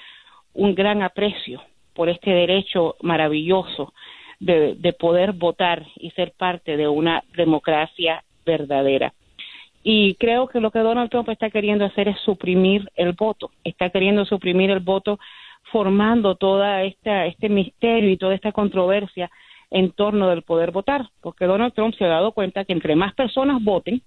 un 0.53 0.75
gran 0.75 1.01
aprecio 1.01 1.62
por 1.93 2.09
este 2.09 2.31
derecho 2.31 2.95
maravilloso 3.01 3.93
de, 4.39 4.75
de 4.75 4.93
poder 4.93 5.33
votar 5.33 5.85
y 5.97 6.12
ser 6.12 6.31
parte 6.31 6.77
de 6.77 6.88
una 6.88 7.23
democracia 7.35 8.23
verdadera. 8.45 9.13
Y 9.83 10.15
creo 10.15 10.47
que 10.47 10.59
lo 10.59 10.71
que 10.71 10.79
Donald 10.79 11.09
Trump 11.09 11.29
está 11.29 11.49
queriendo 11.49 11.85
hacer 11.85 12.07
es 12.07 12.19
suprimir 12.21 12.89
el 12.95 13.13
voto, 13.13 13.51
está 13.63 13.89
queriendo 13.89 14.25
suprimir 14.25 14.71
el 14.71 14.79
voto 14.79 15.19
formando 15.71 16.35
toda 16.35 16.83
esta 16.83 17.25
este 17.25 17.49
misterio 17.49 18.09
y 18.09 18.17
toda 18.17 18.35
esta 18.35 18.51
controversia 18.51 19.29
en 19.71 19.91
torno 19.91 20.29
del 20.29 20.41
poder 20.41 20.71
votar, 20.71 21.09
porque 21.21 21.45
Donald 21.45 21.73
Trump 21.73 21.95
se 21.95 22.05
ha 22.05 22.09
dado 22.09 22.31
cuenta 22.31 22.65
que 22.65 22.73
entre 22.73 22.95
más 22.95 23.13
personas 23.13 23.63
voten, 23.63 24.01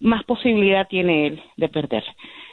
más 0.00 0.24
posibilidad 0.24 0.88
tiene 0.88 1.26
él 1.26 1.42
de 1.56 1.68
perder. 1.68 2.04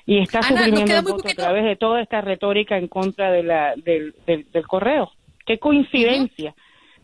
Y 0.07 0.19
está 0.19 0.41
suprimiendo 0.41 0.95
el 0.95 1.03
voto 1.03 1.27
a 1.27 1.33
través 1.33 1.65
de 1.65 1.75
toda 1.75 2.01
esta 2.01 2.21
retórica 2.21 2.77
en 2.77 2.87
contra 2.87 3.29
de 3.29 3.43
la, 3.43 3.73
del, 3.75 4.15
del, 4.25 4.65
correo. 4.65 5.11
Qué 5.45 5.59
coincidencia 5.59 6.55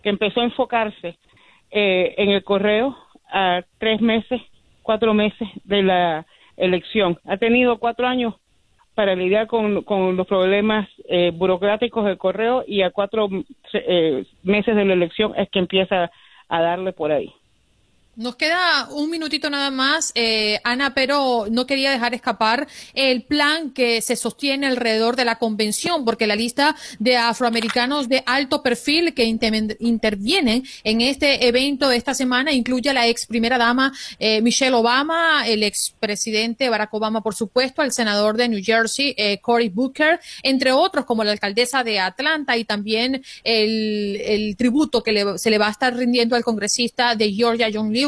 que 0.01 0.09
empezó 0.09 0.39
a 0.39 0.45
enfocarse 0.45 1.17
eh, 1.69 2.15
en 2.17 2.29
el 2.29 2.45
correo 2.45 2.97
a 3.29 3.61
tres 3.77 3.99
meses, 3.99 4.41
cuatro 4.83 5.13
meses 5.13 5.49
de 5.65 5.83
la 5.83 6.25
elección. 6.55 7.19
Ha 7.25 7.35
tenido 7.35 7.77
cuatro 7.77 8.07
años 8.07 8.35
para 8.95 9.15
lidiar 9.15 9.47
con, 9.47 9.83
con 9.83 10.15
los 10.15 10.25
problemas 10.25 10.87
eh, 11.09 11.31
burocráticos 11.33 12.05
del 12.05 12.17
correo 12.17 12.63
y 12.65 12.83
a 12.83 12.91
cuatro 12.91 13.27
eh, 13.73 14.25
meses 14.43 14.77
de 14.77 14.85
la 14.85 14.93
elección 14.93 15.33
es 15.35 15.49
que 15.49 15.59
empieza 15.59 16.09
a 16.47 16.61
darle 16.61 16.93
por 16.93 17.11
ahí. 17.11 17.33
Nos 18.15 18.35
queda 18.35 18.89
un 18.91 19.09
minutito 19.09 19.49
nada 19.49 19.71
más, 19.71 20.11
eh, 20.13 20.59
Ana, 20.63 20.93
pero 20.93 21.47
no 21.49 21.65
quería 21.65 21.89
dejar 21.89 22.13
escapar 22.13 22.67
el 22.93 23.23
plan 23.23 23.71
que 23.71 24.03
se 24.03 24.15
sostiene 24.15 24.67
alrededor 24.67 25.15
de 25.15 25.25
la 25.25 25.39
convención, 25.39 26.05
porque 26.05 26.27
la 26.27 26.35
lista 26.35 26.75
de 26.99 27.17
afroamericanos 27.17 28.09
de 28.09 28.21
alto 28.27 28.61
perfil 28.61 29.15
que 29.15 29.23
intervienen 29.23 30.63
en 30.83 31.01
este 31.01 31.47
evento 31.47 31.89
de 31.89 31.97
esta 31.97 32.13
semana 32.13 32.51
incluye 32.51 32.91
a 32.91 32.93
la 32.93 33.07
ex 33.07 33.25
primera 33.25 33.57
dama 33.57 33.91
eh, 34.19 34.43
Michelle 34.43 34.75
Obama, 34.75 35.47
el 35.47 35.63
ex 35.63 35.95
presidente 35.99 36.69
Barack 36.69 36.93
Obama, 36.93 37.21
por 37.21 37.33
supuesto, 37.33 37.81
al 37.81 37.91
senador 37.91 38.37
de 38.37 38.47
New 38.47 38.61
Jersey, 38.63 39.15
eh, 39.17 39.39
Cory 39.39 39.69
Booker, 39.69 40.19
entre 40.43 40.71
otros 40.71 41.05
como 41.05 41.23
la 41.23 41.31
alcaldesa 41.31 41.83
de 41.83 41.99
Atlanta 41.99 42.57
y 42.57 42.63
también 42.65 43.23
el, 43.43 44.53
tributo 44.55 45.01
que 45.01 45.33
se 45.37 45.49
le 45.49 45.57
va 45.57 45.67
a 45.67 45.71
estar 45.71 45.95
rindiendo 45.95 46.35
al 46.35 46.43
congresista 46.43 47.15
de 47.15 47.33
Georgia, 47.33 47.69
John 47.73 47.91
Lee 47.91 48.02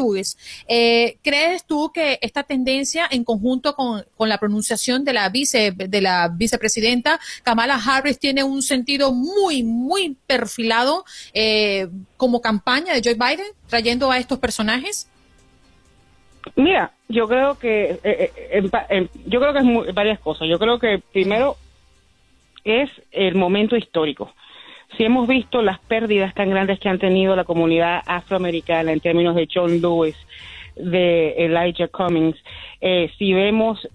eh, 0.68 1.18
¿Crees 1.22 1.64
tú 1.64 1.90
que 1.92 2.18
esta 2.22 2.42
tendencia, 2.42 3.06
en 3.10 3.24
conjunto 3.24 3.74
con, 3.74 4.04
la 4.18 4.38
pronunciación 4.38 5.04
de 5.04 5.12
la, 5.12 5.28
vice, 5.28 5.72
de 5.72 6.00
la 6.00 6.28
vicepresidenta 6.28 7.18
Kamala 7.42 7.76
Harris, 7.76 8.18
tiene 8.18 8.44
un 8.44 8.62
sentido 8.62 9.12
muy, 9.12 9.62
muy 9.62 10.16
perfilado 10.26 11.04
eh, 11.32 11.88
como 12.16 12.40
campaña 12.40 12.94
de 12.94 13.02
Joe 13.04 13.14
Biden, 13.14 13.46
trayendo 13.68 14.10
a 14.10 14.18
estos 14.18 14.38
personajes? 14.38 15.08
Mira, 16.54 16.92
yo 17.08 17.26
creo 17.26 17.58
que 17.58 17.98
eh, 18.04 18.30
eh, 18.50 19.08
yo 19.26 19.40
creo 19.40 19.52
que 19.52 19.88
es 19.88 19.94
varias 19.94 20.20
cosas. 20.20 20.48
Yo 20.48 20.58
creo 20.58 20.78
que 20.78 21.02
primero 21.12 21.56
es 22.64 22.90
el 23.10 23.34
momento 23.34 23.76
histórico. 23.76 24.32
Si 24.96 25.04
hemos 25.04 25.28
visto 25.28 25.62
las 25.62 25.78
pérdidas 25.80 26.34
tan 26.34 26.50
grandes 26.50 26.78
que 26.78 26.88
han 26.88 26.98
tenido 26.98 27.36
la 27.36 27.44
comunidad 27.44 28.02
afroamericana 28.06 28.92
en 28.92 29.00
términos 29.00 29.34
de 29.34 29.48
John 29.52 29.80
Lewis, 29.80 30.16
de 30.76 31.34
Elijah 31.38 31.88
Cummings, 31.88 32.36
eh, 32.80 33.10
si 33.18 33.32
vemos 33.32 33.86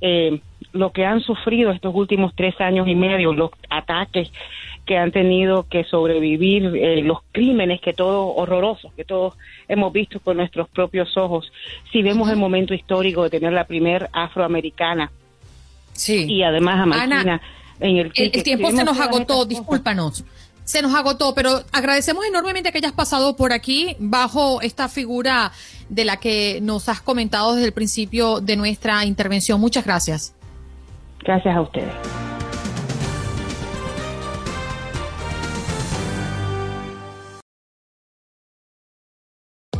lo 0.73 0.91
que 0.91 1.05
han 1.05 1.21
sufrido 1.21 1.71
estos 1.71 1.93
últimos 1.93 2.33
tres 2.35 2.59
años 2.59 2.87
y 2.87 2.95
medio, 2.95 3.33
los 3.33 3.51
ataques 3.69 4.31
que 4.85 4.97
han 4.97 5.11
tenido 5.11 5.67
que 5.69 5.83
sobrevivir, 5.83 6.63
los 7.03 7.19
crímenes 7.31 7.81
que 7.81 7.93
todos 7.93 8.33
horrorosos, 8.35 8.91
que 8.93 9.05
todos 9.05 9.35
hemos 9.67 9.93
visto 9.93 10.19
con 10.19 10.37
nuestros 10.37 10.69
propios 10.69 11.15
ojos. 11.17 11.51
Si 11.91 12.01
vemos 12.01 12.29
el 12.29 12.37
momento 12.37 12.73
histórico 12.73 13.23
de 13.23 13.29
tener 13.29 13.53
la 13.53 13.65
primer 13.65 14.09
afroamericana 14.11 15.11
sí. 15.93 16.25
y 16.27 16.43
además 16.43 16.79
a 16.79 16.85
Martina 16.85 17.41
en 17.79 17.97
el, 17.97 18.11
el, 18.15 18.43
tiempo 18.43 18.71
se 18.71 18.83
nos 18.83 18.99
agotó, 18.99 19.45
discúlpanos. 19.45 20.23
Se 20.71 20.81
nos 20.81 20.95
agotó, 20.95 21.33
pero 21.35 21.63
agradecemos 21.73 22.23
enormemente 22.23 22.71
que 22.71 22.77
hayas 22.77 22.93
pasado 22.93 23.35
por 23.35 23.51
aquí 23.51 23.97
bajo 23.99 24.61
esta 24.61 24.87
figura 24.87 25.51
de 25.89 26.05
la 26.05 26.15
que 26.15 26.59
nos 26.61 26.87
has 26.87 27.01
comentado 27.01 27.55
desde 27.55 27.67
el 27.67 27.73
principio 27.73 28.39
de 28.39 28.55
nuestra 28.55 29.03
intervención. 29.03 29.59
Muchas 29.59 29.83
gracias. 29.83 30.33
Gracias 31.25 31.57
a 31.57 31.59
ustedes. 31.59 32.30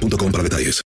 para 0.00 0.44
detalles. 0.44 0.82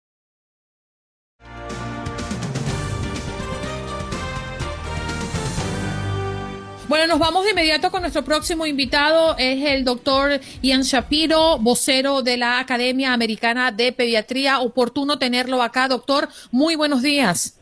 Bueno, 6.88 7.08
nos 7.08 7.20
vamos 7.20 7.44
de 7.44 7.52
inmediato 7.52 7.90
con 7.90 8.02
nuestro 8.02 8.24
próximo 8.24 8.66
invitado. 8.66 9.36
Es 9.40 9.64
el 9.66 9.84
doctor 9.84 10.40
Ian 10.62 10.84
Shapiro, 10.84 11.58
vocero 11.60 12.22
de 12.22 12.38
la 12.38 12.60
Academia 12.60 13.12
Americana 13.12 13.72
de 13.72 13.92
Pediatría. 13.92 14.60
Oportuno 14.60 15.18
tenerlo 15.18 15.64
acá, 15.64 15.88
doctor. 15.88 16.28
Muy 16.52 16.76
buenos 16.76 17.02
días. 17.02 17.60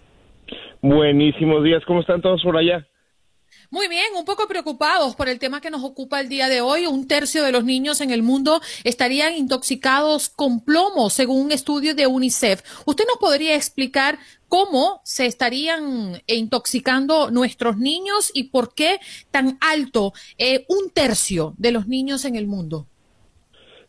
Buenísimos 0.81 1.63
días. 1.63 1.81
¿Cómo 1.87 2.01
están 2.01 2.21
todos 2.21 2.43
por 2.43 2.57
allá? 2.57 2.85
Muy 3.73 3.87
bien, 3.89 4.05
un 4.15 4.23
poco 4.23 4.47
preocupados 4.47 5.15
por 5.15 5.27
el 5.27 5.39
tema 5.39 5.59
que 5.59 5.71
nos 5.71 5.83
ocupa 5.83 6.21
el 6.21 6.29
día 6.29 6.47
de 6.47 6.61
hoy. 6.61 6.85
Un 6.85 7.07
tercio 7.07 7.43
de 7.43 7.51
los 7.51 7.63
niños 7.63 8.01
en 8.01 8.11
el 8.11 8.21
mundo 8.21 8.59
estarían 8.83 9.33
intoxicados 9.33 10.29
con 10.29 10.63
plomo, 10.63 11.09
según 11.09 11.47
un 11.47 11.51
estudio 11.51 11.95
de 11.95 12.05
UNICEF. 12.05 12.61
¿Usted 12.85 13.05
nos 13.07 13.17
podría 13.17 13.55
explicar 13.55 14.19
cómo 14.47 15.01
se 15.03 15.25
estarían 15.25 16.21
intoxicando 16.27 17.31
nuestros 17.31 17.77
niños 17.77 18.29
y 18.35 18.51
por 18.51 18.75
qué 18.75 18.99
tan 19.31 19.57
alto 19.59 20.13
eh, 20.37 20.65
un 20.69 20.93
tercio 20.93 21.55
de 21.57 21.71
los 21.71 21.87
niños 21.87 22.25
en 22.25 22.35
el 22.35 22.45
mundo? 22.45 22.85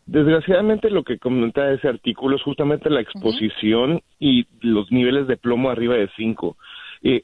Desgraciadamente 0.07 0.89
lo 0.89 1.03
que 1.03 1.19
comenta 1.19 1.71
ese 1.71 1.87
artículo 1.87 2.37
es 2.37 2.41
justamente 2.41 2.89
la 2.89 3.01
exposición 3.01 4.01
y 4.19 4.47
los 4.61 4.91
niveles 4.91 5.27
de 5.27 5.37
plomo 5.37 5.69
arriba 5.69 5.93
de 5.93 6.09
5. 6.15 6.57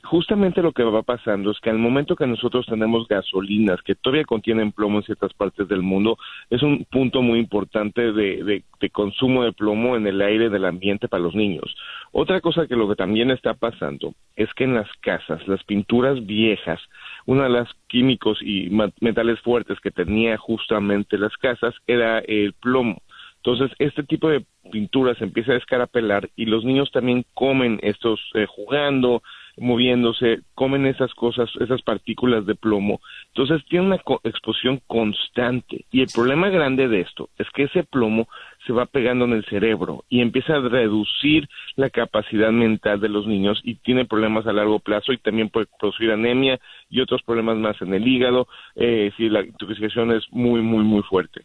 Justamente 0.04 0.62
lo 0.62 0.74
que 0.74 0.84
va 0.84 1.02
pasando 1.02 1.50
es 1.50 1.60
que 1.60 1.72
al 1.72 1.80
momento 1.80 2.16
que 2.16 2.28
nosotros 2.28 2.68
tenemos 2.68 3.08
gasolinas 3.08 3.82
que 3.82 3.96
todavía 3.96 4.26
contienen 4.26 4.74
plomo 4.74 5.00
en 5.00 5.04
ciertas 5.04 5.34
partes 5.34 5.68
del 5.68 5.82
mundo, 5.82 6.20
es 6.52 6.62
un 6.62 6.86
punto 6.86 7.24
muy 7.24 7.40
importante 7.40 8.12
de, 8.12 8.64
consumo 8.92 9.44
de 9.44 9.54
plomo 9.54 9.96
en 9.96 10.06
el 10.06 10.22
aire 10.22 10.50
del 10.50 10.66
ambiente 10.66 11.08
para 11.08 11.24
los 11.24 11.34
niños. 11.34 11.76
Otra 12.12 12.42
cosa 12.42 12.68
que 12.68 12.76
lo 12.76 12.88
que 12.88 12.96
también 12.96 13.32
está 13.32 13.56
pasando 13.56 14.14
es 14.36 14.54
que 14.54 14.66
en 14.66 14.76
las 14.76 14.88
casas, 15.00 15.48
las 15.48 15.64
pinturas 15.64 16.24
viejas, 16.28 16.80
uno 17.26 17.42
de 17.42 17.50
los 17.50 17.68
químicos 17.88 18.38
y 18.44 18.70
metales 19.00 19.40
fuertes 19.40 19.80
que 19.80 19.90
tenía 19.90 20.38
justamente 20.38 21.18
las 21.18 21.36
casas 21.38 21.74
era 21.88 22.20
el 22.20 22.54
plomo. 22.54 23.02
Entonces, 23.38 23.76
este 23.80 24.04
tipo 24.04 24.30
de 24.30 24.46
pinturas 24.72 25.20
empieza 25.22 25.54
a 25.54 25.58
escarapelar 25.58 26.30
y 26.36 26.46
los 26.46 26.64
niños 26.64 26.92
también 26.92 27.26
comen 27.34 27.80
estos 27.82 28.20
eh, 28.36 28.46
jugando, 28.48 29.24
moviéndose, 29.58 30.42
comen 30.56 30.86
esas 30.86 31.14
cosas, 31.14 31.50
esas 31.60 31.82
partículas 31.82 32.46
de 32.46 32.56
plomo. 32.56 33.02
Entonces 33.28 33.66
tiene 33.70 33.86
una 33.86 34.02
exposición 34.24 34.82
constante. 34.88 35.86
Y 35.92 36.02
el 36.02 36.08
problema 36.14 36.50
grande 36.50 36.88
de 36.88 37.02
esto 37.02 37.30
es 37.38 37.48
que 37.54 37.64
ese 37.64 37.84
plomo 37.84 38.28
se 38.66 38.74
va 38.74 38.86
pegando 38.86 39.26
en 39.26 39.34
el 39.34 39.46
cerebro 39.46 40.04
y 40.10 40.22
empieza 40.22 40.54
a 40.54 40.60
reducir 40.60 41.50
la 41.76 41.90
capacidad 41.90 42.52
mental 42.52 43.00
de 43.00 43.10
los 43.10 43.26
niños 43.26 43.60
y 43.64 43.76
tiene 43.76 44.06
problemas 44.06 44.46
a 44.46 44.54
largo 44.54 44.80
plazo 44.80 45.14
y 45.14 45.18
también 45.18 45.50
puede 45.50 45.68
producir 45.80 46.12
anemia 46.12 46.60
y 46.90 47.02
otros 47.02 47.22
problemas 47.24 47.58
más 47.58 47.82
en 47.82 47.94
el 47.94 48.08
hígado 48.08 48.48
eh, 48.76 49.12
si 49.18 49.30
la 49.30 49.42
intoxicación 49.42 50.12
es 50.12 50.24
muy, 50.32 50.62
muy, 50.62 50.84
muy 50.84 51.02
fuerte. 51.04 51.42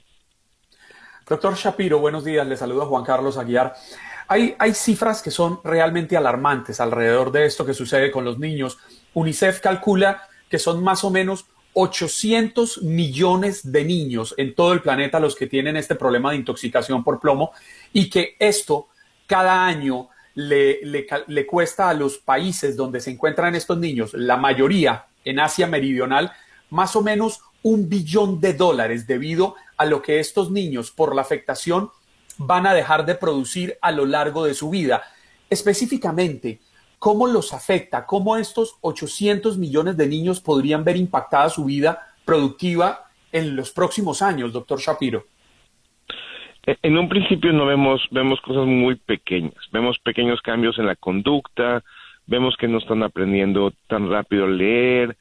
Doctor 1.28 1.54
Shapiro, 1.54 1.98
buenos 1.98 2.24
días. 2.24 2.46
Le 2.46 2.56
saludo 2.56 2.82
a 2.82 2.86
Juan 2.86 3.02
Carlos 3.02 3.36
Aguiar. 3.36 3.74
Hay, 4.28 4.74
cifras 4.74 5.22
que 5.22 5.30
son 5.30 5.60
realmente 5.62 6.16
alarmantes 6.16 6.80
alrededor 6.80 7.30
de 7.30 7.46
esto 7.46 7.64
que 7.64 7.74
sucede 7.74 8.10
con 8.10 8.24
los 8.24 8.38
niños. 8.38 8.78
UNICEF 9.14 9.60
calcula 9.60 10.22
que 10.50 10.58
son 10.58 10.82
más 10.82 11.04
o 11.04 11.10
menos 11.10 11.46
800 11.74 12.82
millones 12.82 13.70
de 13.70 13.84
niños 13.84 14.34
en 14.38 14.54
todo 14.54 14.72
el 14.72 14.80
planeta 14.80 15.20
los 15.20 15.36
que 15.36 15.46
tienen 15.46 15.76
este 15.76 15.94
problema 15.94 16.30
de 16.30 16.38
intoxicación 16.38 17.04
por 17.04 17.20
plomo 17.20 17.52
y 17.92 18.08
que 18.08 18.34
esto 18.38 18.88
cada 19.26 19.66
año 19.66 20.08
le, 20.34 20.80
le, 20.82 21.46
cuesta 21.46 21.88
a 21.88 21.94
los 21.94 22.18
países 22.18 22.76
donde 22.76 23.00
se 23.00 23.10
encuentran 23.10 23.54
estos 23.54 23.78
niños, 23.78 24.12
la 24.14 24.36
mayoría 24.36 25.06
en 25.24 25.40
Asia 25.40 25.66
Meridional, 25.66 26.32
más 26.70 26.96
o 26.96 27.02
menos 27.02 27.40
un 27.62 27.88
billón 27.88 28.40
de 28.40 28.54
dólares 28.54 29.06
debido 29.06 29.54
a 29.76 29.84
lo 29.84 30.02
que 30.02 30.20
estos 30.20 30.50
niños 30.50 30.90
por 30.90 31.14
la 31.14 31.22
afectación 31.22 31.90
van 32.38 32.66
a 32.66 32.74
dejar 32.74 33.06
de 33.06 33.14
producir 33.14 33.76
a 33.80 33.92
lo 33.92 34.06
largo 34.06 34.44
de 34.44 34.54
su 34.54 34.70
vida. 34.70 35.02
Específicamente, 35.48 36.60
¿cómo 36.98 37.26
los 37.26 37.52
afecta? 37.52 38.06
¿Cómo 38.06 38.36
estos 38.36 38.76
800 38.80 39.58
millones 39.58 39.96
de 39.96 40.06
niños 40.06 40.40
podrían 40.40 40.84
ver 40.84 40.96
impactada 40.96 41.48
su 41.48 41.64
vida 41.64 42.14
productiva 42.24 43.04
en 43.32 43.56
los 43.56 43.70
próximos 43.70 44.22
años, 44.22 44.52
doctor 44.52 44.80
Shapiro? 44.80 45.24
En 46.66 46.98
un 46.98 47.08
principio 47.08 47.52
no 47.52 47.64
vemos, 47.64 48.02
vemos 48.10 48.40
cosas 48.40 48.66
muy 48.66 48.96
pequeñas, 48.96 49.54
vemos 49.70 49.98
pequeños 50.00 50.40
cambios 50.42 50.76
en 50.80 50.86
la 50.86 50.96
conducta, 50.96 51.84
vemos 52.26 52.56
que 52.56 52.66
no 52.66 52.78
están 52.78 53.04
aprendiendo 53.04 53.72
tan 53.86 54.10
rápido 54.10 54.46
a 54.46 54.48
leer, 54.48 55.16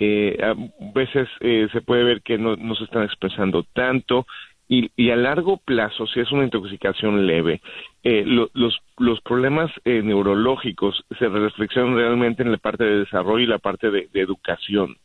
eh, 0.00 0.36
a 0.42 0.54
veces 0.92 1.28
eh, 1.40 1.68
se 1.72 1.82
puede 1.82 2.02
ver 2.02 2.22
que 2.22 2.36
no 2.36 2.74
se 2.74 2.84
están 2.84 3.04
expresando 3.04 3.62
tanto 3.72 4.26
y, 4.68 5.10
a 5.10 5.16
largo 5.16 5.56
plazo, 5.56 6.06
si 6.06 6.20
es 6.20 6.30
una 6.30 6.44
intoxicación 6.44 7.26
leve, 7.26 7.62
eh, 8.04 8.22
los, 8.26 8.78
los 8.98 9.20
problemas 9.22 9.70
eh, 9.84 10.02
neurológicos 10.02 11.04
se 11.18 11.28
reflexionan 11.28 11.96
realmente 11.96 12.42
en 12.42 12.52
la 12.52 12.58
parte 12.58 12.84
de 12.84 12.98
desarrollo 13.00 13.44
y 13.44 13.46
la 13.46 13.58
parte 13.58 13.90
de, 13.90 14.08
educación. 14.12 14.96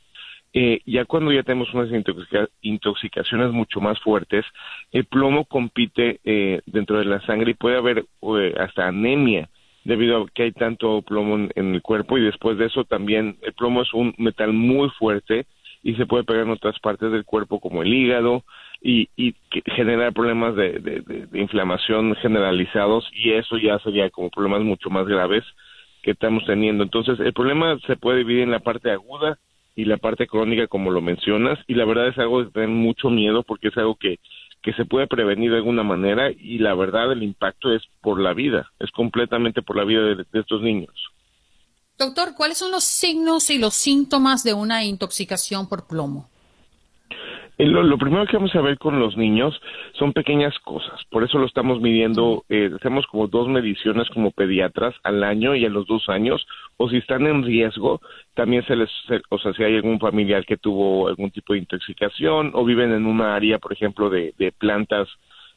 Eh, 0.51 0.81
ya 0.85 1.05
cuando 1.05 1.31
ya 1.31 1.43
tenemos 1.43 1.73
unas 1.73 1.89
intoxicaciones 2.61 3.51
mucho 3.51 3.79
más 3.79 3.99
fuertes, 4.01 4.45
el 4.91 5.05
plomo 5.05 5.45
compite 5.45 6.19
dentro 6.65 6.99
de 6.99 7.05
la 7.05 7.21
sangre 7.21 7.51
y 7.51 7.55
puede 7.55 7.77
haber 7.77 8.05
hasta 8.59 8.87
anemia 8.87 9.49
debido 9.83 10.21
a 10.21 10.27
que 10.27 10.43
hay 10.43 10.51
tanto 10.51 11.01
plomo 11.01 11.47
en, 11.55 11.73
el 11.73 11.81
cuerpo 11.81 12.17
y 12.17 12.21
después 12.23 12.57
de 12.57 12.65
eso 12.65 12.83
también 12.83 13.37
el 13.41 13.53
plomo 13.53 13.81
es 13.81 13.93
un 13.93 14.13
metal 14.17 14.53
muy 14.53 14.89
fuerte 14.91 15.45
y 15.83 15.95
se 15.95 16.05
puede 16.05 16.23
pegar 16.23 16.43
en 16.43 16.51
otras 16.51 16.79
partes 16.79 17.11
del 17.11 17.25
cuerpo 17.25 17.59
como 17.59 17.83
el 17.83 17.93
hígado, 17.93 18.43
y, 18.81 19.09
y 19.15 19.33
generar 19.75 20.11
problemas 20.11 20.55
de, 20.55 20.79
de, 20.79 21.39
inflamación 21.39 22.15
generalizados 22.15 23.09
y 23.13 23.31
eso 23.31 23.57
ya 23.57 23.79
sería 23.79 24.09
como 24.09 24.29
problemas 24.29 24.61
mucho 24.61 24.89
más 24.89 25.07
graves 25.07 25.45
que 26.01 26.11
estamos 26.11 26.45
teniendo. 26.45 26.83
Entonces, 26.83 27.17
el 27.21 27.31
problema 27.31 27.79
se 27.87 27.95
puede 27.95 28.19
dividir 28.19 28.43
en 28.43 28.51
la 28.51 28.59
parte 28.59 28.91
aguda 28.91 29.39
y 29.73 29.85
la 29.85 29.95
parte 29.95 30.27
crónica, 30.27 30.67
como 30.67 30.91
lo 30.91 31.01
mencionas, 31.01 31.57
y 31.65 31.75
la 31.75 31.85
verdad 31.85 32.09
es 32.09 32.17
algo 32.17 32.43
de 32.43 32.51
tener 32.51 32.67
mucho 32.67 33.09
miedo 33.09 33.43
porque 33.43 33.69
es 33.69 33.77
algo 33.77 33.95
que 33.95 34.19
que 34.63 34.73
se 34.73 34.85
puede 34.85 35.07
prevenir 35.07 35.51
de 35.51 35.57
alguna 35.57 35.83
manera 35.83 36.31
y 36.31 36.57
la 36.57 36.73
verdad 36.73 37.11
el 37.11 37.21
impacto 37.21 37.73
es 37.73 37.83
por 38.01 38.19
la 38.19 38.33
vida, 38.33 38.71
es 38.79 38.89
completamente 38.91 39.61
por 39.61 39.75
la 39.75 39.83
vida 39.83 40.01
de, 40.01 40.25
estos 40.33 40.61
niños. 40.61 40.93
Doctor, 41.97 42.29
¿cuáles 42.35 42.57
son 42.57 42.71
los 42.71 42.83
signos 42.83 43.49
y 43.49 43.59
los 43.59 43.75
síntomas 43.75 44.43
de 44.43 44.53
una 44.53 44.83
intoxicación 44.83 45.69
por 45.69 45.87
plomo? 45.87 46.27
Eh, 47.59 47.67
lo, 47.67 47.97
primero 47.99 48.25
que 48.25 48.35
vamos 48.35 48.55
a 48.55 48.61
ver 48.61 48.79
con 48.79 48.99
los 48.99 49.15
niños 49.15 49.53
son 49.99 50.11
pequeñas 50.11 50.57
cosas, 50.59 50.99
por 51.11 51.23
eso 51.23 51.37
lo 51.37 51.45
estamos 51.45 51.79
midiendo, 51.79 52.43
eh, 52.49 52.71
hacemos 52.75 53.05
como 53.05 53.27
dos 53.27 53.47
mediciones 53.47 54.09
como 54.09 54.31
pediatras 54.31 54.95
al 55.03 55.23
año 55.23 55.55
y 55.55 55.63
a 55.63 55.69
los 55.69 55.85
dos 55.85 56.09
años, 56.09 56.47
o 56.77 56.89
si 56.89 56.97
están 56.97 57.27
en 57.27 57.43
riesgo, 57.43 58.01
también 58.33 58.65
se 58.65 58.75
les, 58.75 58.89
o 59.29 59.37
sea, 59.37 59.53
si 59.53 59.63
hay 59.63 59.75
algún 59.75 59.99
familiar 59.99 60.45
que 60.47 60.57
tuvo 60.57 61.07
algún 61.07 61.29
tipo 61.29 61.53
de 61.53 61.59
intoxicación 61.59 62.51
o 62.55 62.65
viven 62.65 62.91
en 62.91 63.05
una 63.05 63.35
área, 63.35 63.59
por 63.59 63.71
ejemplo, 63.71 64.09
de, 64.09 64.33
de 64.39 64.51
plantas 64.51 65.07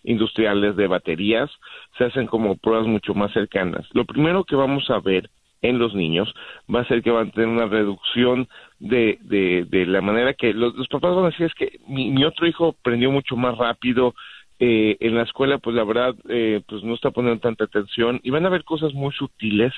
industriales 0.05 0.77
de 0.77 0.89
baterías, 0.89 1.51
se 1.97 2.05
hacen 2.05 2.27
como 2.27 2.57
pruebas 2.57 2.87
mucho 2.87 3.15
más 3.15 3.33
cercanas. 3.33 3.87
Lo 3.93 4.05
primero 4.05 4.45
que 4.45 4.55
vamos 4.55 4.91
a 4.91 5.01
ver 5.01 5.31
en 5.69 5.79
los 5.79 5.95
niños 5.95 6.33
va 6.73 6.81
a 6.81 6.87
ser 6.87 7.03
que 7.03 7.11
van 7.11 7.29
a 7.29 7.31
tener 7.31 7.49
una 7.49 7.67
reducción 7.67 8.49
de, 8.79 9.19
de, 9.23 9.87
la 9.87 10.01
manera 10.01 10.35
que 10.35 10.53
los, 10.53 10.75
papás 10.89 11.15
van 11.15 11.25
a 11.25 11.31
decir 11.31 11.47
es 11.47 11.55
que 11.55 11.81
mi, 11.89 12.25
otro 12.25 12.47
hijo 12.47 12.77
aprendió 12.79 13.11
mucho 13.11 13.37
más 13.37 13.57
rápido 13.57 14.15
eh, 14.59 14.97
en 15.01 15.15
la 15.15 15.23
escuela 15.23 15.59
pues 15.59 15.77
la 15.77 15.85
verdad 15.85 16.15
eh, 16.31 16.63
pues 16.67 16.83
no 16.83 16.95
está 16.95 17.11
poniendo 17.11 17.41
tanta 17.41 17.65
atención 17.65 18.21
y 18.23 18.31
van 18.31 18.47
a 18.47 18.49
ver 18.49 18.65
cosas 18.65 18.95
muy 18.95 19.13
sutiles 19.13 19.71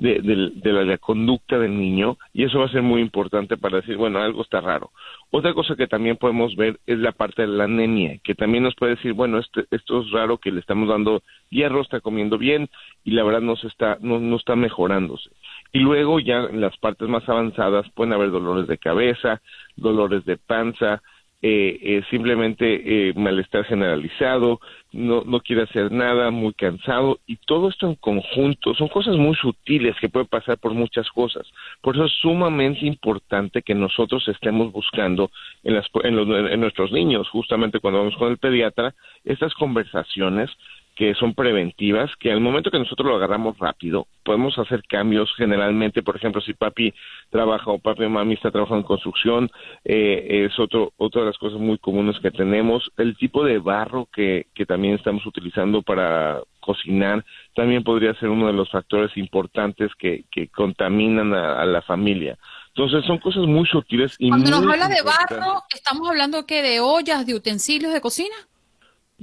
de, 0.00 0.20
de, 0.20 0.72
la, 0.72 0.98
conducta 0.98 1.56
del 1.56 1.78
niño 1.78 2.18
y 2.32 2.42
eso 2.42 2.58
va 2.58 2.64
a 2.64 2.72
ser 2.72 2.82
muy 2.82 3.00
importante 3.00 3.56
para 3.56 3.76
decir 3.76 3.96
bueno 3.96 4.18
algo 4.18 4.42
está 4.42 4.60
raro. 4.60 4.90
Otra 5.30 5.54
cosa 5.54 5.76
que 5.76 5.86
también 5.86 6.16
podemos 6.16 6.56
ver 6.56 6.80
es 6.84 6.98
la 6.98 7.12
parte 7.12 7.42
de 7.42 7.48
la 7.48 7.64
anemia 7.64 8.18
que 8.24 8.34
también 8.34 8.64
nos 8.64 8.74
puede 8.74 8.96
decir 8.96 9.12
bueno 9.12 9.38
este, 9.38 9.66
esto 9.70 10.00
es 10.00 10.10
raro 10.10 10.38
que 10.38 10.50
le 10.50 10.58
estamos 10.58 10.88
dando 10.88 11.22
hierro 11.50 11.80
está 11.80 12.00
comiendo 12.00 12.36
bien 12.36 12.68
y 13.04 13.12
la 13.12 13.22
verdad 13.22 13.40
no 13.40 13.54
se 13.54 13.68
está 13.68 13.98
no, 14.00 14.18
no 14.18 14.34
está 14.34 14.56
mejorándose. 14.56 15.30
Y 15.72 15.78
luego 15.78 16.18
ya 16.18 16.38
en 16.50 16.60
las 16.60 16.76
partes 16.78 17.08
más 17.08 17.28
avanzadas 17.28 17.88
pueden 17.94 18.12
haber 18.12 18.32
dolores 18.32 18.66
de 18.66 18.78
cabeza, 18.78 19.40
dolores 19.76 20.24
de 20.24 20.38
panza, 20.38 21.02
eh, 21.46 21.78
eh, 21.82 22.02
simplemente 22.08 22.64
eh, 23.10 23.12
malestar 23.12 23.66
generalizado, 23.66 24.60
no, 24.92 25.24
no 25.26 25.40
quiere 25.40 25.64
hacer 25.64 25.92
nada, 25.92 26.30
muy 26.30 26.54
cansado 26.54 27.18
y 27.26 27.36
todo 27.36 27.68
esto 27.68 27.86
en 27.86 27.96
conjunto 27.96 28.74
son 28.74 28.88
cosas 28.88 29.16
muy 29.16 29.34
sutiles 29.34 29.94
que 30.00 30.08
pueden 30.08 30.26
pasar 30.26 30.56
por 30.56 30.72
muchas 30.72 31.06
cosas. 31.10 31.46
Por 31.82 31.96
eso 31.96 32.06
es 32.06 32.12
sumamente 32.12 32.86
importante 32.86 33.60
que 33.60 33.74
nosotros 33.74 34.26
estemos 34.28 34.72
buscando 34.72 35.30
en, 35.64 35.74
las, 35.74 35.86
en, 36.02 36.16
los, 36.16 36.50
en 36.50 36.60
nuestros 36.60 36.90
niños, 36.92 37.28
justamente 37.28 37.78
cuando 37.78 37.98
vamos 37.98 38.16
con 38.16 38.30
el 38.30 38.38
pediatra, 38.38 38.94
estas 39.22 39.52
conversaciones 39.52 40.50
que 40.94 41.14
son 41.14 41.34
preventivas, 41.34 42.10
que 42.20 42.30
al 42.30 42.40
momento 42.40 42.70
que 42.70 42.78
nosotros 42.78 43.08
lo 43.08 43.16
agarramos 43.16 43.58
rápido, 43.58 44.06
podemos 44.24 44.56
hacer 44.58 44.82
cambios 44.88 45.32
generalmente, 45.36 46.02
por 46.02 46.16
ejemplo, 46.16 46.40
si 46.40 46.54
papi 46.54 46.94
trabaja 47.30 47.70
o 47.70 47.78
papi 47.78 48.04
o 48.04 48.10
mami 48.10 48.34
está 48.34 48.50
trabajando 48.50 48.82
en 48.82 48.86
construcción, 48.86 49.50
eh, 49.84 50.46
es 50.46 50.58
otro, 50.58 50.92
otra 50.96 51.22
de 51.22 51.28
las 51.28 51.38
cosas 51.38 51.58
muy 51.58 51.78
comunes 51.78 52.18
que 52.20 52.30
tenemos. 52.30 52.92
El 52.96 53.16
tipo 53.16 53.44
de 53.44 53.58
barro 53.58 54.08
que, 54.12 54.46
que 54.54 54.66
también 54.66 54.94
estamos 54.94 55.26
utilizando 55.26 55.82
para 55.82 56.40
cocinar 56.60 57.24
también 57.54 57.84
podría 57.84 58.14
ser 58.14 58.30
uno 58.30 58.46
de 58.46 58.52
los 58.52 58.70
factores 58.70 59.16
importantes 59.16 59.90
que, 59.98 60.24
que 60.30 60.48
contaminan 60.48 61.34
a, 61.34 61.64
la 61.66 61.82
familia. 61.82 62.38
Entonces 62.68 63.04
son 63.06 63.18
cosas 63.18 63.44
muy 63.44 63.66
sutiles 63.66 64.16
y 64.18 64.28
Cuando 64.28 64.50
nos 64.50 64.62
habla 64.62 64.88
de 64.88 65.02
barro, 65.02 65.62
¿estamos 65.72 66.08
hablando 66.08 66.46
que 66.46 66.62
de 66.62 66.80
ollas, 66.80 67.26
de 67.26 67.34
utensilios 67.34 67.92
de 67.92 68.00
cocina? 68.00 68.34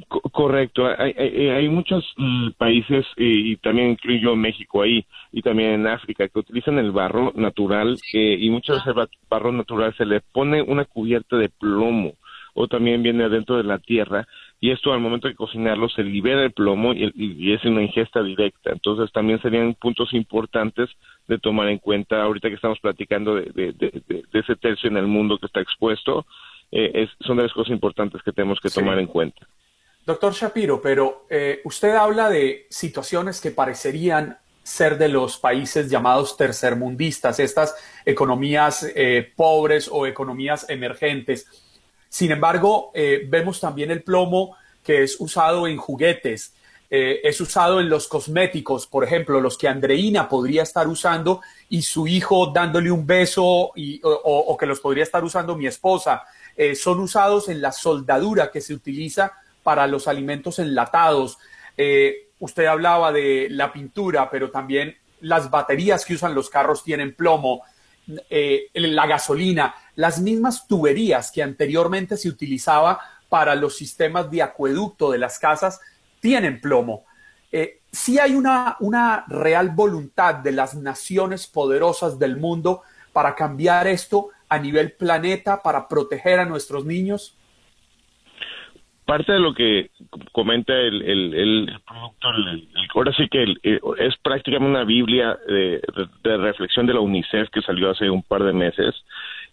Correcto, 0.08 0.88
hay, 0.98 1.12
hay, 1.50 1.68
muchos 1.70 2.06
mm, 2.18 2.52
países 2.52 3.06
y 3.18 3.58
también 3.58 3.92
incluyo 3.92 4.36
México 4.36 4.82
ahí 4.82 5.06
y 5.32 5.42
también 5.42 5.72
en 5.72 5.88
África 5.88 6.28
que 6.28 6.40
utilizan 6.40 6.80
el 6.80 6.92
barro 6.92 7.34
natural 7.36 7.98
eh, 8.14 8.38
y 8.40 8.50
muchas 8.50 8.78
veces 8.78 8.96
el 8.96 9.08
barro 9.30 9.52
natural 9.52 9.94
se 9.98 10.06
le 10.06 10.22
pone 10.22 10.62
una 10.62 10.86
cubierta 10.86 11.36
de 11.36 11.50
plomo 11.50 12.14
o 12.54 12.68
también 12.68 13.04
viene 13.04 13.24
adentro 13.24 13.58
de 13.58 13.64
la 13.64 13.80
tierra 13.80 14.28
y 14.60 14.72
esto 14.72 14.94
al 14.94 15.00
momento 15.00 15.28
de 15.28 15.36
cocinarlo 15.36 15.90
se 15.90 16.04
libera 16.04 16.44
el 16.44 16.52
plomo 16.52 16.94
y, 16.94 17.52
es 17.52 17.66
una 17.66 17.82
ingesta 17.82 18.22
directa. 18.22 18.72
Entonces 18.72 19.12
también 19.12 19.42
serían 19.42 19.74
puntos 19.74 20.14
importantes 20.14 20.88
de 21.28 21.40
tomar 21.40 21.68
en 21.70 21.80
cuenta 21.80 22.22
ahorita 22.22 22.48
que 22.48 22.56
estamos 22.56 22.80
platicando 22.80 23.36
de, 23.36 23.74
ese 24.34 24.56
tercio 24.58 24.88
en 24.88 24.98
el 24.98 25.08
mundo 25.08 25.40
que 25.40 25.48
está 25.48 25.62
expuesto. 25.62 26.28
Eh, 26.72 26.92
es, 26.94 27.10
son 27.26 27.38
de 27.38 27.44
las 27.44 27.54
cosas 27.54 27.72
importantes 27.72 28.22
que 28.22 28.32
tenemos 28.32 28.60
que 28.60 28.70
tomar 28.70 29.00
en 29.00 29.08
cuenta. 29.08 29.48
Doctor 30.06 30.34
Shapiro, 30.34 30.82
pero 30.82 31.26
eh, 31.30 31.62
usted 31.64 31.94
habla 31.94 32.30
de 32.30 32.66
situaciones 32.70 33.40
que 33.40 33.52
parecerían 33.52 34.40
ser 34.64 34.98
de 34.98 35.08
los 35.08 35.38
países 35.38 35.90
llamados 35.90 36.38
tercermundistas, 36.38 37.40
estas 37.40 37.76
economías 38.04 38.86
eh, 38.96 39.32
pobres 39.36 39.88
o 39.92 40.08
economías 40.08 40.66
emergentes. 40.70 41.46
Sin 42.10 42.32
embargo, 42.32 42.92
eh, 42.96 43.26
vemos 43.28 43.60
también 43.60 43.92
el 43.92 44.02
plomo 44.02 44.56
que 44.84 45.04
es 45.04 45.18
usado 45.20 45.68
en 45.68 45.78
juguetes, 45.78 46.56
es 46.94 47.40
usado 47.40 47.80
en 47.80 47.88
los 47.88 48.10
cosméticos, 48.10 48.86
por 48.86 49.06
ejemplo, 49.06 49.40
los 49.40 49.58
que 49.58 49.70
Andreina 49.70 50.28
podría 50.28 50.64
estar 50.64 50.90
usando 50.90 51.40
y 51.70 51.84
su 51.84 52.06
hijo 52.06 52.48
dándole 52.48 52.92
un 52.92 53.08
beso 53.08 53.72
y, 53.78 54.02
o, 54.04 54.58
que 54.60 54.66
los 54.66 54.82
podría 54.82 55.04
estar 55.04 55.24
usando 55.24 55.56
mi 55.56 55.68
esposa. 55.68 56.24
son 56.76 57.00
usados 57.00 57.48
en 57.48 57.62
la 57.62 57.72
soldadura 57.72 58.52
que 58.52 58.60
se 58.60 58.74
utiliza 58.74 59.32
para 59.64 59.88
los 59.88 60.08
alimentos 60.08 60.60
enlatados. 60.60 61.38
Eh, 61.78 62.30
usted 62.40 62.66
hablaba 62.66 63.12
de 63.12 63.48
la 63.50 63.72
pintura, 63.72 64.30
pero 64.30 64.52
también 64.52 64.96
las 65.22 65.50
baterías 65.50 66.06
que 66.06 66.16
usan 66.16 66.36
los 66.36 66.50
carros 66.50 66.84
tienen 66.84 67.16
plomo, 67.16 67.64
eh, 68.30 68.68
la 68.74 69.06
gasolina, 69.08 69.76
las 69.96 70.20
mismas 70.20 70.68
tuberías 70.68 71.32
que 71.32 71.44
anteriormente 71.44 72.18
se 72.18 72.30
utilizaba 72.30 73.00
para 73.30 73.56
los 73.56 73.78
sistemas 73.78 74.30
de 74.30 74.42
acueducto 74.42 75.12
de 75.12 75.20
las 75.20 75.40
casas 75.40 75.80
tienen 76.20 76.60
plomo. 76.60 77.06
Eh, 77.52 77.82
si 77.92 78.20
hay 78.20 78.36
una, 78.36 78.78
una 78.80 79.26
real 79.28 79.70
voluntad 79.70 80.36
de 80.36 80.52
las 80.52 80.76
naciones 80.76 81.48
poderosas 81.48 82.18
del 82.18 82.38
mundo 82.38 82.82
para 83.14 83.36
cambiar 83.36 83.88
esto 83.88 84.30
a 84.50 84.58
nivel 84.58 84.94
planeta, 84.94 85.62
para 85.62 85.88
proteger 85.88 86.40
a 86.40 86.46
nuestros 86.46 86.86
niños 86.86 87.38
parte 89.12 89.34
de 89.34 89.40
lo 89.40 89.54
que 89.54 89.90
comenta 90.32 90.72
el, 90.74 91.02
el, 91.02 91.34
el 91.34 91.80
productor, 91.86 92.34
ahora 92.96 93.12
sí 93.12 93.28
que 93.28 93.44
eh, 93.62 93.80
es 93.98 94.16
prácticamente 94.24 94.70
una 94.70 94.86
Biblia 94.86 95.38
de, 95.50 95.82
reflexión 96.24 96.86
de 96.86 96.94
la 96.94 97.02
UNICEF 97.02 97.50
que 97.50 97.62
salió 97.62 97.90
hace 97.90 98.10
un 98.10 98.24
par 98.24 98.42
de 98.42 98.54
meses, 98.54 98.96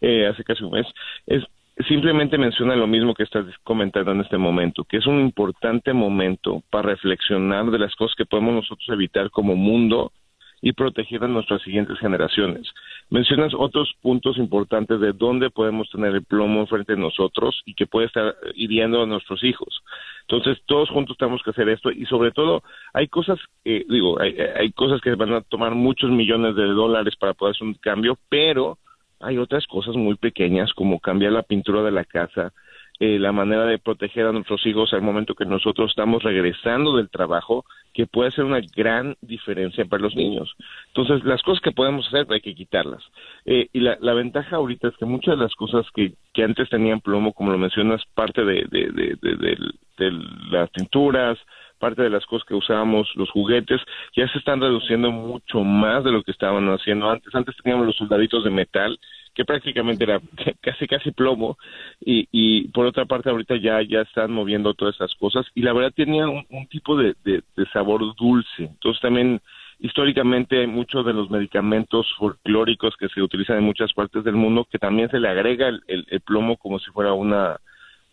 eh, 0.01 0.29
hace 0.29 0.45
casi 0.45 0.63
un 0.63 0.71
mes, 0.71 0.87
es 1.27 1.43
simplemente 1.89 2.39
menciona 2.39 2.77
lo 2.77 2.87
mismo 2.87 3.15
que 3.15 3.25
estás 3.25 3.47
comentando 3.65 4.13
en 4.13 4.21
este 4.21 4.39
momento, 4.39 4.85
que 4.85 4.99
es 4.99 5.07
un 5.09 5.19
importante 5.19 5.93
momento 5.93 6.63
para 6.71 6.91
reflexionar 6.91 7.69
de 7.73 7.81
las 7.81 7.97
cosas 7.97 8.15
que 8.17 8.27
podemos 8.27 8.55
nosotros 8.55 8.89
evitar 8.91 9.29
como 9.31 9.57
mundo 9.57 10.13
y 10.61 10.73
proteger 10.73 11.25
a 11.25 11.29
nuestras 11.29 11.63
siguientes 11.63 11.99
generaciones. 11.99 12.69
Mencionas 13.11 13.53
otros 13.55 13.95
puntos 14.03 14.37
importantes 14.39 15.01
de 15.01 15.13
dónde 15.13 15.51
podemos 15.51 15.89
tener 15.91 16.15
el 16.15 16.25
plomo 16.25 16.67
frente 16.67 16.95
a 16.95 16.97
nosotros 16.97 17.63
y 17.65 17.75
que 17.75 17.87
puede 17.87 18.07
estar 18.07 18.35
hiriendo 18.55 19.03
a 19.03 19.07
nuestros 19.07 19.43
hijos. 19.45 19.83
Entonces, 20.23 20.63
todos 20.67 20.91
juntos 20.91 21.17
tenemos 21.17 21.43
que 21.43 21.51
hacer 21.51 21.69
esto 21.69 21.91
y 21.91 22.05
sobre 22.07 22.33
todo 22.33 22.63
hay 22.93 23.09
cosas, 23.09 23.39
eh, 23.65 23.85
digo, 23.89 24.21
hay, 24.21 24.37
hay 24.39 24.73
cosas 24.73 25.01
que 25.01 25.15
van 25.15 25.33
a 25.33 25.41
tomar 25.41 25.75
muchos 25.75 26.11
millones 26.11 26.55
de 26.55 26.67
dólares 26.67 27.15
para 27.17 27.35
poder 27.35 27.55
hacer 27.55 27.67
un 27.67 27.75
cambio, 27.75 28.19
pero 28.29 28.79
hay 29.21 29.39
otras 29.39 29.67
cosas 29.67 29.97
muy 29.97 30.17
pequeñas 30.17 30.73
como 30.75 31.01
cambiar 31.01 31.33
la 31.33 31.43
pintura 31.43 31.83
de 31.83 31.91
la 31.91 32.05
casa, 32.05 32.53
eh, 33.01 33.19
la 33.19 33.33
manera 33.33 33.65
de 33.65 33.79
proteger 33.79 34.27
a 34.27 34.33
nuestros 34.33 34.65
hijos 34.67 34.93
al 34.93 35.03
momento 35.03 35.35
que 35.35 35.45
nosotros 35.45 35.91
estamos 35.91 36.23
regresando 36.23 36.97
del 36.97 37.09
trabajo, 37.09 37.65
que 37.95 38.07
puede 38.07 38.31
ser 38.33 38.45
una 38.45 38.61
gran 38.77 39.17
diferencia 39.21 39.85
para 39.85 40.03
los 40.03 40.17
niños. 40.17 40.55
Entonces, 40.89 41.25
las 41.25 41.43
cosas 41.43 41.63
que 41.63 41.73
podemos 41.73 42.07
hacer 42.09 42.27
hay 42.31 42.41
que 42.41 42.55
quitarlas. 42.55 43.03
Eh, 43.45 43.69
y 43.73 43.81
la, 43.81 44.15
ventaja 44.15 44.57
ahorita 44.57 44.89
es 44.89 44.97
que 44.97 45.05
muchas 45.05 45.37
de 45.37 45.45
las 45.45 45.55
cosas 45.55 45.87
que, 45.95 46.15
que 46.35 46.43
antes 46.43 46.69
tenían 46.71 47.01
plomo, 47.01 47.33
como 47.33 47.53
lo 47.53 47.59
mencionas, 47.59 48.03
parte 48.15 48.45
de, 48.45 48.67
de, 48.71 48.91
de, 48.93 49.57
de 49.99 50.13
las 50.51 50.71
tinturas, 50.73 51.39
parte 51.79 52.03
de 52.03 52.11
las 52.11 52.27
cosas 52.27 52.47
que 52.47 52.55
usábamos, 52.55 53.09
los 53.15 53.31
juguetes, 53.31 53.81
ya 54.17 54.27
se 54.29 54.39
están 54.39 54.61
reduciendo 54.61 55.11
mucho 55.11 55.63
más 55.63 56.05
de 56.05 56.13
lo 56.13 56.23
que 56.23 56.33
estaban 56.33 56.69
haciendo 56.69 57.09
antes. 57.09 57.35
Antes 57.35 57.57
teníamos 57.63 57.87
los 57.87 57.97
soldaditos 57.97 58.45
de 58.45 58.51
metal 58.51 58.99
que 59.39 59.45
prácticamente 59.45 60.03
era 60.03 60.21
casi 60.61 60.89
casi 60.89 61.13
plomo 61.13 61.57
y, 62.01 62.27
y 62.33 62.67
por 62.69 62.87
otra 62.87 63.07
parte 63.07 63.31
ahorita 63.31 63.55
ya 63.57 63.81
ya 63.89 64.01
están 64.01 64.33
moviendo 64.33 64.75
todas 64.75 64.97
esas 64.97 65.15
cosas 65.15 65.47
y 65.55 65.63
la 65.63 65.73
verdad 65.73 65.93
tenía 65.95 66.27
un, 66.27 66.67
tipo 66.69 66.97
de, 66.97 67.15
de, 67.25 67.43
sabor 67.73 68.17
dulce 68.17 68.65
entonces 68.65 69.01
también 69.01 69.41
históricamente 69.79 70.59
hay 70.59 70.67
muchos 70.67 71.07
de 71.07 71.13
los 71.13 71.31
medicamentos 71.31 72.05
folclóricos 72.19 72.97
que 72.99 73.09
se 73.11 73.23
utilizan 73.23 73.59
en 73.59 73.65
muchas 73.65 73.93
partes 73.93 74.25
del 74.25 74.35
mundo 74.35 74.67
que 74.69 74.81
también 74.81 75.09
se 75.09 75.21
le 75.21 75.29
agrega 75.29 75.69
el, 75.69 75.83
el, 75.87 76.21
plomo 76.23 76.57
como 76.57 76.81
si 76.81 76.91
fuera 76.91 77.13
una 77.13 77.61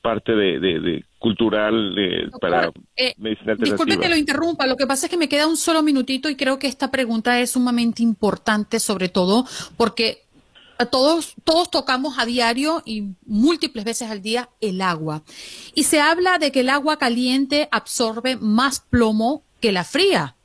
parte 0.04 0.34
de, 0.34 0.60
de, 0.60 1.04
cultural 1.18 1.96
para 2.40 2.72
eh, 2.96 3.16
medicina. 3.18 3.56
Disculpe 3.56 3.98
que 3.98 4.08
lo 4.08 4.16
interrumpa, 4.16 4.68
lo 4.68 4.76
que 4.76 4.86
pasa 4.86 5.08
es 5.08 5.10
que 5.10 5.18
me 5.18 5.28
queda 5.28 5.48
un 5.48 5.58
solo 5.58 5.82
minutito 5.82 6.30
y 6.30 6.36
creo 6.36 6.60
que 6.60 6.68
esta 6.68 6.92
pregunta 6.92 7.40
es 7.40 7.54
sumamente 7.54 8.04
importante, 8.04 8.80
sobre 8.80 9.10
todo 9.10 9.46
porque 9.76 10.25
todos, 10.92 11.36
tocamos 11.72 12.20
a 12.20 12.26
diario 12.26 12.82
y 12.86 13.14
múltiples 13.26 13.86
veces 13.86 14.10
al 14.10 14.22
día 14.22 14.50
el 14.60 14.82
agua. 14.82 15.24
Y 15.74 15.84
se 15.84 16.02
habla 16.02 16.38
de 16.38 16.52
que 16.52 16.60
el 16.62 16.70
agua 16.70 16.98
caliente 16.98 17.70
absorbe 17.72 18.36
más 18.36 18.82
plomo 18.82 19.44
que 19.62 19.72
la 19.72 19.86
fría. 19.86 20.36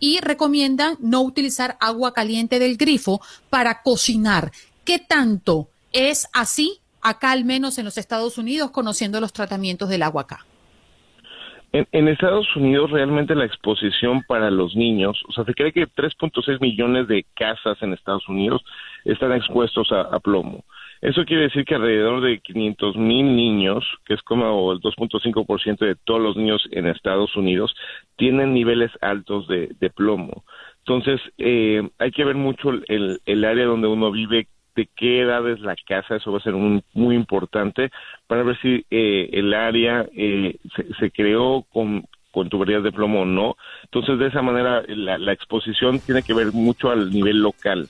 Y 0.00 0.18
recomiendan 0.20 0.96
no 1.00 1.22
utilizar 1.22 1.76
agua 1.80 2.12
caliente 2.12 2.58
del 2.58 2.76
grifo 2.76 3.20
para 3.48 3.82
cocinar. 3.82 4.50
¿Qué 4.84 4.98
tanto 4.98 5.68
es 5.92 6.28
así 6.32 6.80
acá, 7.00 7.30
al 7.30 7.44
menos 7.44 7.78
en 7.78 7.84
los 7.84 7.96
Estados 7.96 8.36
Unidos, 8.38 8.72
conociendo 8.72 9.20
los 9.20 9.32
tratamientos 9.32 9.88
del 9.88 10.02
agua 10.02 10.22
acá? 10.22 10.44
En, 11.72 12.08
Estados 12.08 12.46
Unidos 12.56 12.90
realmente 12.90 13.34
la 13.34 13.44
exposición 13.44 14.22
para 14.26 14.50
los 14.50 14.74
niños, 14.74 15.22
o 15.28 15.32
sea, 15.32 15.44
se 15.44 15.52
cree 15.52 15.72
que 15.72 15.86
3.6 15.86 16.60
millones 16.60 17.06
de 17.06 17.26
casas 17.34 17.76
en 17.82 17.92
Estados 17.92 18.26
Unidos 18.28 18.62
están 19.06 19.32
expuestos 19.32 19.90
a, 19.92 20.18
plomo. 20.20 20.64
Eso 21.00 21.24
quiere 21.24 21.44
decir 21.44 21.64
que 21.64 21.74
alrededor 21.74 22.22
de 22.22 22.38
500 22.40 22.96
mil 22.96 23.36
niños, 23.36 23.84
que 24.04 24.14
es 24.14 24.22
como 24.22 24.72
el 24.72 24.80
2.5% 24.80 25.78
de 25.78 25.94
todos 25.94 26.20
los 26.20 26.36
niños 26.36 26.66
en 26.72 26.86
Estados 26.86 27.36
Unidos, 27.36 27.74
tienen 28.16 28.54
niveles 28.54 28.90
altos 29.00 29.46
de, 29.48 29.90
plomo. 29.94 30.44
Entonces, 30.78 31.20
eh, 31.38 31.88
hay 31.98 32.10
que 32.10 32.24
ver 32.24 32.36
mucho 32.36 32.70
el, 32.70 33.44
área 33.44 33.66
donde 33.66 33.88
uno 33.88 34.10
vive, 34.10 34.48
de 34.74 34.88
qué 34.94 35.22
edad 35.22 35.48
es 35.48 35.60
la 35.60 35.74
casa, 35.86 36.16
eso 36.16 36.32
va 36.32 36.38
a 36.38 36.42
ser 36.42 36.52
muy 36.52 37.14
importante 37.14 37.90
para 38.26 38.42
ver 38.42 38.58
si 38.60 38.84
eh, 38.90 39.30
el 39.32 39.54
área 39.54 40.06
eh, 40.14 40.56
se, 40.98 41.10
creó 41.10 41.64
con, 41.72 42.04
con 42.36 42.50
tuberías 42.50 42.82
de 42.82 42.92
plomo 42.92 43.22
o 43.22 43.24
no. 43.24 43.56
Entonces, 43.84 44.18
de 44.18 44.26
esa 44.26 44.42
manera, 44.42 44.82
la, 44.88 45.32
exposición 45.32 46.00
tiene 46.00 46.22
que 46.22 46.34
ver 46.34 46.52
mucho 46.52 46.90
al 46.90 47.10
nivel 47.10 47.40
local. 47.40 47.88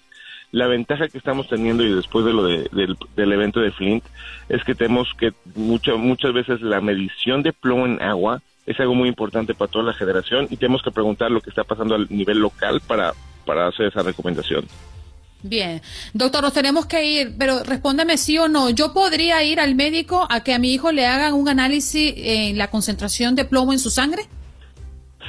La 0.52 0.66
ventaja 0.66 1.08
que 1.08 1.18
estamos 1.18 1.48
teniendo 1.48 1.82
y 1.82 1.92
después 1.92 2.24
de 2.24 2.32
lo 2.32 2.44
del, 2.44 2.96
del, 3.16 3.32
evento 3.32 3.60
de 3.60 3.72
Flint 3.72 4.04
es 4.48 4.62
que 4.64 4.74
tenemos 4.74 5.08
que 5.18 5.32
muchas 5.54 5.96
muchas 5.98 6.32
veces 6.32 6.60
la 6.60 6.80
medición 6.80 7.42
de 7.42 7.52
plomo 7.52 7.86
en 7.86 8.00
agua 8.00 8.40
es 8.64 8.78
algo 8.80 8.94
muy 8.94 9.08
importante 9.08 9.54
para 9.54 9.70
toda 9.70 9.84
la 9.84 9.94
generación 9.94 10.46
y 10.50 10.56
tenemos 10.56 10.82
que 10.82 10.90
preguntar 10.90 11.30
lo 11.30 11.40
que 11.40 11.50
está 11.50 11.64
pasando 11.64 11.94
al 11.94 12.06
nivel 12.10 12.38
local 12.38 12.80
para, 12.86 13.12
para 13.44 13.68
hacer 13.68 13.86
esa 13.86 14.02
recomendación. 14.02 14.66
Bien, 15.42 15.80
doctor, 16.12 16.42
nos 16.42 16.52
tenemos 16.52 16.86
que 16.86 17.04
ir, 17.04 17.34
pero 17.38 17.62
respóndeme 17.62 18.16
sí 18.16 18.36
o 18.38 18.48
no. 18.48 18.70
¿Yo 18.70 18.92
podría 18.92 19.42
ir 19.44 19.60
al 19.60 19.74
médico 19.74 20.26
a 20.28 20.42
que 20.42 20.54
a 20.54 20.58
mi 20.58 20.72
hijo 20.72 20.90
le 20.90 21.06
hagan 21.06 21.34
un 21.34 21.48
análisis 21.48 22.14
en 22.16 22.58
la 22.58 22.68
concentración 22.68 23.36
de 23.36 23.44
plomo 23.44 23.72
en 23.72 23.78
su 23.78 23.90
sangre? 23.90 24.22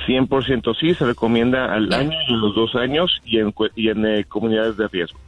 100% 0.08 0.76
sí, 0.80 0.94
se 0.94 1.06
recomienda 1.06 1.74
al 1.74 1.92
año 1.94 2.18
y 2.28 2.34
a 2.34 2.38
los 2.38 2.56
dos 2.56 2.76
años 2.76 3.22
y 3.26 3.40
en, 3.40 3.54
y 3.76 3.90
en 3.90 4.06
eh, 4.06 4.26
comunidades 4.26 4.78
de 4.78 4.88
riesgo. 4.88 5.20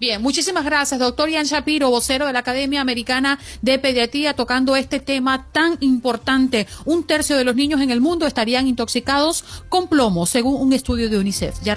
Bien, 0.00 0.20
muchísimas 0.20 0.64
gracias, 0.64 0.98
doctor 1.00 1.30
Ian 1.30 1.46
Shapiro, 1.46 1.88
vocero 1.88 2.26
de 2.26 2.32
la 2.32 2.40
Academia 2.40 2.80
Americana 2.80 3.38
de 3.62 3.78
Pediatría, 3.78 4.34
tocando 4.34 4.74
este 4.76 5.00
tema 5.00 5.46
tan 5.52 5.76
importante. 5.80 6.66
Un 6.84 7.04
tercio 7.04 7.36
de 7.36 7.44
los 7.44 7.54
niños 7.54 7.80
en 7.80 7.90
el 7.90 8.00
mundo 8.00 8.26
estarían 8.26 8.66
intoxicados 8.66 9.44
con 9.68 9.88
plomo, 9.88 10.26
según 10.26 10.60
un 10.60 10.72
estudio 10.72 11.08
de 11.08 11.18
UNICEF. 11.18 11.54
Ya 11.62 11.76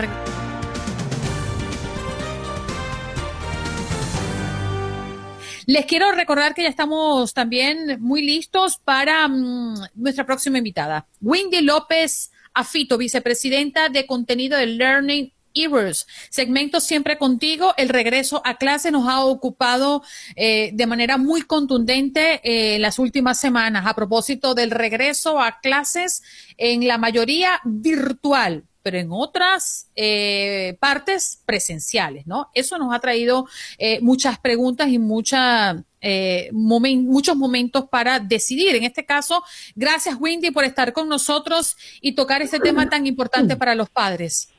Les 5.70 5.86
quiero 5.86 6.14
recordar 6.14 6.56
que 6.56 6.64
ya 6.64 6.70
estamos 6.70 7.34
también 7.34 7.98
muy 8.00 8.22
listos 8.22 8.78
para 8.78 9.28
mm, 9.28 9.88
nuestra 9.96 10.26
próxima 10.26 10.60
invitada, 10.60 11.10
Wendy 11.20 11.60
López 11.60 12.32
Afito, 12.54 12.98
vicepresidenta 12.98 13.90
de 13.90 14.06
contenido 14.06 14.58
de 14.58 14.66
Learning 14.66 15.34
Evers. 15.54 16.08
Segmento 16.30 16.80
siempre 16.80 17.18
contigo. 17.18 17.74
El 17.76 17.90
regreso 17.90 18.42
a 18.46 18.56
clase 18.56 18.92
nos 18.92 19.10
ha 19.10 19.26
ocupado 19.26 20.04
eh, 20.38 20.72
de 20.74 20.88
manera 20.88 21.18
muy 21.18 21.42
contundente 21.42 22.40
eh, 22.46 22.80
las 22.80 22.98
últimas 22.98 23.38
semanas 23.38 23.86
a 23.88 23.94
propósito 23.94 24.56
del 24.56 24.72
regreso 24.72 25.38
a 25.42 25.60
clases 25.60 26.24
en 26.56 26.88
la 26.88 26.98
mayoría 26.98 27.60
virtual 27.66 28.64
pero 28.88 29.00
en 29.00 29.10
otras 29.12 29.92
eh, 29.98 30.78
partes 30.80 31.44
presenciales, 31.46 32.26
¿no? 32.26 32.48
Eso 32.54 32.78
nos 32.78 32.96
ha 32.96 33.00
traído 33.00 33.44
eh, 33.78 34.00
muchas 34.00 34.40
preguntas 34.40 34.88
y 34.88 34.98
mucha, 34.98 35.76
eh, 36.00 36.48
muchos 36.54 37.36
momentos 37.36 37.84
para 37.92 38.22
decidir. 38.22 38.78
En 38.78 38.86
este 38.86 39.06
caso, 39.06 39.44
gracias 39.76 40.16
Wendy 40.18 40.52
por 40.52 40.64
estar 40.64 40.94
con 40.94 41.10
nosotros 41.10 41.76
y 42.00 42.16
tocar 42.16 42.42
este 42.42 42.62
tema 42.62 42.88
tan 42.88 43.06
importante 43.06 43.58
para 43.58 43.76
los 43.76 43.90
padres. 43.90 44.54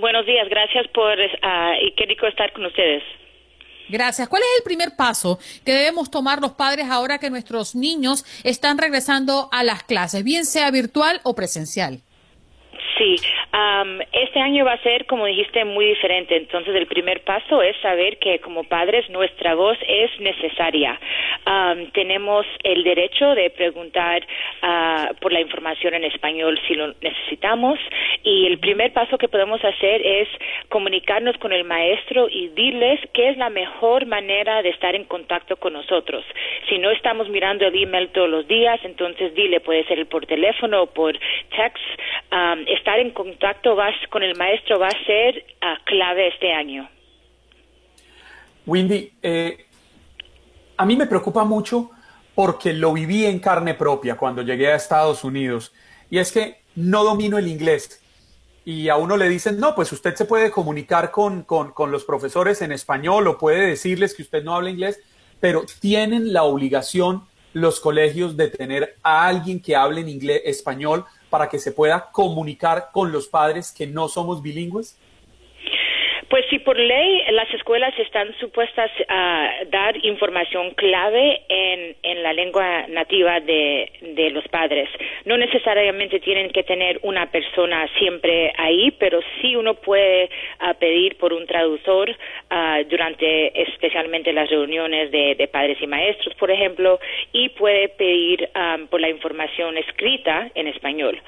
Buenos 0.00 0.24
días, 0.24 0.48
gracias 0.48 0.86
por 0.94 1.18
uh, 1.18 1.86
y 1.86 1.94
qué 1.94 2.06
rico 2.06 2.26
estar 2.26 2.54
con 2.54 2.64
ustedes. 2.64 3.02
Gracias. 3.90 4.30
¿Cuál 4.30 4.40
es 4.44 4.48
el 4.60 4.64
primer 4.64 4.96
paso 4.96 5.38
que 5.62 5.74
debemos 5.74 6.10
tomar 6.10 6.40
los 6.40 6.52
padres 6.52 6.86
ahora 6.88 7.18
que 7.18 7.28
nuestros 7.28 7.74
niños 7.74 8.24
están 8.44 8.78
regresando 8.78 9.50
a 9.52 9.62
las 9.62 9.82
clases, 9.82 10.24
bien 10.24 10.46
sea 10.46 10.70
virtual 10.70 11.20
o 11.24 11.34
presencial? 11.34 12.00
Sí, 13.02 13.16
este 14.12 14.38
año 14.38 14.64
va 14.64 14.74
a 14.74 14.82
ser, 14.82 15.06
como 15.06 15.26
dijiste, 15.26 15.64
muy 15.64 15.86
diferente. 15.86 16.36
Entonces, 16.36 16.72
el 16.76 16.86
primer 16.86 17.22
paso 17.22 17.60
es 17.60 17.76
saber 17.78 18.18
que 18.18 18.38
como 18.38 18.62
padres 18.62 19.10
nuestra 19.10 19.56
voz 19.56 19.76
es 19.88 20.10
necesaria. 20.20 21.00
tenemos 21.92 22.46
el 22.62 22.84
derecho 22.84 23.34
de 23.34 23.50
preguntar 23.50 24.24
ah, 24.62 25.10
por 25.20 25.32
la 25.32 25.40
información 25.40 25.94
en 25.94 26.04
español 26.04 26.60
si 26.68 26.74
lo 26.74 26.94
necesitamos 27.00 27.78
y 28.22 28.46
el 28.46 28.58
primer 28.58 28.92
paso 28.92 29.18
que 29.18 29.28
podemos 29.28 29.62
hacer 29.64 30.00
es 30.06 30.28
comunicarnos 30.68 31.36
con 31.38 31.52
el 31.52 31.64
maestro 31.64 32.28
y 32.28 32.48
decirles 32.48 33.00
qué 33.12 33.30
es 33.30 33.36
la 33.36 33.50
mejor 33.50 34.06
manera 34.06 34.62
de 34.62 34.70
estar 34.70 34.94
en 34.94 35.04
contacto 35.04 35.56
con 35.56 35.72
nosotros. 35.72 36.24
Si 36.68 36.78
no 36.78 36.90
estamos 36.90 37.28
mirando 37.28 37.66
el 37.66 37.82
email 37.82 38.08
todos 38.10 38.28
los 38.28 38.46
días, 38.46 38.80
entonces 38.84 39.34
dile, 39.34 39.60
puede 39.60 39.84
ser 39.84 40.06
por 40.06 40.26
teléfono 40.26 40.82
o 40.82 40.86
por 40.86 41.18
text 41.56 41.82
estar 42.92 42.98
en 42.98 43.12
contacto 43.12 43.76
con 44.10 44.22
el 44.22 44.36
maestro 44.36 44.78
va 44.78 44.88
a 44.88 45.04
ser 45.06 45.44
ah, 45.60 45.78
clave 45.84 46.28
este 46.28 46.52
año. 46.52 46.88
Windy, 48.66 49.12
eh, 49.22 49.66
a 50.76 50.84
mí 50.84 50.96
me 50.96 51.06
preocupa 51.06 51.44
mucho 51.44 51.90
porque 52.34 52.72
lo 52.72 52.92
viví 52.92 53.24
en 53.24 53.38
carne 53.38 53.74
propia 53.74 54.16
cuando 54.16 54.42
llegué 54.42 54.68
a 54.68 54.76
Estados 54.76 55.24
Unidos 55.24 55.72
y 56.10 56.18
es 56.18 56.32
que 56.32 56.62
no 56.76 57.04
domino 57.04 57.38
el 57.38 57.48
inglés 57.48 58.00
y 58.64 58.88
a 58.88 58.96
uno 58.96 59.16
le 59.16 59.28
dicen, 59.28 59.58
no, 59.58 59.74
pues 59.74 59.90
usted 59.92 60.14
se 60.14 60.24
puede 60.24 60.50
comunicar 60.50 61.10
con, 61.10 61.42
con, 61.42 61.90
los 61.90 62.04
profesores 62.04 62.62
en 62.62 62.70
español 62.72 63.26
o 63.26 63.38
puede 63.38 63.66
decirles 63.66 64.14
que 64.14 64.22
usted 64.22 64.44
no 64.44 64.54
habla 64.54 64.70
inglés, 64.70 65.00
pero 65.40 65.64
tienen 65.80 66.32
la 66.32 66.44
obligación 66.44 67.22
los 67.54 67.80
colegios 67.80 68.36
de 68.36 68.48
tener 68.48 68.96
a 69.02 69.26
alguien 69.26 69.60
que 69.60 69.74
hable 69.74 70.02
en 70.02 70.08
inglés, 70.08 70.42
español 70.44 71.04
para 71.32 71.48
que 71.48 71.58
se 71.58 71.72
pueda 71.72 72.10
comunicar 72.12 72.90
con 72.92 73.10
los 73.10 73.26
padres 73.26 73.72
que 73.72 73.86
no 73.86 74.06
somos 74.06 74.42
bilingües? 74.42 74.96
Pues 76.32 76.46
sí, 76.48 76.60
por 76.60 76.78
ley 76.78 77.20
las 77.32 77.52
escuelas 77.52 77.92
están 77.98 78.34
supuestas 78.40 78.90
a 79.06 79.50
dar 79.66 80.02
información 80.02 80.70
clave 80.70 81.42
en, 81.46 81.94
en 82.02 82.22
la 82.22 82.32
lengua 82.32 82.86
nativa 82.88 83.38
de, 83.40 83.92
de, 84.00 84.30
los 84.30 84.48
padres. 84.48 84.88
No 85.26 85.36
necesariamente 85.36 86.20
tienen 86.20 86.48
que 86.48 86.62
tener 86.62 86.98
una 87.02 87.30
persona 87.30 87.86
siempre 87.98 88.50
ahí, 88.56 88.92
pero 88.92 89.20
sí 89.42 89.56
uno 89.56 89.74
puede 89.74 90.30
ah, 90.60 90.72
pedir 90.72 91.18
por 91.18 91.34
un 91.34 91.46
traductor 91.46 92.10
ah, 92.48 92.80
durante 92.88 93.60
especialmente 93.64 94.32
las 94.32 94.48
reuniones 94.48 95.10
de, 95.10 95.34
de, 95.34 95.48
padres 95.48 95.76
y 95.82 95.86
maestros, 95.86 96.34
por 96.36 96.50
ejemplo, 96.50 96.98
y 97.32 97.50
puede 97.50 97.90
pedir 97.90 98.48
ah, 98.54 98.78
por 98.88 99.02
la 99.02 99.10
información 99.10 99.76
escrita 99.76 100.50
en 100.54 100.66
español 100.66 101.20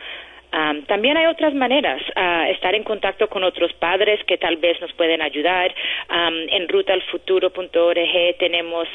también 0.86 1.16
hay 1.16 1.26
otras 1.26 1.54
maneras, 1.54 2.00
uh, 2.16 2.50
estar 2.52 2.74
en 2.74 2.84
contacto 2.84 3.28
con 3.28 3.42
otros 3.42 3.72
padres 3.74 4.20
que 4.24 4.38
tal 4.38 4.56
vez 4.56 4.80
nos 4.80 4.92
pueden 4.92 5.22
ayudar. 5.22 5.74
en 6.10 6.68
rutalfuturo.org 6.68 8.36
tenemos 8.38 8.88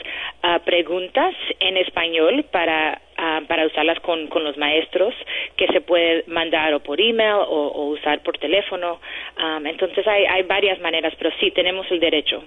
uh, 0.43 0.60
preguntas 0.64 1.36
en 1.60 1.78
español 1.78 2.45
para 2.51 3.01
para 3.49 3.68
usarlas 3.68 3.99
con, 3.99 4.28
con, 4.28 4.45
los 4.45 4.55
maestros 4.55 5.14
que 5.57 5.68
se 5.68 5.82
puede 5.82 6.24
mandar 6.28 6.74
o 6.74 6.80
por 6.80 7.01
email 7.01 7.43
o, 7.49 7.89
usar 7.89 8.24
por 8.24 8.38
teléfono. 8.38 9.01
entonces 9.66 10.07
hay, 10.07 10.24
hay 10.24 10.43
varias 10.43 10.80
maneras, 10.80 11.14
pero 11.18 11.30
sí 11.38 11.51
tenemos 11.51 11.86
el 11.91 11.99
derecho. 11.99 12.41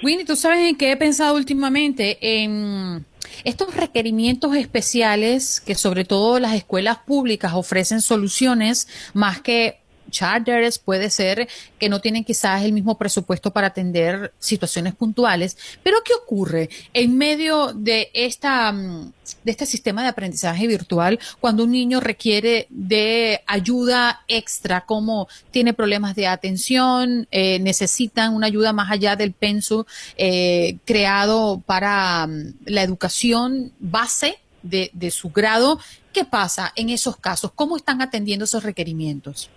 Winnie, 0.00 0.24
¿tú 0.24 0.36
sabes 0.36 0.60
en 0.60 0.76
qué 0.78 0.92
he 0.92 0.96
pensado 0.96 1.34
últimamente? 1.34 2.18
En 2.20 3.04
estos 3.44 3.74
requerimientos 3.74 4.54
especiales 4.56 5.60
que 5.60 5.74
sobre 5.74 6.04
todo 6.04 6.38
las 6.38 6.54
escuelas 6.54 6.98
públicas 6.98 7.52
ofrecen 7.54 8.00
soluciones 8.00 8.88
más 9.14 9.40
que 9.40 9.81
charters, 10.12 10.78
puede 10.78 11.10
ser 11.10 11.48
que 11.80 11.88
no 11.88 12.00
tienen 12.00 12.22
quizás 12.22 12.62
el 12.62 12.72
mismo 12.72 12.96
presupuesto 12.96 13.50
para 13.50 13.66
atender 13.66 14.32
situaciones 14.38 14.94
puntuales. 14.94 15.58
Pero 15.82 15.98
¿qué 16.04 16.12
ocurre 16.14 16.70
en 16.92 17.18
medio 17.18 17.72
de 17.72 18.10
esta 18.14 18.70
mm, 18.70 19.12
de 19.44 19.50
este 19.50 19.66
sistema 19.66 20.02
de 20.02 20.08
aprendizaje 20.08 20.66
virtual 20.66 21.18
cuando 21.40 21.64
un 21.64 21.72
niño 21.72 22.00
requiere 22.00 22.66
de 22.70 23.42
ayuda 23.46 24.22
extra, 24.28 24.82
como 24.82 25.28
tiene 25.50 25.72
problemas 25.72 26.14
de 26.14 26.26
atención, 26.26 27.26
eh, 27.30 27.58
necesitan 27.60 28.34
una 28.34 28.46
ayuda 28.46 28.72
más 28.72 28.90
allá 28.90 29.16
del 29.16 29.32
penso 29.32 29.86
eh, 30.16 30.78
creado 30.84 31.62
para 31.66 32.26
mm, 32.26 32.54
la 32.66 32.82
educación 32.82 33.72
base 33.78 34.38
de, 34.62 34.90
de 34.92 35.10
su 35.10 35.30
grado. 35.30 35.78
¿Qué 36.12 36.24
pasa 36.24 36.72
en 36.76 36.90
esos 36.90 37.16
casos? 37.16 37.52
¿Cómo 37.54 37.76
están 37.76 38.02
atendiendo 38.02 38.44
esos 38.44 38.62
requerimientos? 38.62 39.50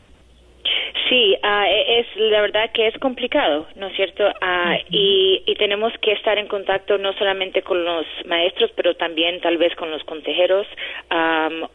Sí, 1.16 1.34
e, 1.42 2.00
es 2.00 2.08
la 2.18 2.42
verdad 2.42 2.72
que 2.74 2.88
es 2.88 2.98
complicado, 3.00 3.68
¿no 3.78 3.88
es 3.88 3.96
cierto? 3.96 4.30
Ah, 4.42 4.78
y, 4.90 5.42
tenemos 5.58 5.94
que 6.02 6.12
estar 6.12 6.38
en 6.38 6.48
contacto 6.48 6.98
no 6.98 7.14
solamente 7.14 7.62
con 7.62 7.86
los 7.86 8.06
maestros, 8.26 8.70
pero 8.76 8.96
también 8.96 9.40
tal 9.40 9.58
vez 9.58 9.74
con 9.76 9.90
los 9.90 10.04
consejeros 10.04 10.68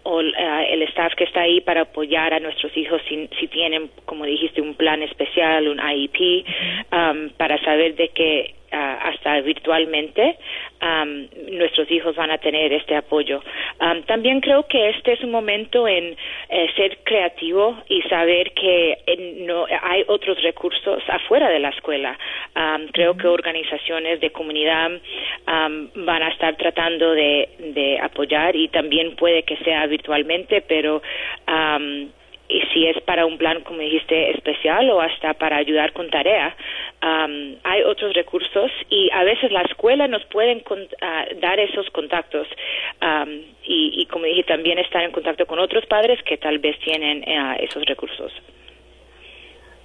o 0.02 0.20
ah, 0.20 0.62
el 0.68 0.82
staff 0.82 1.14
que 1.14 1.24
está 1.24 1.40
ahí 1.40 1.62
para 1.62 1.82
apoyar 1.82 2.34
a 2.34 2.40
nuestros 2.40 2.76
hijos 2.76 3.00
si, 3.08 3.28
si 3.40 3.48
tienen, 3.48 3.90
como 4.04 4.26
dijiste, 4.26 4.60
un 4.60 4.74
plan 4.74 5.02
especial, 5.02 5.68
un 5.68 5.80
IEP, 5.80 6.44
para 7.38 7.56
saber 7.64 7.94
de 7.94 8.08
que 8.08 8.54
hasta 8.72 9.40
virtualmente 9.40 10.36
nuestros 11.50 11.90
hijos 11.90 12.16
van 12.16 12.30
a 12.30 12.38
tener 12.38 12.72
este 12.72 12.96
apoyo. 12.96 13.42
también 14.06 14.40
creo 14.40 14.66
que 14.66 14.90
este 14.90 15.12
es 15.12 15.22
un 15.22 15.30
momento 15.30 15.86
en 15.86 16.16
eh, 16.48 16.70
ser 16.76 16.98
creativo 17.04 17.76
y 17.88 18.02
saber 18.02 18.52
que 18.52 18.98
no 19.46 19.66
hay 19.82 20.04
otros 20.06 20.40
recursos 20.42 21.02
afuera 21.08 21.48
de 21.48 21.58
la 21.58 21.70
escuela. 21.70 22.18
creo 22.92 23.16
que 23.16 23.26
organizaciones 23.26 24.20
de 24.20 24.30
comunidad 24.30 24.90
van 25.46 26.22
a 26.22 26.28
estar 26.28 26.56
tratando 26.56 27.12
de, 27.12 27.48
de, 27.58 27.98
apoyar 28.00 28.56
y 28.56 28.68
también 28.68 29.16
puede 29.16 29.42
que 29.42 29.56
sea 29.58 29.86
virtualmente, 29.86 30.62
pero 30.62 31.02
y 32.50 32.62
si 32.72 32.86
es 32.86 33.00
para 33.02 33.26
un 33.26 33.38
plan, 33.38 33.62
como 33.62 33.78
dijiste, 33.78 34.32
especial 34.32 34.90
o 34.90 35.00
hasta 35.00 35.34
para 35.34 35.56
ayudar 35.56 35.92
con 35.92 36.10
tarea, 36.10 36.56
hay 37.00 37.82
otros 37.82 38.12
recursos 38.14 38.70
y 38.88 39.08
a 39.12 39.22
veces 39.22 39.52
la 39.52 39.62
escuela 39.62 40.08
nos 40.08 40.24
puede 40.26 40.62
ah, 41.00 41.24
dar 41.40 41.60
esos 41.60 41.88
contactos 41.90 42.48
y, 43.64 44.06
como 44.06 44.24
dije, 44.24 44.42
también 44.44 44.78
estar 44.78 45.02
en 45.02 45.12
contacto 45.12 45.46
con 45.46 45.58
otros 45.60 45.86
padres 45.86 46.20
que 46.24 46.36
tal 46.36 46.58
vez 46.58 46.78
tienen 46.80 47.24
ah, 47.28 47.56
esos 47.60 47.84
recursos. 47.84 48.32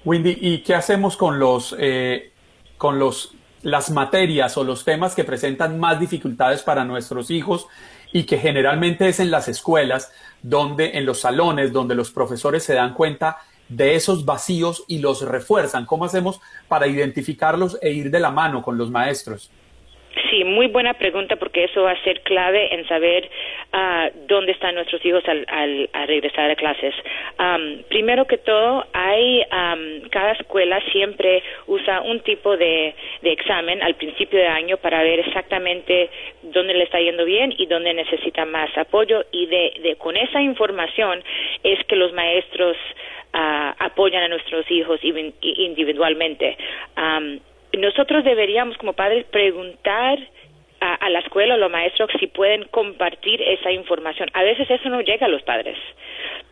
Wendy, 0.03 0.37
¿y 0.41 0.59
qué 0.59 0.73
hacemos 0.73 1.17
con 1.17 1.39
los, 1.39 1.75
eh, 1.79 2.31
con 2.77 2.99
los, 2.99 3.35
las 3.61 3.91
materias 3.91 4.57
o 4.57 4.63
los 4.63 4.83
temas 4.83 5.15
que 5.15 5.23
presentan 5.23 5.79
más 5.79 5.99
dificultades 5.99 6.63
para 6.63 6.83
nuestros 6.83 7.29
hijos 7.31 7.67
y 8.15 8.23
que 8.23 8.37
generalmente 8.37 9.09
es 9.09 9.19
en 9.19 9.29
las 9.29 9.49
escuelas? 9.49 10.09
donde 10.47 10.91
en 10.93 11.07
los 11.07 11.21
salones, 11.21 11.73
donde 11.73 11.95
los 11.95 12.11
profesores 12.11 12.63
se 12.63 12.75
dan 12.75 12.93
cuenta 12.93 13.39
de 13.67 13.95
esos 13.95 14.25
vacíos 14.25 14.83
y 14.87 14.99
los 14.99 15.23
refuerzan. 15.23 15.87
¿Cómo 15.87 16.05
hacemos 16.05 16.39
para 16.67 16.85
identificarlos 16.85 17.79
e 17.81 17.91
ir 17.91 18.11
de 18.11 18.19
la 18.19 18.29
mano 18.29 18.61
con 18.61 18.77
los 18.77 18.91
maestros? 18.91 19.49
Sí, 20.29 20.45
muy 20.45 20.67
buena 20.67 20.93
pregunta 20.93 21.35
porque 21.35 21.65
eso 21.65 21.83
va 21.83 21.91
a 21.91 22.03
ser 22.03 22.21
clave 22.21 22.73
en 22.73 22.87
saber 22.87 23.29
uh, 23.73 24.09
dónde 24.27 24.53
están 24.53 24.75
nuestros 24.75 25.03
hijos 25.05 25.23
al, 25.27 25.45
al, 25.49 25.89
regresar 26.07 26.49
a 26.49 26.55
clases. 26.55 26.93
Um, 27.37 27.83
primero 27.89 28.25
que 28.25 28.37
todo, 28.37 28.85
hay 28.93 29.41
um, 29.41 30.07
cada 30.09 30.31
escuela 30.31 30.79
siempre 30.91 31.43
usa 31.67 32.01
un 32.01 32.21
tipo 32.21 32.55
de, 32.55 32.95
de, 33.21 33.31
examen 33.31 33.83
al 33.83 33.95
principio 33.95 34.39
de 34.39 34.47
año 34.47 34.77
para 34.77 35.03
ver 35.03 35.19
exactamente 35.19 36.09
dónde 36.43 36.73
le 36.75 36.85
está 36.85 36.99
yendo 36.99 37.25
bien 37.25 37.53
y 37.57 37.65
dónde 37.65 37.93
necesita 37.93 38.45
más 38.45 38.69
apoyo 38.77 39.25
y 39.31 39.47
de, 39.47 39.73
de 39.83 39.95
con 39.97 40.15
esa 40.15 40.41
información 40.41 41.21
es 41.63 41.83
que 41.87 41.97
los 41.97 42.13
maestros 42.13 42.77
uh, 43.33 43.73
apoyan 43.79 44.23
a 44.23 44.27
nuestros 44.29 44.69
hijos 44.71 45.01
individualmente. 45.03 46.57
Um, 46.95 47.39
nosotros 47.77 48.23
deberíamos 48.23 48.77
como 48.77 48.93
padres 48.93 49.25
preguntar 49.25 50.19
a, 50.79 51.09
la 51.09 51.19
escuela 51.19 51.53
o 51.53 51.57
a 51.57 51.59
los 51.59 51.71
maestros 51.71 52.09
si 52.19 52.27
pueden 52.27 52.65
compartir 52.65 53.41
esa 53.41 53.71
información. 53.71 54.29
A 54.33 54.43
veces 54.43 54.69
eso 54.69 54.89
no 54.89 55.01
llega 55.01 55.25
a 55.25 55.29
los 55.29 55.41
padres, 55.43 55.77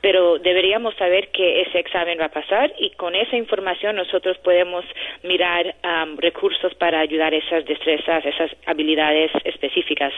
pero 0.01 0.39
deberíamos 0.39 0.95
saber 0.95 1.29
que 1.29 1.61
ese 1.61 1.79
examen 1.79 2.19
va 2.19 2.25
a 2.25 2.31
pasar 2.31 2.73
y 2.79 2.91
con 2.91 3.15
esa 3.15 3.35
información 3.35 3.95
nosotros 3.95 4.37
podemos 4.39 4.85
mirar 5.23 5.75
recursos 6.17 6.73
para 6.75 6.99
ayudar 6.99 7.33
esas 7.33 7.65
destrezas, 7.65 8.25
esas 8.25 8.51
habilidades 8.65 9.31
específicas. 9.43 10.13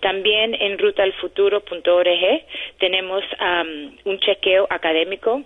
también 0.00 0.54
en 0.54 0.78
rutalfuturo.org 0.78 2.42
tenemos 2.78 3.24
un 4.04 4.18
chequeo 4.20 4.66
académico 4.70 5.42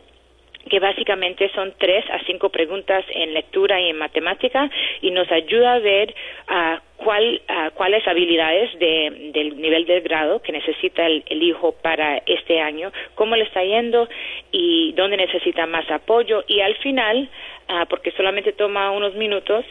que 0.69 0.79
básicamente 0.81 1.51
son 1.55 1.75
tres 1.79 2.05
a 2.11 2.19
cinco 2.25 2.51
preguntas 2.51 3.05
en 3.11 3.35
lectura 3.35 3.81
y 3.81 3.91
en 3.91 3.99
matemática 3.99 4.71
y 5.01 5.11
nos 5.11 5.31
ayuda 5.31 5.75
a 5.75 5.79
ver 5.79 6.15
uh, 6.49 6.92
cuál, 7.05 7.41
cuáles 7.75 8.07
habilidades 8.07 8.79
de, 8.79 9.31
del 9.33 9.61
nivel 9.61 9.87
del 9.87 10.03
grado 10.03 10.41
que 10.41 10.53
necesita 10.53 11.07
el, 11.07 11.43
hijo 11.43 11.73
para 11.83 12.19
este 12.27 12.61
año, 12.61 12.93
cómo 13.15 13.35
le 13.35 13.45
está 13.45 13.65
yendo 13.65 14.09
y 14.53 14.93
dónde 14.93 15.17
necesita 15.17 15.67
más 15.67 15.91
apoyo 15.91 16.45
y 16.47 16.61
al 16.61 16.77
final 16.77 17.29
Ah, 17.75 17.87
porque 17.89 18.11
solamente 18.11 18.53
toma 18.53 18.91
unos 18.91 19.15
minutos, 19.15 19.65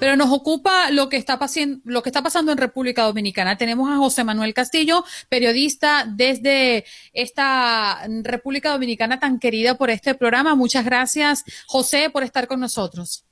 pero 0.00 0.16
nos 0.16 0.32
ocupa 0.32 0.90
lo 0.90 1.10
que 1.10 1.18
está 1.18 1.38
pasando, 1.38 1.78
lo 1.84 2.02
que 2.02 2.08
está 2.08 2.22
pasando 2.22 2.50
en 2.50 2.58
República 2.58 3.02
Dominicana. 3.02 3.58
Tenemos 3.58 3.90
a 3.90 3.98
José 3.98 4.24
Manuel 4.24 4.54
Castillo, 4.54 5.04
periodista 5.28 6.06
desde 6.08 6.86
esta 7.12 8.00
República 8.22 8.72
Dominicana 8.72 9.20
tan 9.20 9.38
querida 9.38 9.76
por 9.76 9.90
este 9.90 10.14
programa. 10.14 10.54
Muchas 10.54 10.86
gracias, 10.86 11.44
José, 11.66 12.08
por 12.08 12.24
estar 12.24 12.48
con 12.48 12.60
nosotros. 12.60 13.26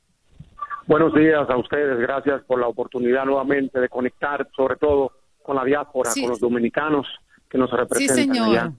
Buenos 0.88 1.12
días 1.12 1.44
a 1.50 1.58
ustedes, 1.58 1.98
gracias 1.98 2.42
por 2.44 2.58
la 2.58 2.66
oportunidad 2.66 3.26
nuevamente 3.26 3.78
de 3.78 3.90
conectar, 3.90 4.48
sobre 4.56 4.76
todo 4.76 5.12
con 5.42 5.54
la 5.54 5.62
diáspora, 5.62 6.10
con 6.18 6.30
los 6.30 6.40
dominicanos 6.40 7.06
que 7.50 7.58
nos 7.58 7.70
representan. 7.70 8.16
Sí, 8.16 8.22
señor. 8.22 8.72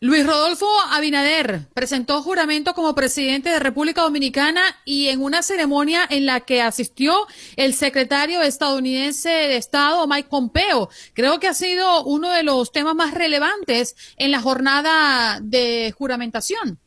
Luis 0.00 0.26
Rodolfo 0.26 0.66
Abinader 0.90 1.68
presentó 1.74 2.22
juramento 2.22 2.72
como 2.72 2.94
presidente 2.94 3.50
de 3.50 3.58
República 3.58 4.00
Dominicana 4.00 4.62
y 4.86 5.08
en 5.08 5.20
una 5.20 5.42
ceremonia 5.42 6.00
en 6.08 6.24
la 6.24 6.40
que 6.40 6.62
asistió 6.62 7.12
el 7.58 7.74
secretario 7.74 8.40
estadounidense 8.40 9.28
de 9.28 9.58
Estado 9.58 10.06
Mike 10.06 10.28
Pompeo. 10.30 10.88
Creo 11.12 11.40
que 11.40 11.48
ha 11.48 11.54
sido 11.54 12.04
uno 12.04 12.30
de 12.30 12.42
los 12.42 12.72
temas 12.72 12.94
más 12.94 13.12
relevantes 13.12 14.14
en 14.16 14.30
la 14.30 14.40
jornada 14.40 15.40
de 15.42 15.92
juramentación. 15.94 16.78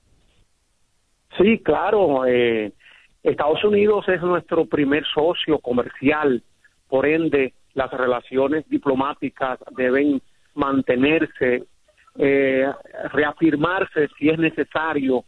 Sí, 1.37 1.61
claro. 1.63 2.25
Eh, 2.25 2.73
Estados 3.31 3.61
Unidos 3.65 4.07
es 4.07 4.21
nuestro 4.21 4.65
primer 4.65 5.05
socio 5.05 5.59
comercial, 5.59 6.41
por 6.87 7.05
ende 7.05 7.53
las 7.73 7.91
relaciones 7.91 8.67
diplomáticas 8.69 9.59
deben 9.75 10.21
mantenerse, 10.55 11.65
eh, 12.17 12.71
reafirmarse 13.11 14.07
si 14.17 14.29
es 14.29 14.39
necesario, 14.39 15.25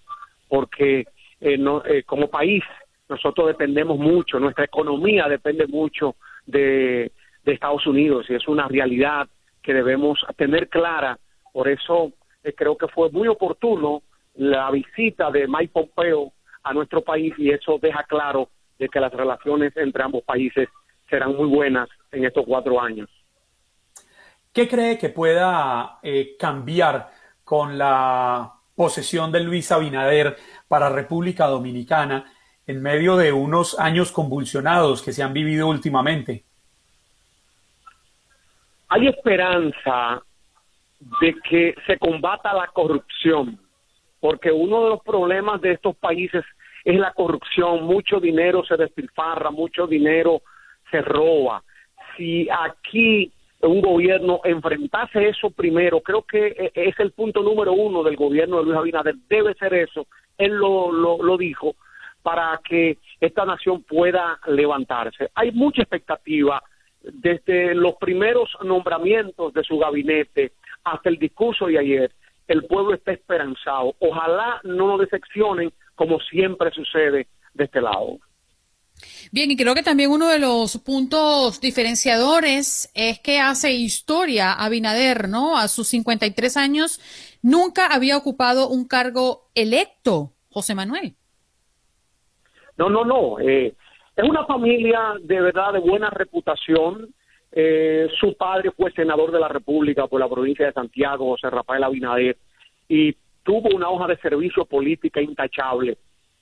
porque 0.47 1.01
eh, 1.41 1.57
eh, 1.85 2.03
como 2.05 2.29
país 2.29 2.63
nosotros 3.09 3.47
dependemos 3.47 3.99
mucho, 3.99 4.39
nuestra 4.39 4.63
economía 4.63 5.27
depende 5.27 5.67
mucho 5.67 6.15
de, 6.45 7.11
Estados 7.45 7.87
Unidos 7.87 8.27
y 8.29 8.35
es 8.35 8.47
una 8.47 8.67
realidad 8.67 9.27
que 9.63 9.73
debemos 9.73 10.23
tener 10.37 10.69
clara. 10.69 11.17
Por 11.51 11.67
eso 11.67 12.13
creo 12.55 12.77
que 12.77 12.87
fue 12.89 13.09
muy 13.09 13.27
oportuno 13.27 14.03
la 14.35 14.69
visita 14.69 15.31
de 15.31 15.47
Mike 15.47 15.71
Pompeo 15.73 16.31
a 16.63 16.73
nuestro 16.73 17.01
país 17.01 17.33
y 17.37 17.51
eso 17.51 17.79
deja 17.81 18.03
claro 18.03 18.49
de 18.77 18.87
que 18.89 18.99
las 18.99 19.11
relaciones 19.11 19.75
entre 19.77 20.03
ambos 20.03 20.23
países 20.23 20.69
serán 21.09 21.35
muy 21.35 21.47
buenas 21.47 21.89
en 22.11 22.25
estos 22.25 22.45
cuatro 22.45 22.79
años. 22.79 23.09
¿Qué 24.53 24.67
cree 24.67 24.97
que 24.97 25.09
pueda 25.09 25.99
eh, 26.01 26.35
cambiar 26.37 27.11
con 27.43 27.77
la 27.77 28.53
posesión 28.75 29.31
de 29.31 29.41
Luis 29.41 29.71
Abinader 29.71 30.37
para 30.67 30.89
República 30.89 31.47
Dominicana 31.47 32.25
en 32.65 32.81
medio 32.81 33.17
de 33.17 33.31
unos 33.31 33.79
años 33.79 34.11
convulsionados 34.11 35.01
que 35.01 35.11
se 35.11 35.23
han 35.23 35.33
vivido 35.33 35.67
últimamente? 35.67 36.45
Hay 38.89 39.07
esperanza 39.07 40.21
de 41.21 41.35
que 41.47 41.75
se 41.85 41.97
combata 41.97 42.53
la 42.53 42.67
corrupción, 42.67 43.59
porque 44.19 44.51
uno 44.51 44.83
de 44.83 44.89
los 44.89 45.01
problemas 45.03 45.61
de 45.61 45.73
estos 45.73 45.95
países 45.95 46.43
es 46.83 46.99
la 46.99 47.13
corrupción, 47.13 47.83
mucho 47.83 48.19
dinero 48.19 48.63
se 48.65 48.77
despilfarra, 48.77 49.51
mucho 49.51 49.87
dinero 49.87 50.41
se 50.91 51.01
roba. 51.01 51.63
Si 52.15 52.47
aquí 52.49 53.31
un 53.61 53.81
gobierno 53.81 54.41
enfrentase 54.43 55.29
eso 55.29 55.49
primero, 55.49 56.01
creo 56.01 56.23
que 56.23 56.47
e, 56.47 56.71
es 56.73 56.99
el 56.99 57.11
punto 57.11 57.43
número 57.43 57.73
uno 57.73 58.03
del 58.03 58.15
gobierno 58.15 58.57
de 58.57 58.63
Luis 58.65 58.77
Abinader, 58.77 59.15
debe 59.29 59.53
ser 59.55 59.73
eso, 59.73 60.07
él 60.37 60.55
lo 60.55 61.37
dijo, 61.37 61.75
para 62.21 62.59
que 62.63 62.97
esta 63.19 63.45
nación 63.45 63.83
pueda 63.83 64.39
levantarse. 64.47 65.29
Hay 65.35 65.51
mucha 65.51 65.81
expectativa 65.81 66.61
desde 67.01 67.73
los 67.75 67.95
primeros 67.95 68.49
nombramientos 68.63 69.53
de 69.53 69.63
su 69.63 69.77
gabinete 69.77 70.51
hasta 70.83 71.09
el 71.09 71.17
discurso 71.17 71.67
de 71.67 71.79
ayer, 71.79 72.11
el 72.49 72.65
pueblo 72.65 72.95
está 72.95 73.13
esperanzado. 73.13 73.95
Ojalá 73.99 74.59
no 74.63 74.87
nos 74.87 74.99
decepcionen 74.99 75.71
como 75.95 76.19
siempre 76.19 76.71
sucede 76.71 77.27
de 77.53 77.63
este 77.63 77.79
lado. 77.79 78.17
Bien, 79.31 79.51
y 79.51 79.55
creo 79.55 79.75
que 79.75 79.83
también 79.83 80.09
uno 80.11 80.27
de 80.27 80.39
los 80.39 80.77
puntos 80.79 81.61
diferenciadores 81.61 82.91
es 82.95 83.19
que 83.19 83.39
hace 83.39 83.71
historia 83.71 84.51
Abinader, 84.53 85.29
¿no? 85.29 85.57
A 85.57 85.67
sus 85.67 85.87
53 85.89 86.57
años 86.57 86.99
nunca 87.41 87.87
había 87.87 88.17
ocupado 88.17 88.67
un 88.67 88.87
cargo 88.87 89.49
electo, 89.55 90.33
José 90.49 90.73
Manuel. 90.73 91.15
No, 92.77 92.89
no, 92.89 93.05
no. 93.05 93.39
Eh, 93.39 93.75
es 94.15 94.23
una 94.27 94.45
familia 94.45 95.13
de 95.21 95.39
verdad 95.39 95.73
de 95.73 95.79
buena 95.79 96.09
reputación. 96.09 97.13
Eh, 97.51 98.07
su 98.19 98.35
padre 98.35 98.71
fue 98.71 98.91
senador 98.91 99.31
de 99.31 99.39
la 99.39 99.47
República 99.47 100.07
por 100.07 100.19
la 100.19 100.29
provincia 100.29 100.65
de 100.65 100.73
Santiago, 100.73 101.31
José 101.31 101.49
Rafael 101.49 101.83
Abinader, 101.83 102.37
y 102.87 103.15
tuvo 103.43 103.75
una 103.75 103.89
hoja 103.89 104.07
de 104.07 104.17
servicio 104.17 104.65
política 104.65 105.21
intachable. 105.21 105.97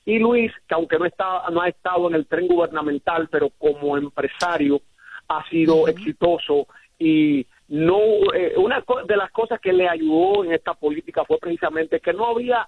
Y 0.05 0.19
Luis, 0.19 0.51
que 0.67 0.75
aunque 0.75 0.97
no, 0.97 1.05
está, 1.05 1.43
no 1.51 1.61
ha 1.61 1.69
estado 1.69 2.07
en 2.07 2.15
el 2.15 2.27
tren 2.27 2.47
gubernamental, 2.47 3.27
pero 3.29 3.49
como 3.57 3.97
empresario 3.97 4.81
ha 5.27 5.47
sido 5.49 5.87
exitoso 5.87 6.67
y 6.97 7.45
no 7.67 7.99
eh, 8.33 8.53
una 8.55 8.83
de 9.05 9.17
las 9.17 9.29
cosas 9.31 9.59
que 9.59 9.73
le 9.73 9.87
ayudó 9.87 10.45
en 10.45 10.53
esta 10.53 10.73
política 10.73 11.25
fue 11.25 11.37
precisamente 11.37 11.99
que 11.99 12.13
no 12.13 12.27
había 12.27 12.65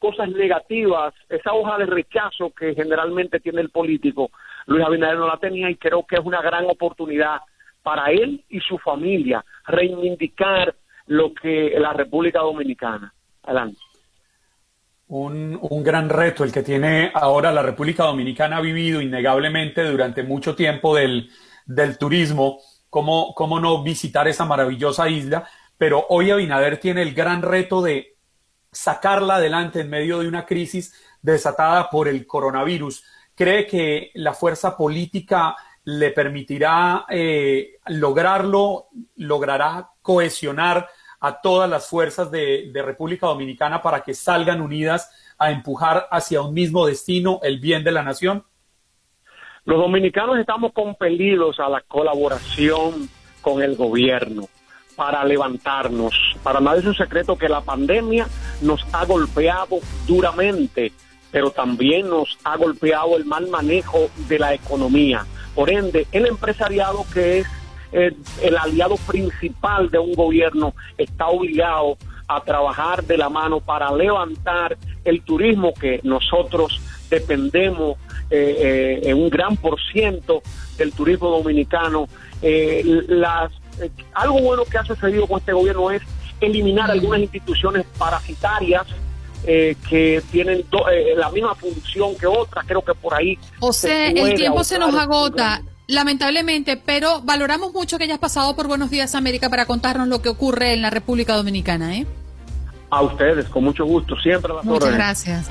cosas 0.00 0.30
negativas, 0.30 1.14
esa 1.28 1.52
hoja 1.52 1.78
de 1.78 1.86
rechazo 1.86 2.50
que 2.50 2.74
generalmente 2.74 3.38
tiene 3.38 3.60
el 3.60 3.70
político, 3.70 4.30
Luis 4.66 4.84
Abinader 4.84 5.18
no 5.18 5.28
la 5.28 5.36
tenía 5.36 5.70
y 5.70 5.76
creo 5.76 6.04
que 6.06 6.16
es 6.16 6.24
una 6.24 6.40
gran 6.40 6.64
oportunidad 6.64 7.40
para 7.82 8.10
él 8.10 8.44
y 8.48 8.60
su 8.60 8.78
familia 8.78 9.44
reivindicar 9.66 10.74
lo 11.06 11.34
que 11.34 11.74
la 11.78 11.92
República 11.92 12.40
Dominicana. 12.40 13.12
Adelante. 13.42 13.78
Un, 15.08 15.58
un, 15.60 15.82
gran 15.82 16.08
reto 16.08 16.44
el 16.44 16.52
que 16.52 16.62
tiene 16.62 17.10
ahora 17.12 17.50
la 17.50 17.62
República 17.62 18.04
Dominicana 18.04 18.58
ha 18.58 18.60
vivido 18.60 19.00
innegablemente 19.00 19.82
durante 19.82 20.22
mucho 20.22 20.54
tiempo 20.54 20.94
del, 20.94 21.28
del 21.66 21.98
turismo, 21.98 22.60
cómo, 22.88 23.34
cómo 23.34 23.58
no 23.58 23.82
visitar 23.82 24.28
esa 24.28 24.44
maravillosa 24.44 25.08
isla, 25.08 25.48
pero 25.76 26.06
hoy 26.10 26.30
Abinader 26.30 26.78
tiene 26.78 27.02
el 27.02 27.14
gran 27.14 27.42
reto 27.42 27.82
de 27.82 28.16
sacarla 28.70 29.36
adelante 29.36 29.80
en 29.80 29.90
medio 29.90 30.20
de 30.20 30.28
una 30.28 30.46
crisis 30.46 30.94
desatada 31.22 31.90
por 31.90 32.06
el 32.06 32.26
coronavirus. 32.26 33.04
¿Cree 33.34 33.66
que 33.66 34.10
la 34.14 34.34
fuerza 34.34 34.76
política 34.76 35.56
le 35.84 36.10
permitirá 36.10 37.06
eh, 37.08 37.78
lograrlo, 37.86 38.88
logrará 39.16 39.90
cohesionar 40.02 40.88
a 41.20 41.40
todas 41.40 41.68
las 41.68 41.88
fuerzas 41.88 42.30
de, 42.30 42.70
República 42.74 43.26
Dominicana 43.26 43.82
para 43.82 44.02
que 44.02 44.14
salgan 44.14 44.60
unidas 44.60 45.10
a 45.38 45.50
empujar 45.50 46.08
hacia 46.10 46.42
un 46.42 46.54
mismo 46.54 46.86
destino, 46.86 47.40
el 47.42 47.60
bien 47.60 47.84
de 47.84 47.92
la 47.92 48.02
nación? 48.02 48.44
Los 49.64 49.78
dominicanos 49.78 50.38
estamos 50.38 50.72
compelidos 50.72 51.60
a 51.60 51.68
la 51.68 51.82
colaboración 51.82 53.08
con 53.42 53.62
el 53.62 53.76
gobierno 53.76 54.48
para 54.96 55.24
levantarnos. 55.24 56.14
Para 56.42 56.60
nadie 56.60 56.80
es 56.80 56.86
un 56.86 56.94
secreto 56.94 57.36
que 57.36 57.48
la 57.48 57.60
pandemia 57.60 58.26
nos 58.62 58.84
ha 58.92 59.04
golpeado 59.04 59.78
duramente, 60.06 60.92
pero 61.30 61.50
también 61.50 62.08
nos 62.08 62.38
ha 62.44 62.56
golpeado 62.56 63.16
el 63.16 63.24
mal 63.24 63.48
manejo 63.48 64.10
de 64.28 64.38
la 64.38 64.54
economía. 64.54 65.26
Por 65.60 65.68
ende, 65.68 66.06
el 66.10 66.24
empresariado 66.24 67.04
que 67.12 67.40
es 67.40 67.46
eh, 67.92 68.16
el 68.42 68.56
aliado 68.56 68.96
principal 68.96 69.90
de 69.90 69.98
un 69.98 70.14
gobierno 70.14 70.72
está 70.96 71.26
obligado 71.26 71.98
a 72.26 72.40
trabajar 72.40 73.04
de 73.04 73.18
la 73.18 73.28
mano 73.28 73.60
para 73.60 73.94
levantar 73.94 74.78
el 75.04 75.20
turismo 75.20 75.74
que 75.74 76.00
nosotros 76.02 76.80
dependemos 77.10 77.98
eh, 78.30 78.56
eh, 78.58 79.10
en 79.10 79.18
un 79.18 79.28
gran 79.28 79.54
por 79.58 79.78
ciento 79.92 80.40
del 80.78 80.94
turismo 80.94 81.28
dominicano. 81.28 82.08
las 82.40 83.52
eh, 83.82 83.90
algo 84.14 84.40
bueno 84.40 84.64
que 84.64 84.78
ha 84.78 84.84
sucedido 84.84 85.26
con 85.26 85.40
este 85.40 85.52
gobierno 85.52 85.90
es 85.90 86.00
eliminar 86.40 86.90
algunas 86.90 87.20
instituciones 87.20 87.84
parasitarias 87.98 88.86
eh, 89.44 89.76
que 89.88 90.22
tienen 90.30 90.64
eh, 90.92 91.14
la 91.16 91.30
misma 91.30 91.54
función 91.54 92.16
que 92.16 92.26
otras. 92.26 92.64
Creo 92.66 92.82
que 92.82 92.94
por 92.94 93.14
ahí. 93.14 93.38
José, 93.58 94.08
el 94.08 94.34
tiempo 94.34 94.64
se 94.64 94.78
nos 94.78 94.94
agota. 94.94 95.62
Lamentablemente, 95.86 96.76
pero 96.76 97.20
valoramos 97.22 97.72
mucho 97.72 97.98
que 97.98 98.04
hayas 98.04 98.20
pasado 98.20 98.54
por 98.54 98.68
Buenos 98.68 98.90
Días 98.90 99.16
América 99.16 99.50
para 99.50 99.66
contarnos 99.66 100.06
lo 100.06 100.22
que 100.22 100.28
ocurre 100.28 100.72
en 100.72 100.82
la 100.82 100.90
República 100.90 101.34
Dominicana. 101.34 101.96
¿eh? 101.96 102.06
A 102.90 103.02
ustedes, 103.02 103.46
con 103.46 103.64
mucho 103.64 103.84
gusto, 103.84 104.14
siempre 104.20 104.54
las 104.54 104.64
Muchas 104.64 104.94
gracias. 104.94 105.50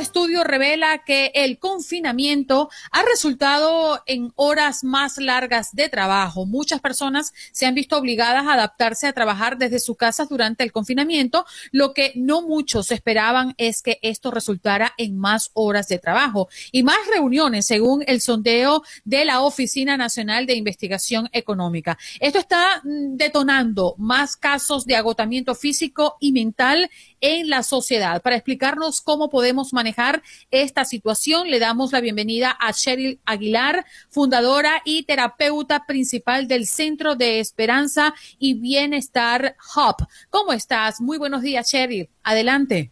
Estudio 0.00 0.44
revela 0.44 1.04
que 1.04 1.30
el 1.34 1.58
confinamiento 1.58 2.70
ha 2.90 3.02
resultado 3.02 4.02
en 4.06 4.32
horas 4.36 4.84
más 4.84 5.18
largas 5.18 5.74
de 5.74 5.88
trabajo. 5.88 6.46
Muchas 6.46 6.80
personas 6.80 7.32
se 7.52 7.66
han 7.66 7.74
visto 7.74 7.96
obligadas 7.96 8.46
a 8.46 8.54
adaptarse 8.54 9.06
a 9.06 9.12
trabajar 9.12 9.58
desde 9.58 9.78
sus 9.78 9.96
casas 9.96 10.28
durante 10.28 10.64
el 10.64 10.72
confinamiento. 10.72 11.44
Lo 11.70 11.94
que 11.94 12.12
no 12.16 12.42
muchos 12.42 12.90
esperaban 12.90 13.54
es 13.58 13.82
que 13.82 13.98
esto 14.02 14.30
resultara 14.30 14.92
en 14.96 15.18
más 15.18 15.50
horas 15.54 15.88
de 15.88 15.98
trabajo 15.98 16.48
y 16.72 16.82
más 16.82 16.98
reuniones, 17.10 17.66
según 17.66 18.02
el 18.06 18.20
sondeo 18.20 18.82
de 19.04 19.24
la 19.24 19.42
Oficina 19.42 19.96
Nacional 19.96 20.46
de 20.46 20.54
Investigación 20.54 21.28
Económica. 21.32 21.98
Esto 22.18 22.38
está 22.38 22.80
mm, 22.84 23.16
detonando 23.16 23.94
más 23.98 24.36
casos 24.36 24.86
de 24.86 24.96
agotamiento 24.96 25.54
físico 25.54 26.16
y 26.20 26.32
mental 26.32 26.90
en 27.20 27.48
la 27.48 27.62
sociedad. 27.62 28.22
Para 28.22 28.36
explicarnos 28.36 29.00
cómo 29.00 29.30
podemos 29.30 29.72
manejar 29.72 30.22
esta 30.50 30.84
situación, 30.84 31.50
le 31.50 31.58
damos 31.58 31.92
la 31.92 32.00
bienvenida 32.00 32.56
a 32.58 32.72
Cheryl 32.72 33.18
Aguilar, 33.24 33.84
fundadora 34.08 34.82
y 34.84 35.04
terapeuta 35.04 35.86
principal 35.86 36.48
del 36.48 36.66
Centro 36.66 37.16
de 37.16 37.40
Esperanza 37.40 38.14
y 38.38 38.54
Bienestar 38.54 39.56
Hub. 39.76 40.06
¿Cómo 40.30 40.52
estás? 40.52 41.00
Muy 41.00 41.18
buenos 41.18 41.42
días, 41.42 41.70
Cheryl. 41.70 42.08
Adelante. 42.22 42.90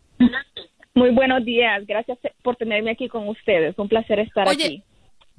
Muy 0.95 1.11
buenos 1.11 1.45
días. 1.45 1.87
Gracias 1.87 2.19
por 2.43 2.57
tenerme 2.57 2.91
aquí 2.91 3.09
con 3.09 3.29
ustedes. 3.29 3.79
Un 3.79 3.89
placer 3.89 4.19
estar 4.19 4.49
aquí. 4.49 4.83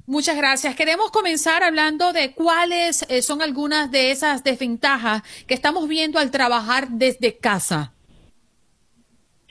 Muchas 0.06 0.36
gracias. 0.36 0.74
Queremos 0.74 1.12
comenzar 1.12 1.62
hablando 1.62 2.12
de 2.12 2.32
cuáles 2.32 3.08
eh, 3.08 3.22
son 3.22 3.42
algunas 3.42 3.92
de 3.92 4.10
esas 4.10 4.42
desventajas 4.42 5.22
que 5.46 5.54
estamos 5.54 5.86
viendo 5.86 6.18
al 6.18 6.30
trabajar 6.32 6.88
desde 6.88 7.36
casa. 7.36 7.92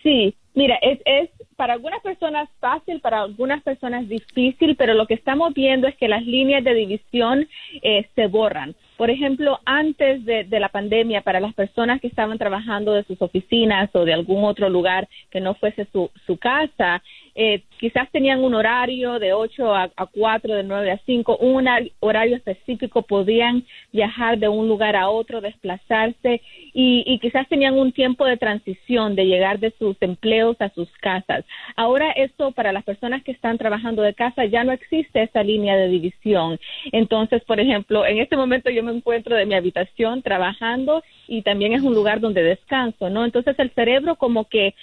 Sí, 0.04 0.36
mira, 0.54 0.76
es, 0.82 1.00
es 1.06 1.30
para 1.56 1.74
algunas 1.74 2.02
personas 2.02 2.48
fácil, 2.60 3.02
para 3.02 3.22
algunas 3.22 3.62
personas 3.64 4.08
difícil, 4.08 4.76
pero 4.78 4.94
lo 4.94 5.08
que 5.08 5.14
estamos 5.14 5.54
viendo 5.54 5.88
es 5.88 5.98
que 5.98 6.08
las 6.08 6.26
líneas 6.26 6.64
de 6.64 6.74
división 6.74 7.48
eh, 7.82 8.08
se 8.16 8.28
borran. 8.28 8.76
Por 8.96 9.10
ejemplo, 9.10 9.60
antes 9.66 10.26
de, 10.26 10.46
la 10.52 10.70
pandemia, 10.70 11.22
para 11.22 11.40
las 11.40 11.54
personas 11.54 12.02
que 12.02 12.08
estaban 12.08 12.38
trabajando 12.38 12.94
de 12.94 13.04
sus 13.04 13.22
oficinas 13.22 13.90
o 13.94 14.06
de 14.06 14.14
algún 14.14 14.44
otro 14.44 14.70
lugar 14.70 15.08
que 15.32 15.40
no 15.40 15.54
fuese 15.56 15.86
su, 15.92 16.12
su 16.26 16.38
casa, 16.38 17.02
eh, 17.36 17.64
quizás 17.80 18.12
tenían 18.12 18.44
un 18.44 18.54
horario 18.54 19.20
de 19.20 19.34
8 19.34 19.74
a, 19.74 19.90
a 19.96 20.06
4, 20.06 20.56
de 20.56 20.64
9 20.64 20.92
a 20.92 21.00
5, 21.06 21.38
un 21.38 21.68
horario 22.02 22.36
específico, 22.36 23.04
podían 23.04 23.66
viajar 23.92 24.38
de 24.38 24.50
un 24.50 24.68
lugar 24.68 24.96
a 24.96 25.10
otro, 25.10 25.42
desplazarse 25.42 26.42
y, 26.74 27.04
y, 27.08 27.20
quizás 27.20 27.48
tenían 27.48 27.76
un 27.76 27.92
tiempo 27.92 28.26
de 28.26 28.38
transición 28.38 29.16
de 29.16 29.26
llegar 29.26 29.60
de 29.60 29.74
sus 29.80 29.96
empleos 30.02 30.58
a 30.60 30.70
sus 30.70 30.90
casas. 30.98 31.46
Ahora 31.76 32.12
esto 32.12 32.52
para 32.52 32.74
las 32.74 32.84
personas 32.84 33.24
que 33.24 33.32
están 33.32 33.58
trabajando 33.58 34.02
de 34.02 34.14
casa 34.14 34.46
ya 34.46 34.64
no 34.64 34.74
existe 34.74 35.24
esa 35.24 35.42
línea 35.42 35.78
de 35.78 35.88
división. 35.88 36.60
Entonces, 36.92 37.44
por 37.46 37.60
ejemplo, 37.60 38.06
en 38.06 38.20
este 38.20 38.36
momento 38.36 38.70
yo 38.70 38.84
me 38.84 38.92
encuentro 38.92 39.36
de 39.36 39.46
mi 39.46 39.56
habitación 39.56 40.22
trabajando 40.22 41.02
y 41.28 41.44
también 41.44 41.74
es 41.74 41.82
un 41.82 41.94
lugar 41.94 42.20
donde 42.20 42.44
descanso, 42.44 43.10
¿no? 43.10 43.24
Entonces 43.24 43.58
el 43.58 43.72
cerebro 43.72 44.16
como 44.16 44.50
que 44.50 44.76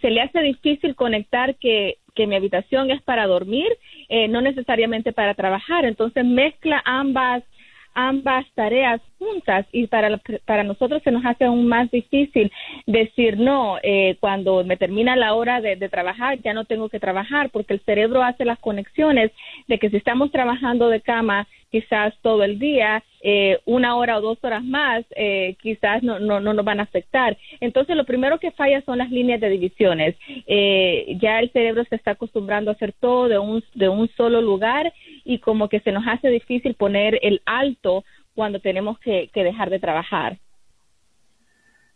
se 0.00 0.10
le 0.10 0.20
hace 0.20 0.40
difícil 0.40 0.94
conectar 0.94 1.56
que 1.56 1.98
que 2.14 2.26
mi 2.26 2.36
habitación 2.36 2.90
es 2.90 3.02
para 3.02 3.26
dormir, 3.26 3.68
eh, 4.08 4.28
no 4.28 4.40
necesariamente 4.40 5.12
para 5.12 5.34
trabajar. 5.34 5.84
Entonces 5.84 6.24
mezcla 6.24 6.82
ambas 6.84 7.42
ambas 7.94 8.44
tareas 8.54 9.00
juntas 9.18 9.66
y 9.72 9.86
para, 9.86 10.20
para 10.44 10.64
nosotros 10.64 11.00
se 11.02 11.12
nos 11.12 11.24
hace 11.24 11.44
aún 11.44 11.68
más 11.68 11.90
difícil 11.90 12.50
decir 12.86 13.38
no, 13.38 13.78
eh, 13.82 14.16
cuando 14.20 14.64
me 14.64 14.76
termina 14.76 15.14
la 15.14 15.34
hora 15.34 15.60
de, 15.60 15.76
de, 15.76 15.88
trabajar 15.88 16.40
ya 16.42 16.52
no 16.52 16.64
tengo 16.64 16.88
que 16.88 16.98
trabajar 16.98 17.50
porque 17.50 17.72
el 17.72 17.80
cerebro 17.84 18.22
hace 18.22 18.44
las 18.44 18.58
conexiones 18.58 19.30
de 19.68 19.78
que 19.78 19.90
si 19.90 19.96
estamos 19.96 20.32
trabajando 20.32 20.88
de 20.88 21.00
cama 21.00 21.46
quizás 21.70 22.14
todo 22.20 22.44
el 22.44 22.58
día, 22.58 23.02
eh, 23.26 23.58
una 23.64 23.96
hora 23.96 24.18
o 24.18 24.20
dos 24.20 24.38
horas 24.42 24.62
más, 24.62 25.02
eh, 25.16 25.56
quizás 25.62 26.02
no, 26.02 26.20
no, 26.20 26.40
no 26.40 26.52
nos 26.52 26.64
van 26.64 26.78
a 26.78 26.82
afectar. 26.82 27.38
Entonces, 27.58 27.96
lo 27.96 28.04
primero 28.04 28.38
que 28.38 28.50
falla 28.50 28.82
son 28.82 28.98
las 28.98 29.10
líneas 29.10 29.40
de 29.40 29.48
divisiones. 29.48 30.14
Eh, 30.46 31.16
ya 31.22 31.40
el 31.40 31.50
cerebro 31.50 31.84
se 31.88 31.96
está 31.96 32.10
acostumbrando 32.10 32.70
a 32.70 32.74
hacer 32.74 32.92
todo 32.92 33.28
de 33.28 33.38
un, 33.38 33.64
de 33.74 33.88
un 33.88 34.10
solo 34.14 34.42
lugar 34.42 34.92
y 35.24 35.38
como 35.38 35.70
que 35.70 35.80
se 35.80 35.90
nos 35.90 36.04
hace 36.06 36.28
difícil 36.28 36.74
poner 36.74 37.18
el 37.22 37.40
alto 37.46 38.04
cuando 38.34 38.60
tenemos 38.60 38.98
que, 38.98 39.30
que 39.32 39.42
dejar 39.42 39.70
de 39.70 39.78
trabajar. 39.78 40.36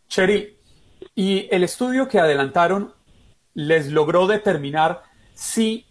Cheryl, 0.07 0.55
y 1.13 1.47
el 1.51 1.63
estudio 1.63 2.07
que 2.07 2.17
adelantaron 2.17 2.91
les 3.53 3.91
logró 3.91 4.25
determinar 4.25 5.03
si 5.35 5.85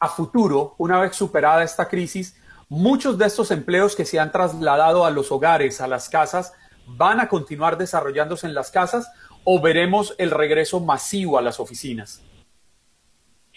a 0.00 0.08
futuro, 0.08 0.76
una 0.78 0.98
vez 0.98 1.14
superada 1.14 1.62
esta 1.62 1.88
crisis, 1.88 2.40
Muchos 2.68 3.16
de 3.16 3.26
estos 3.26 3.50
empleos 3.50 3.96
que 3.96 4.04
se 4.04 4.18
han 4.18 4.30
trasladado 4.30 5.04
a 5.04 5.10
los 5.10 5.32
hogares, 5.32 5.80
a 5.80 5.88
las 5.88 6.08
casas, 6.08 6.52
van 6.86 7.20
a 7.20 7.28
continuar 7.28 7.78
desarrollándose 7.78 8.46
en 8.46 8.54
las 8.54 8.70
casas 8.70 9.10
o 9.44 9.60
veremos 9.60 10.14
el 10.18 10.30
regreso 10.30 10.80
masivo 10.80 11.38
a 11.38 11.42
las 11.42 11.60
oficinas? 11.60 12.22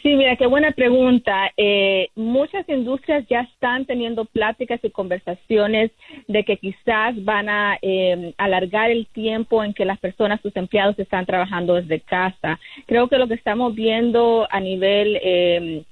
Sí, 0.01 0.15
mira, 0.15 0.35
qué 0.35 0.47
buena 0.47 0.71
pregunta. 0.71 1.51
Eh, 1.57 2.07
muchas 2.15 2.67
industrias 2.67 3.23
ya 3.29 3.41
están 3.41 3.85
teniendo 3.85 4.25
pláticas 4.25 4.79
y 4.83 4.89
conversaciones 4.89 5.91
de 6.27 6.43
que 6.43 6.57
quizás 6.57 7.23
van 7.23 7.49
a 7.49 7.77
eh, 7.81 8.33
alargar 8.37 8.89
el 8.89 9.05
tiempo 9.07 9.63
en 9.63 9.75
que 9.75 9.85
las 9.85 9.99
personas, 9.99 10.41
sus 10.41 10.55
empleados, 10.55 10.97
están 10.97 11.27
trabajando 11.27 11.75
desde 11.75 11.99
casa. 11.99 12.59
Creo 12.87 13.09
que 13.09 13.19
lo 13.19 13.27
que 13.27 13.35
estamos 13.35 13.75
viendo 13.75 14.47
a 14.49 14.59
nivel 14.59 15.19
eh, 15.21 15.83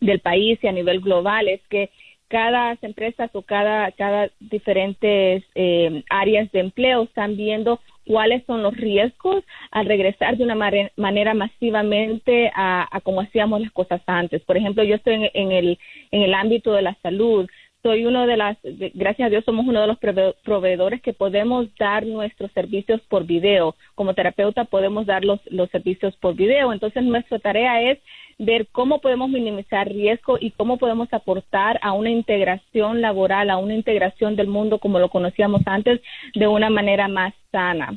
del 0.00 0.20
país 0.20 0.58
y 0.62 0.68
a 0.68 0.72
nivel 0.72 1.00
global 1.00 1.48
es 1.48 1.60
que 1.68 1.90
cada 2.28 2.76
empresa 2.82 3.28
o 3.32 3.42
cada, 3.42 3.90
cada 3.92 4.30
diferentes 4.38 5.44
eh, 5.54 6.02
áreas 6.10 6.50
de 6.52 6.60
empleo 6.60 7.04
están 7.04 7.36
viendo 7.36 7.80
cuáles 8.06 8.42
son 8.46 8.62
los 8.62 8.74
riesgos 8.76 9.44
al 9.70 9.86
regresar 9.86 10.36
de 10.36 10.44
una 10.44 10.54
manera 10.96 11.34
masivamente 11.34 12.50
a, 12.54 12.88
a, 12.90 13.00
como 13.02 13.20
hacíamos 13.20 13.60
las 13.60 13.70
cosas 13.72 14.00
antes. 14.06 14.42
Por 14.44 14.56
ejemplo, 14.56 14.82
yo 14.82 14.94
estoy 14.94 15.14
en, 15.14 15.30
en, 15.34 15.52
el, 15.52 15.78
en 16.10 16.22
el 16.22 16.34
ámbito 16.34 16.72
de 16.72 16.82
la 16.82 16.96
salud. 17.02 17.46
Soy 17.82 18.06
uno 18.06 18.26
de 18.26 18.36
las, 18.36 18.58
gracias 18.94 19.26
a 19.26 19.30
Dios, 19.30 19.44
somos 19.44 19.66
uno 19.66 19.80
de 19.80 19.86
los 19.86 19.98
proveedores 20.42 21.00
que 21.00 21.12
podemos 21.12 21.68
dar 21.78 22.04
nuestros 22.04 22.50
servicios 22.52 23.00
por 23.02 23.24
video. 23.24 23.76
Como 23.94 24.14
terapeuta 24.14 24.64
podemos 24.64 25.06
dar 25.06 25.24
los, 25.24 25.40
los 25.46 25.70
servicios 25.70 26.16
por 26.16 26.34
video. 26.34 26.72
Entonces, 26.72 27.04
nuestra 27.04 27.38
tarea 27.38 27.82
es 27.82 27.98
ver 28.36 28.66
cómo 28.72 29.00
podemos 29.00 29.30
minimizar 29.30 29.88
riesgo 29.88 30.38
y 30.40 30.50
cómo 30.50 30.78
podemos 30.78 31.12
aportar 31.12 31.78
a 31.82 31.92
una 31.92 32.10
integración 32.10 33.00
laboral, 33.00 33.48
a 33.48 33.58
una 33.58 33.74
integración 33.74 34.34
del 34.34 34.48
mundo 34.48 34.78
como 34.78 34.98
lo 34.98 35.08
conocíamos 35.08 35.62
antes, 35.66 36.00
de 36.34 36.48
una 36.48 36.70
manera 36.70 37.06
más 37.06 37.32
sana. 37.52 37.96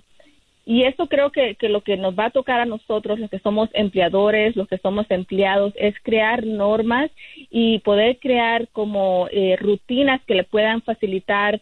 Y 0.65 0.83
eso 0.83 1.07
creo 1.07 1.31
que, 1.31 1.55
que, 1.55 1.69
lo 1.69 1.81
que 1.81 1.97
nos 1.97 2.17
va 2.17 2.25
a 2.25 2.31
tocar 2.31 2.59
a 2.59 2.65
nosotros, 2.65 3.19
los 3.19 3.29
que 3.29 3.39
somos 3.39 3.69
empleadores, 3.73 4.55
los 4.55 4.67
que 4.67 4.77
somos 4.77 5.05
empleados, 5.09 5.73
es 5.75 5.95
crear 6.03 6.45
normas 6.45 7.09
y 7.49 7.79
poder 7.79 8.19
crear 8.19 8.67
como 8.69 9.27
eh, 9.31 9.57
rutinas 9.59 10.21
que 10.25 10.35
le 10.35 10.43
puedan 10.43 10.81
facilitar, 10.81 11.61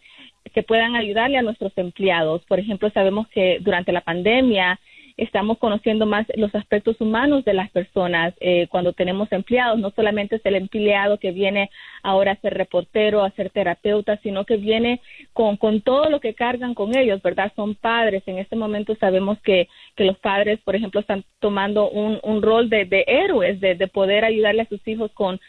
que 0.54 0.64
puedan 0.64 0.96
ayudarle 0.96 1.38
a 1.38 1.44
nuestros 1.44 1.72
empleados. 1.78 2.44
Por 2.46 2.60
ejemplo, 2.60 2.90
sabemos 2.90 3.28
que 3.30 3.60
durante 3.62 3.92
la 3.92 4.02
pandemia 4.02 4.80
estamos 5.24 5.58
conociendo 5.58 6.06
más 6.06 6.26
los 6.36 6.54
aspectos 6.56 7.00
humanos 7.02 7.46
de 7.46 7.54
las 7.54 7.70
personas 7.72 8.34
eh, 8.40 8.68
cuando 8.70 8.94
tenemos 8.94 9.32
empleados. 9.32 9.80
No 9.80 9.92
solamente 9.92 10.38
es 10.38 10.46
el 10.46 10.56
empleado 10.56 11.20
que 11.20 11.32
viene 11.32 11.70
ahora 12.04 12.32
a 12.32 12.42
ser 12.42 12.54
reportero, 12.56 13.24
a 13.24 13.32
ser 13.32 13.50
terapeuta, 13.50 14.18
sino 14.24 14.46
que 14.46 14.58
viene 14.58 15.02
con, 15.34 15.58
con 15.58 15.82
todo 15.82 16.10
lo 16.10 16.20
que 16.20 16.34
cargan 16.34 16.74
con 16.74 16.98
ellos, 16.98 17.22
¿verdad? 17.22 17.52
Son 17.56 17.76
padres. 17.76 18.24
En 18.26 18.40
este 18.40 18.56
momento 18.56 18.96
sabemos 18.96 19.40
que, 19.42 19.68
que 19.96 20.06
los 20.06 20.18
padres, 20.18 20.60
por 20.62 20.76
ejemplo, 20.76 21.02
están 21.02 21.24
tomando 21.40 21.90
un, 21.90 22.20
un 22.24 22.42
rol 22.42 22.70
de, 22.70 22.86
de 22.86 23.04
héroes, 23.08 23.60
de, 23.60 23.76
de 23.76 23.88
poder 23.88 24.26
ayudarle 24.26 24.64
a 24.64 24.70
sus 24.70 24.86
hijos 24.88 25.12
con 25.14 25.40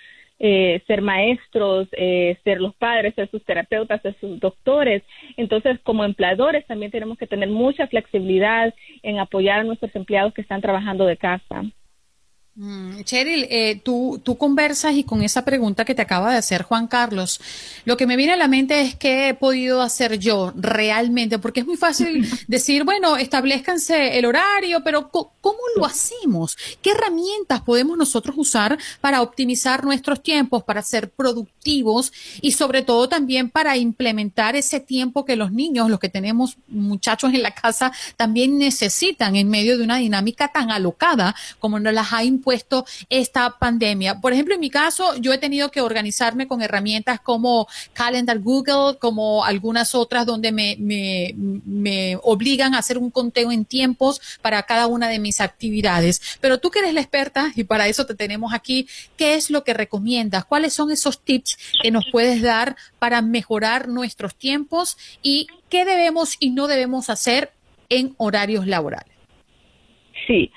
eh, 0.41 0.83
ser 0.87 1.03
maestros, 1.03 1.87
eh, 1.93 2.39
ser 2.45 2.61
los 2.61 2.75
padres, 2.75 3.15
ser 3.15 3.31
sus 3.31 3.45
terapeutas, 3.45 4.01
ser 4.01 4.17
sus 4.19 4.41
doctores. 4.41 5.03
Entonces, 5.37 5.79
como 5.83 6.05
empleadores 6.05 6.67
también 6.67 6.91
tenemos 6.91 7.19
que 7.19 7.27
tener 7.27 7.51
mucha 7.51 7.87
flexibilidad 7.87 8.75
en 9.03 9.19
apoyar 9.19 9.61
a 9.61 9.65
nuestros 9.65 9.95
empleados 9.95 10.33
que 10.33 10.41
están 10.41 10.63
trabajando 10.63 11.05
de 11.05 11.19
casa. 11.19 11.63
Mm, 12.63 13.05
Cheryl, 13.05 13.47
eh, 13.49 13.81
tú, 13.83 14.21
tú 14.23 14.37
conversas 14.37 14.95
y 14.95 15.03
con 15.03 15.23
esa 15.23 15.47
pregunta 15.47 15.87
que 15.87 15.95
te 15.95 16.03
acaba 16.03 16.31
de 16.31 16.37
hacer 16.37 16.63
Juan 16.63 16.89
Carlos, 16.89 17.41
lo 17.87 17.97
que 17.97 18.07
me 18.07 18.17
viene 18.17 18.35
a 18.35 18.37
la 18.37 18.49
mente 18.49 18.83
es 18.83 18.95
qué 18.97 19.31
he 19.31 19.35
podido 19.35 19.81
hacer 19.81 20.19
yo 20.19 20.53
realmente, 20.55 21.39
porque 21.39 21.61
es 21.61 21.67
muy 21.67 21.79
fácil 21.79 22.29
decir, 22.49 22.85
bueno, 22.85 23.17
establezcanse 23.17 24.19
el 24.19 24.27
horario, 24.27 24.85
pero 24.85 25.09
¿cómo 25.09 25.59
lo 25.75 25.87
hacemos? 25.87 26.59
¿Qué 26.83 26.91
herramientas 26.91 27.63
podemos 27.63 27.97
nosotros 27.97 28.37
usar 28.37 28.79
para 29.01 29.23
optimizar 29.23 29.83
nuestros 29.83 30.23
tiempos, 30.23 30.63
para 30.63 30.83
ser 30.83 31.09
productivos 31.09 32.13
y 32.43 32.53
sobre 32.53 32.83
todo 32.83 33.09
también 33.09 33.49
para 33.49 33.79
implementar 33.79 34.55
ese 34.55 34.81
tiempo 34.81 35.25
que 35.25 35.35
los 35.35 35.51
niños, 35.51 35.89
los 35.89 35.99
que 35.99 36.11
tenemos 36.11 36.59
muchachos 36.69 37.33
en 37.33 37.43
la 37.43 37.55
casa, 37.55 37.91
también 38.19 38.59
necesitan 38.59 39.37
en 39.37 39.49
medio 39.49 39.79
de 39.79 39.85
una 39.85 39.97
dinámica 39.97 40.49
tan 40.49 40.71
alocada 40.71 41.35
como 41.59 41.81
nos 41.81 41.95
las 41.95 42.13
ha 42.13 42.23
impuesto 42.23 42.50
esta 42.53 43.59
pandemia. 43.59 44.21
Por 44.21 44.33
ejemplo, 44.33 44.55
en 44.55 44.61
mi 44.61 44.71
caso, 44.71 45.17
yo 45.17 45.33
he 45.33 45.39
tenido 45.39 45.71
que 45.71 45.81
organizarme 45.81 46.47
con 46.47 46.63
herramientas 46.63 47.21
como 47.21 47.67
Calendar 47.93 48.39
Google, 48.39 48.99
como 48.99 49.45
algunas 49.45 49.95
otras 49.95 50.27
donde 50.27 50.53
me, 50.53 50.77
me, 50.79 51.35
me 51.37 52.19
obligan 52.23 52.75
a 52.75 52.79
hacer 52.79 52.99
un 52.99 53.11
conteo 53.11 53.53
en 53.53 53.65
tiempos 53.65 54.21
para 54.43 54.63
cada 54.65 54.87
una 54.87 55.09
de 55.09 55.19
mis 55.19 55.41
actividades. 55.41 56.39
Pero 56.41 56.59
tú 56.59 56.71
que 56.71 56.81
eres 56.81 56.95
la 56.95 57.01
experta 57.01 57.53
y 57.55 57.65
para 57.65 57.89
eso 57.89 58.07
te 58.07 58.15
tenemos 58.15 58.53
aquí, 58.53 58.87
¿qué 59.17 59.35
es 59.35 59.51
lo 59.51 59.65
que 59.65 59.75
recomiendas? 59.75 60.45
¿Cuáles 60.45 60.73
son 60.73 60.91
esos 60.91 61.23
tips 61.25 61.59
que 61.83 61.91
nos 61.91 62.05
puedes 62.11 62.43
dar 62.43 62.77
para 62.99 63.23
mejorar 63.23 63.89
nuestros 63.89 64.35
tiempos 64.35 64.97
y 65.23 65.47
qué 65.69 65.85
debemos 65.85 66.37
y 66.41 66.51
no 66.51 66.67
debemos 66.67 67.11
hacer 67.11 67.53
en 67.89 68.15
horarios 68.19 68.67
laborales? 68.67 69.15
Sí. 70.27 70.51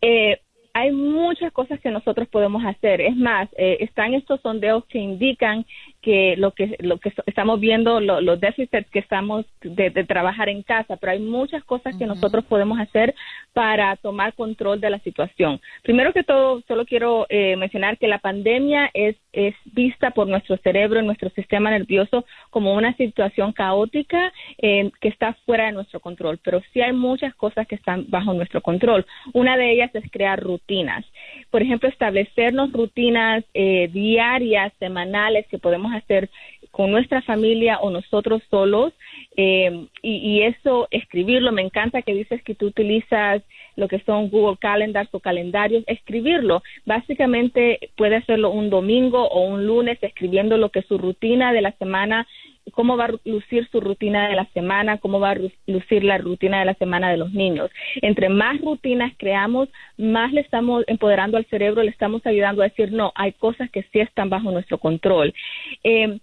Eh, 0.00 0.40
hay 0.74 0.90
muchas 0.92 1.52
cosas 1.52 1.80
que 1.80 1.90
nosotros 1.90 2.28
podemos 2.28 2.64
hacer. 2.64 3.00
Es 3.00 3.16
más, 3.16 3.48
eh, 3.56 3.78
están 3.80 4.14
estos 4.14 4.40
sondeos 4.40 4.84
que 4.86 4.98
indican 4.98 5.66
que 6.02 6.34
lo 6.36 6.50
que 6.50 6.76
lo 6.80 6.98
que 6.98 7.12
estamos 7.26 7.60
viendo 7.60 8.00
los 8.00 8.40
déficits 8.40 8.90
que 8.90 8.98
estamos 8.98 9.46
de, 9.62 9.90
trabajar 10.04 10.48
en 10.48 10.62
casa, 10.62 10.96
pero 10.96 11.12
hay 11.12 11.20
muchas 11.20 11.64
cosas 11.64 11.96
que 11.96 12.06
nosotros 12.06 12.44
podemos 12.44 12.78
hacer 12.80 13.14
para 13.52 13.96
tomar 13.96 14.34
control 14.34 14.80
de 14.80 14.90
la 14.90 14.98
situación. 14.98 15.60
Primero 15.82 16.12
que 16.12 16.24
todo, 16.24 16.62
solo 16.66 16.84
quiero 16.84 17.26
eh, 17.28 17.56
mencionar 17.56 17.98
que 17.98 18.08
la 18.08 18.18
pandemia 18.18 18.90
es 18.92 19.16
es 19.32 19.54
vista 19.64 20.10
por 20.10 20.28
nuestro 20.28 20.56
cerebro 20.58 21.00
y 21.00 21.04
nuestro 21.04 21.30
sistema 21.30 21.70
nervioso 21.70 22.24
como 22.50 22.74
una 22.74 22.94
situación 22.96 23.52
caótica 23.52 24.32
eh, 24.58 24.90
que 25.00 25.08
está 25.08 25.34
fuera 25.46 25.66
de 25.66 25.72
nuestro 25.72 26.00
control, 26.00 26.38
pero 26.44 26.60
sí 26.72 26.80
hay 26.80 26.92
muchas 26.92 27.34
cosas 27.34 27.66
que 27.66 27.74
están 27.74 28.06
bajo 28.08 28.34
nuestro 28.34 28.60
control. 28.60 29.06
Una 29.32 29.56
de 29.56 29.72
ellas 29.72 29.90
es 29.94 30.10
crear 30.10 30.38
rutinas. 30.40 31.04
Por 31.50 31.62
ejemplo, 31.62 31.88
establecernos 31.88 32.72
rutinas 32.72 33.44
eh, 33.54 33.88
diarias, 33.92 34.72
semanales 34.78 35.46
que 35.48 35.58
podemos 35.58 35.91
hacer 35.92 36.30
con 36.70 36.90
nuestra 36.90 37.20
familia 37.22 37.78
o 37.80 37.90
nosotros 37.90 38.42
solos 38.50 38.92
eh, 39.36 39.86
y, 40.02 40.42
eso 40.42 40.88
escribirlo 40.90 41.52
me 41.52 41.62
encanta 41.62 42.02
que 42.02 42.14
dices 42.14 42.42
que 42.42 42.54
tú 42.54 42.66
utilizas 42.66 43.42
lo 43.76 43.88
que 43.88 44.00
son 44.00 44.30
Google 44.30 44.56
Calendars 44.58 45.08
o 45.12 45.20
calendarios 45.20 45.84
escribirlo. 45.86 46.62
Básicamente 46.84 47.90
puede 47.96 48.16
hacerlo 48.16 48.50
un 48.50 48.70
domingo 48.70 49.28
o 49.28 49.42
un 49.42 49.66
lunes 49.66 49.98
escribiendo 50.02 50.56
lo 50.56 50.70
que 50.70 50.82
su 50.82 50.98
rutina 50.98 51.52
de 51.52 51.62
la 51.62 51.72
semana 51.72 52.26
cómo 52.70 52.96
va 52.96 53.06
a 53.06 53.14
lucir 53.24 53.68
su 53.70 53.80
rutina 53.80 54.28
de 54.28 54.36
la 54.36 54.46
semana, 54.52 54.98
cómo 54.98 55.20
va 55.20 55.30
a 55.30 55.38
lucir 55.66 56.04
la 56.04 56.18
rutina 56.18 56.60
de 56.60 56.66
la 56.66 56.74
semana 56.74 57.10
de 57.10 57.16
los 57.16 57.32
niños. 57.32 57.70
Entre 58.00 58.28
más 58.28 58.60
rutinas 58.60 59.12
creamos, 59.16 59.68
más 59.98 60.32
le 60.32 60.40
estamos 60.40 60.84
empoderando 60.86 61.36
al 61.36 61.46
cerebro, 61.46 61.82
le 61.82 61.90
estamos 61.90 62.24
ayudando 62.26 62.62
a 62.62 62.68
decir, 62.68 62.92
no, 62.92 63.12
hay 63.14 63.32
cosas 63.32 63.70
que 63.70 63.82
sí 63.92 64.00
están 64.00 64.30
bajo 64.30 64.50
nuestro 64.50 64.78
control. 64.78 65.34
Eh, 65.82 66.18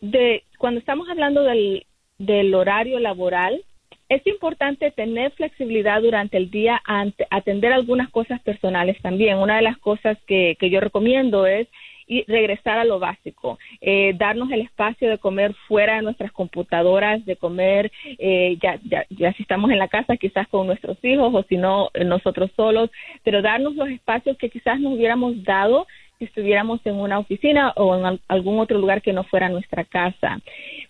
de, 0.00 0.44
cuando 0.58 0.80
estamos 0.80 1.08
hablando 1.08 1.42
del, 1.42 1.86
del 2.18 2.54
horario 2.54 2.98
laboral, 3.00 3.62
es 4.08 4.26
importante 4.26 4.90
tener 4.90 5.30
flexibilidad 5.32 6.02
durante 6.02 6.36
el 6.36 6.50
día, 6.50 6.82
atender 7.30 7.72
algunas 7.72 8.10
cosas 8.10 8.40
personales 8.40 9.00
también. 9.02 9.38
Una 9.38 9.56
de 9.56 9.62
las 9.62 9.78
cosas 9.78 10.18
que, 10.26 10.56
que 10.58 10.68
yo 10.68 10.80
recomiendo 10.80 11.46
es 11.46 11.68
y 12.10 12.24
regresar 12.26 12.76
a 12.76 12.84
lo 12.84 12.98
básico, 12.98 13.56
eh, 13.80 14.14
darnos 14.18 14.50
el 14.50 14.62
espacio 14.62 15.08
de 15.08 15.18
comer 15.18 15.54
fuera 15.68 15.94
de 15.94 16.02
nuestras 16.02 16.32
computadoras, 16.32 17.24
de 17.24 17.36
comer 17.36 17.92
eh, 18.18 18.58
ya, 18.60 18.80
ya, 18.82 19.06
ya 19.10 19.32
si 19.34 19.42
estamos 19.42 19.70
en 19.70 19.78
la 19.78 19.86
casa 19.86 20.16
quizás 20.16 20.48
con 20.48 20.66
nuestros 20.66 20.98
hijos 21.04 21.32
o 21.32 21.44
si 21.44 21.56
no 21.56 21.90
nosotros 22.04 22.50
solos, 22.56 22.90
pero 23.22 23.42
darnos 23.42 23.76
los 23.76 23.88
espacios 23.88 24.36
que 24.38 24.50
quizás 24.50 24.80
nos 24.80 24.94
hubiéramos 24.94 25.44
dado 25.44 25.86
si 26.20 26.26
estuviéramos 26.26 26.80
en 26.84 26.96
una 26.96 27.18
oficina 27.18 27.72
o 27.76 27.96
en 27.96 28.20
algún 28.28 28.60
otro 28.60 28.78
lugar 28.78 29.00
que 29.00 29.14
no 29.14 29.24
fuera 29.24 29.48
nuestra 29.48 29.84
casa. 29.84 30.38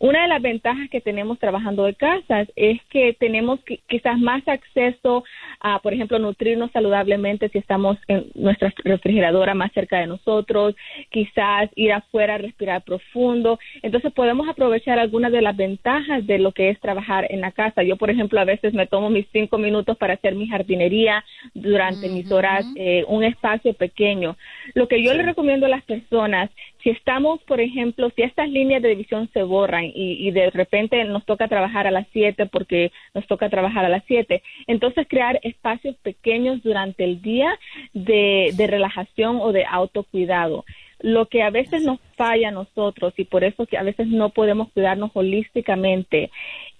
Una 0.00 0.22
de 0.22 0.28
las 0.28 0.42
ventajas 0.42 0.90
que 0.90 1.00
tenemos 1.00 1.38
trabajando 1.38 1.84
de 1.84 1.94
casas 1.94 2.48
es 2.56 2.80
que 2.90 3.14
tenemos 3.14 3.60
quizás 3.86 4.18
más 4.18 4.42
acceso 4.48 5.22
a, 5.60 5.78
por 5.78 5.94
ejemplo, 5.94 6.18
nutrirnos 6.18 6.72
saludablemente 6.72 7.48
si 7.48 7.58
estamos 7.58 7.96
en 8.08 8.26
nuestra 8.34 8.74
refrigeradora 8.82 9.54
más 9.54 9.70
cerca 9.72 10.00
de 10.00 10.08
nosotros, 10.08 10.74
quizás 11.10 11.70
ir 11.76 11.92
afuera 11.92 12.34
a 12.34 12.38
respirar 12.38 12.82
profundo. 12.82 13.60
Entonces 13.82 14.12
podemos 14.12 14.48
aprovechar 14.48 14.98
algunas 14.98 15.30
de 15.30 15.42
las 15.42 15.56
ventajas 15.56 16.26
de 16.26 16.40
lo 16.40 16.50
que 16.50 16.70
es 16.70 16.80
trabajar 16.80 17.28
en 17.30 17.40
la 17.40 17.52
casa. 17.52 17.84
Yo, 17.84 17.96
por 17.96 18.10
ejemplo, 18.10 18.40
a 18.40 18.44
veces 18.44 18.74
me 18.74 18.88
tomo 18.88 19.10
mis 19.10 19.28
cinco 19.30 19.58
minutos 19.58 19.96
para 19.96 20.14
hacer 20.14 20.34
mi 20.34 20.48
jardinería 20.48 21.24
durante 21.54 22.08
mis 22.08 22.32
horas, 22.32 22.66
eh, 22.74 23.04
un 23.06 23.22
espacio 23.22 23.74
pequeño. 23.74 24.36
Lo 24.74 24.88
que 24.88 25.04
yo 25.04 25.19
le 25.20 25.26
recomiendo 25.26 25.66
a 25.66 25.68
las 25.68 25.84
personas, 25.84 26.50
si 26.82 26.90
estamos, 26.90 27.42
por 27.42 27.60
ejemplo, 27.60 28.10
si 28.16 28.22
estas 28.22 28.48
líneas 28.48 28.82
de 28.82 28.90
división 28.90 29.28
se 29.32 29.42
borran 29.42 29.90
y, 29.94 30.30
de 30.30 30.50
repente 30.50 31.04
nos 31.04 31.24
toca 31.26 31.48
trabajar 31.48 31.86
a 31.86 31.90
las 31.90 32.06
7 32.12 32.46
porque 32.46 32.90
nos 33.14 33.26
toca 33.26 33.50
trabajar 33.50 33.84
a 33.84 33.88
las 33.88 34.02
7, 34.06 34.42
entonces 34.66 35.06
crear 35.08 35.38
espacios 35.42 35.96
pequeños 35.96 36.62
durante 36.62 37.04
el 37.04 37.20
día 37.20 37.58
de, 37.92 38.54
relajación 38.58 39.38
o 39.40 39.52
de 39.52 39.64
autocuidado. 39.64 40.64
Lo 41.00 41.26
que 41.26 41.42
a 41.42 41.50
veces 41.50 41.82
nos 41.82 41.98
falla 42.16 42.48
a 42.48 42.52
nosotros 42.52 43.14
y 43.16 43.24
por 43.24 43.44
eso 43.44 43.66
que 43.66 43.78
a 43.78 43.82
veces 43.82 44.06
no 44.06 44.30
podemos 44.30 44.70
cuidarnos 44.72 45.10
holísticamente 45.14 46.30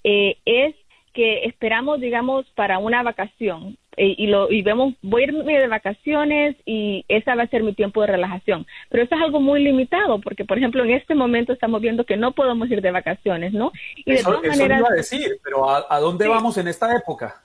eh, 0.05 0.37
es 0.45 0.75
que 1.13 1.45
esperamos, 1.45 2.01
digamos, 2.01 2.47
para 2.55 2.79
una 2.79 3.03
vacación 3.03 3.77
y, 3.97 4.27
lo, 4.29 4.51
y 4.51 4.63
vemos, 4.63 4.95
voy 5.03 5.23
a 5.23 5.25
irme 5.27 5.59
de 5.59 5.69
vacaciones 5.69 6.57
y 6.65 7.05
esa 7.09 7.35
va 7.35 7.43
a 7.43 7.49
ser 7.49 7.63
mi 7.63 7.75
tiempo 7.75 8.01
de 8.01 8.07
relajación. 8.07 8.67
Pero 8.89 9.03
eso 9.03 9.15
es 9.15 9.21
algo 9.21 9.41
muy 9.41 9.63
limitado 9.63 10.21
porque, 10.21 10.45
por 10.45 10.59
ejemplo, 10.59 10.85
en 10.85 10.91
este 10.91 11.15
momento 11.15 11.53
estamos 11.53 11.81
viendo 11.81 12.05
que 12.05 12.17
no 12.17 12.33
podemos 12.33 12.71
ir 12.71 12.81
de 12.81 12.91
vacaciones, 12.91 13.53
¿no? 13.53 13.73
Y 13.97 14.13
de 14.13 14.23
todas 14.23 14.43
maneras, 14.43 14.81
iba 14.81 14.89
a 14.91 14.97
decir, 14.97 15.39
pero 15.43 15.69
¿a, 15.69 16.01
dónde 16.01 16.29
vamos 16.29 16.57
en 16.57 16.69
esta 16.69 16.95
época? 16.97 17.43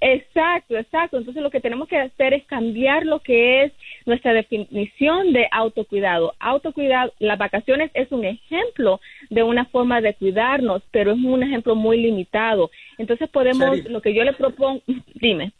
Exacto, 0.00 0.76
exacto. 0.76 1.18
Entonces 1.18 1.42
lo 1.42 1.50
que 1.50 1.60
tenemos 1.60 1.88
que 1.88 1.98
hacer 1.98 2.34
es 2.34 2.44
cambiar 2.44 3.04
lo 3.04 3.20
que 3.20 3.64
es 3.64 3.72
nuestra 4.06 4.32
definición 4.32 5.32
de 5.32 5.48
autocuidado. 5.50 6.34
Autocuidado, 6.38 7.12
las 7.18 7.38
vacaciones 7.38 7.90
es 7.94 8.12
un 8.12 8.24
ejemplo 8.24 9.00
de 9.30 9.42
una 9.42 9.64
forma 9.64 10.00
de 10.00 10.14
cuidarnos, 10.14 10.82
pero 10.92 11.12
es 11.12 11.18
un 11.18 11.42
ejemplo 11.42 11.74
muy 11.74 12.00
limitado. 12.00 12.70
Entonces 12.98 13.28
podemos, 13.30 13.84
lo 13.86 14.00
que 14.00 14.14
yo 14.14 14.22
le 14.22 14.34
propongo, 14.34 14.82
dime. 15.14 15.52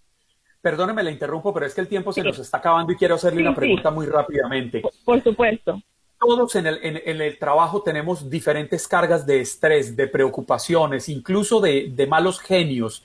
Perdóneme, 0.60 1.02
le 1.02 1.12
interrumpo, 1.12 1.54
pero 1.54 1.66
es 1.66 1.74
que 1.74 1.80
el 1.80 1.88
tiempo 1.88 2.12
se 2.12 2.22
nos 2.22 2.38
está 2.38 2.58
acabando 2.58 2.92
y 2.92 2.96
quiero 2.96 3.14
hacerle 3.14 3.40
una 3.40 3.54
pregunta 3.54 3.90
muy 3.90 4.06
rápidamente. 4.06 4.82
Por, 5.04 5.22
supuesto. 5.22 5.80
Todos 6.18 6.54
en 6.56 6.66
el, 6.66 6.78
en, 6.82 7.20
el, 7.22 7.38
trabajo 7.38 7.82
tenemos 7.82 8.28
diferentes 8.28 8.86
cargas 8.86 9.24
de 9.24 9.40
estrés, 9.40 9.96
de 9.96 10.06
preocupaciones, 10.06 11.08
incluso 11.08 11.60
de, 11.60 11.90
de 11.94 12.06
malos 12.06 12.40
genios. 12.40 13.02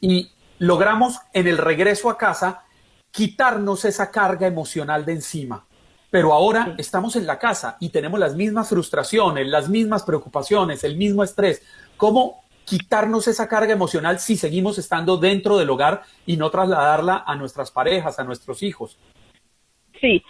Y 0.00 0.30
logramos 0.58 1.18
en 1.32 1.48
el 1.48 1.58
regreso 1.58 2.08
a 2.08 2.16
casa 2.16 2.62
quitarnos 3.10 3.84
esa 3.84 4.10
carga 4.12 4.46
emocional 4.46 5.04
de 5.04 5.12
encima. 5.14 5.66
Pero 6.08 6.32
ahora 6.32 6.74
estamos 6.78 7.16
en 7.16 7.26
la 7.26 7.38
casa 7.38 7.78
y 7.80 7.88
tenemos 7.88 8.20
las 8.20 8.36
mismas 8.36 8.68
frustraciones, 8.68 9.48
las 9.48 9.68
mismas 9.68 10.04
preocupaciones, 10.04 10.84
el 10.84 10.96
mismo 10.96 11.24
estrés. 11.24 11.62
¿Cómo 11.96 12.41
quitarnos 12.64 13.28
esa 13.28 13.48
carga 13.48 13.72
emocional 13.72 14.18
si 14.18 14.36
seguimos 14.36 14.78
estando 14.78 15.16
dentro 15.16 15.56
del 15.58 15.70
hogar 15.70 16.02
y 16.26 16.36
no 16.36 16.50
trasladarla 16.50 17.24
a 17.26 17.36
nuestras 17.36 17.70
parejas, 17.70 18.18
a 18.18 18.24
nuestros 18.24 18.62
hijos? 18.62 18.98
Sí, 20.00 20.22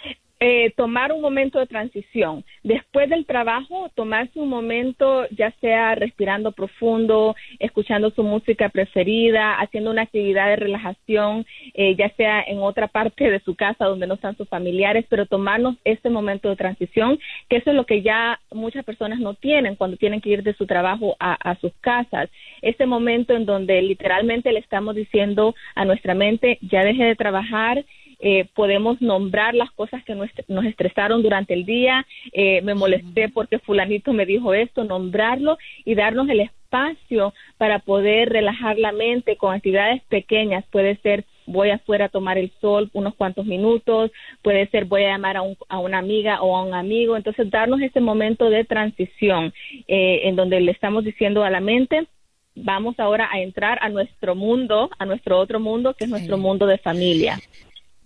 eh, 0.44 0.72
tomar 0.76 1.12
un 1.12 1.20
momento 1.20 1.60
de 1.60 1.68
transición. 1.68 2.44
Después 2.64 3.08
del 3.08 3.26
trabajo, 3.26 3.92
tomarse 3.94 4.40
un 4.40 4.48
momento, 4.48 5.24
ya 5.30 5.52
sea 5.60 5.94
respirando 5.94 6.50
profundo, 6.50 7.36
escuchando 7.60 8.10
su 8.10 8.24
música 8.24 8.68
preferida, 8.68 9.60
haciendo 9.60 9.92
una 9.92 10.02
actividad 10.02 10.48
de 10.48 10.56
relajación, 10.56 11.46
eh, 11.74 11.94
ya 11.94 12.08
sea 12.16 12.42
en 12.42 12.58
otra 12.58 12.88
parte 12.88 13.30
de 13.30 13.38
su 13.38 13.54
casa 13.54 13.84
donde 13.84 14.08
no 14.08 14.14
están 14.14 14.36
sus 14.36 14.48
familiares, 14.48 15.06
pero 15.08 15.26
tomarnos 15.26 15.76
ese 15.84 16.10
momento 16.10 16.48
de 16.48 16.56
transición, 16.56 17.20
que 17.48 17.58
eso 17.58 17.70
es 17.70 17.76
lo 17.76 17.86
que 17.86 18.02
ya 18.02 18.40
muchas 18.50 18.84
personas 18.84 19.20
no 19.20 19.34
tienen 19.34 19.76
cuando 19.76 19.96
tienen 19.96 20.20
que 20.20 20.30
ir 20.30 20.42
de 20.42 20.54
su 20.54 20.66
trabajo 20.66 21.14
a, 21.20 21.34
a 21.34 21.54
sus 21.60 21.72
casas. 21.80 22.28
Ese 22.62 22.84
momento 22.84 23.32
en 23.34 23.46
donde 23.46 23.80
literalmente 23.80 24.50
le 24.50 24.58
estamos 24.58 24.96
diciendo 24.96 25.54
a 25.76 25.84
nuestra 25.84 26.14
mente, 26.14 26.58
ya 26.62 26.82
deje 26.82 27.04
de 27.04 27.14
trabajar, 27.14 27.84
eh, 28.24 28.48
podemos 28.54 29.02
nombrar 29.02 29.52
las 29.52 29.72
cosas 29.72 30.04
que 30.04 30.14
nos, 30.14 30.30
estresaron 30.64 31.22
durante 31.22 31.54
el 31.54 31.66
día, 31.66 32.06
eh, 32.32 32.62
me 32.62 32.74
molesté 32.74 33.28
porque 33.28 33.58
fulanito 33.58 34.12
me 34.12 34.26
dijo 34.26 34.54
esto, 34.54 34.84
nombrarlo 34.84 35.58
y 35.84 35.96
darnos 35.96 36.28
el 36.28 36.38
espacio 36.38 37.34
para 37.58 37.80
poder 37.80 38.28
relajar 38.28 38.78
la 38.78 38.92
mente 38.92 39.36
con 39.36 39.52
actividades 39.52 40.02
pequeñas, 40.04 40.64
puede 40.70 40.96
ser 40.98 41.24
voy 41.46 41.70
afuera 41.70 42.04
a 42.04 42.08
tomar 42.08 42.38
el 42.38 42.52
sol 42.60 42.90
unos 42.92 43.16
cuantos 43.16 43.44
minutos, 43.44 44.12
puede 44.40 44.68
ser 44.68 44.84
voy 44.84 45.02
a 45.02 45.10
llamar 45.10 45.36
a, 45.36 45.42
a 45.68 45.78
una 45.80 45.98
amiga 45.98 46.42
o 46.42 46.56
a 46.56 46.62
un 46.62 46.74
amigo, 46.74 47.16
entonces 47.16 47.50
darnos 47.50 47.80
ese 47.80 48.00
momento 48.00 48.50
de 48.50 48.64
transición 48.64 49.52
eh, 49.88 50.20
en 50.24 50.36
donde 50.36 50.60
le 50.60 50.70
estamos 50.70 51.02
diciendo 51.02 51.42
a 51.42 51.50
la 51.50 51.60
mente, 51.60 52.06
vamos 52.54 52.98
ahora 52.98 53.28
a 53.32 53.40
entrar 53.40 53.78
a 53.82 53.88
nuestro 53.88 54.34
mundo, 54.34 54.90
a 54.98 55.06
nuestro 55.06 55.38
otro 55.38 55.58
mundo, 55.58 55.94
que 55.94 56.04
es 56.04 56.10
nuestro 56.10 56.38
mundo 56.38 56.66
de 56.66 56.78
familia. 56.78 57.38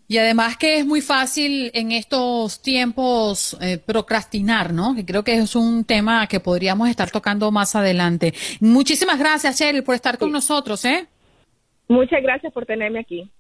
Y 0.09 0.19
además 0.19 0.57
que 0.57 0.79
es 0.79 0.87
muy 0.87 1.01
fácil 1.01 1.71
en 1.75 1.93
estos 1.93 2.63
tiempos 2.63 3.57
eh, 3.61 3.79
procrastinar, 3.79 4.73
¿no? 4.73 4.95
Que 4.95 5.05
creo 5.05 5.25
que 5.25 5.35
es 5.35 5.57
un 5.57 5.85
tema 5.85 6.27
que 6.27 6.41
podríamos 6.41 6.89
estar 6.89 7.11
tocando 7.11 7.51
más 7.51 7.75
adelante. 7.75 8.33
Muchísimas 8.61 9.19
gracias, 9.19 9.59
Cheryl, 9.59 9.83
por 9.83 9.95
estar 9.95 10.19
con 10.19 10.31
nosotros, 10.31 10.85
¿eh? 10.85 11.07
Muchas 11.89 12.23
gracias 12.23 12.53
por 12.53 12.67
tenerme 12.67 13.01
aquí. 13.01 13.31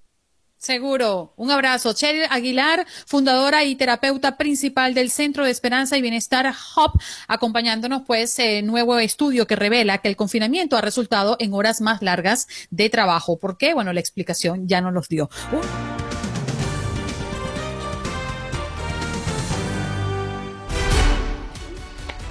Seguro. 0.58 1.34
Un 1.36 1.50
abrazo. 1.50 1.92
Cheryl 1.92 2.24
Aguilar, 2.30 2.86
fundadora 3.06 3.64
y 3.64 3.76
terapeuta 3.76 4.36
principal 4.36 4.94
del 4.94 5.10
Centro 5.10 5.44
de 5.44 5.50
Esperanza 5.50 5.96
y 5.98 6.02
Bienestar 6.02 6.46
Hub, 6.46 6.98
acompañándonos 7.28 8.02
pues 8.06 8.38
en 8.38 8.66
nuevo 8.66 8.98
estudio 8.98 9.46
que 9.46 9.54
revela 9.54 9.98
que 9.98 10.08
el 10.08 10.16
confinamiento 10.16 10.76
ha 10.76 10.80
resultado 10.80 11.36
en 11.40 11.52
horas 11.52 11.80
más 11.80 12.00
largas 12.02 12.48
de 12.70 12.88
trabajo. 12.88 13.38
¿Por 13.38 13.58
qué? 13.58 13.74
Bueno, 13.74 13.92
la 13.92 14.00
explicación 14.00 14.66
ya 14.66 14.80
nos 14.80 14.94
los 14.94 15.08
dio. 15.08 15.28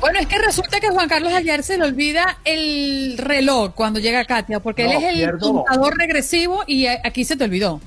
Bueno, 0.06 0.20
es 0.20 0.28
que 0.28 0.38
resulta 0.38 0.80
que 0.80 0.90
Juan 0.90 1.10
Carlos 1.10 1.34
ayer 1.34 1.64
se 1.64 1.80
le 1.80 1.84
olvida 1.84 2.38
el 2.46 3.18
reloj 3.18 3.74
cuando 3.74 4.00
llega 4.00 4.24
Katia, 4.24 4.60
porque 4.60 4.86
él 4.86 4.92
es 4.92 5.04
el 5.04 5.40
contador 5.40 5.98
regresivo 5.98 6.64
y 6.68 6.86
aquí 6.86 7.26
se 7.26 7.36
te 7.36 7.44
olvidó. 7.44 7.82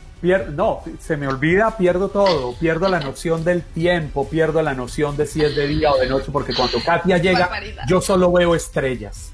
no, 0.50 0.82
se 0.98 1.16
me 1.16 1.28
olvida, 1.28 1.76
pierdo 1.76 2.08
todo, 2.08 2.56
pierdo 2.56 2.88
la 2.88 2.98
noción 2.98 3.44
del 3.44 3.62
tiempo, 3.62 4.28
pierdo 4.28 4.62
la 4.62 4.74
noción 4.74 5.16
de 5.16 5.28
si 5.28 5.44
es 5.44 5.54
de 5.54 5.68
día 5.68 5.92
o 5.92 5.96
de 5.96 6.08
noche, 6.08 6.32
porque 6.32 6.52
cuando 6.54 6.82
Katia 6.82 7.18
llega, 7.18 7.48
yo 7.86 8.00
solo 8.00 8.32
veo 8.32 8.56
estrellas. 8.56 9.30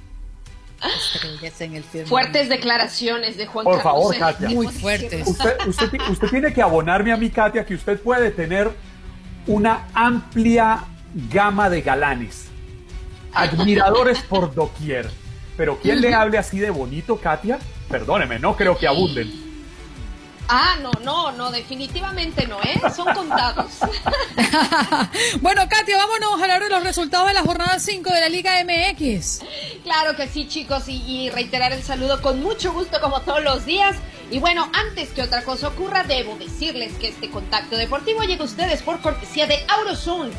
Estrellas 0.85 1.59
en 1.63 1.77
el 1.77 1.85
Fuertes 2.05 2.51
declaraciones 2.51 3.39
de 3.39 3.47
Juan 3.47 3.65
Por 3.65 3.83
Carlos. 3.83 4.09
Por 4.09 4.15
favor, 4.15 4.35
Katia. 4.35 4.51
Muy 4.51 4.67
fuertes. 4.67 5.27
Usted, 5.27 5.57
usted 6.11 6.29
tiene 6.29 6.53
que 6.53 6.61
abonarme 6.61 7.13
a 7.13 7.17
mi 7.17 7.31
Katia 7.31 7.65
que 7.65 7.77
usted 7.77 7.99
puede 7.99 8.31
tener 8.31 8.71
una 9.47 9.89
amplia 9.95 10.85
gama 11.33 11.71
de 11.71 11.81
galanes 11.81 12.44
admiradores 13.35 14.21
por 14.21 14.55
doquier. 14.55 15.11
Pero 15.57 15.79
¿quién 15.81 16.01
le 16.01 16.15
hable 16.15 16.39
así 16.39 16.59
de 16.59 16.71
bonito, 16.71 17.17
Katia? 17.17 17.59
Perdóneme, 17.89 18.39
no 18.39 18.57
creo 18.57 18.77
que 18.77 18.89
abunden. 18.89 19.45
Ah, 20.49 20.77
no, 20.83 20.91
no, 21.03 21.33
no, 21.33 21.51
definitivamente 21.51 22.47
no, 22.47 22.61
¿eh? 22.61 22.79
Son 22.95 23.15
contados. 23.15 23.79
bueno, 25.41 25.63
Katia, 25.69 25.97
vámonos 25.97 26.39
a 26.39 26.43
hablar 26.43 26.63
de 26.63 26.69
los 26.69 26.83
resultados 26.83 27.29
de 27.29 27.35
la 27.35 27.43
jornada 27.43 27.79
5 27.79 28.13
de 28.13 28.21
la 28.21 28.29
Liga 28.29 28.53
MX. 28.63 29.41
Claro 29.85 30.17
que 30.17 30.29
sí, 30.29 30.47
chicos, 30.47 30.89
y, 30.89 31.03
y, 31.07 31.31
reiterar 31.31 31.73
el 31.73 31.83
saludo 31.83 32.21
con 32.21 32.43
mucho 32.43 32.73
gusto 32.73 33.01
como 33.01 33.23
todos 33.23 33.43
los 33.43 33.65
días. 33.65 33.97
Y 34.31 34.39
bueno, 34.39 34.69
antes 34.73 35.11
que 35.11 35.23
otra 35.23 35.45
cosa 35.45 35.69
ocurra, 35.69 36.03
debo 36.03 36.37
decirles 36.37 36.93
que 36.95 37.09
este 37.09 37.31
contacto 37.31 37.77
deportivo 37.77 38.23
llega 38.23 38.43
a 38.43 38.47
ustedes 38.47 38.83
por 38.83 39.01
cortesía 39.01 39.47
de 39.47 39.65
Aurozoom 39.69 40.31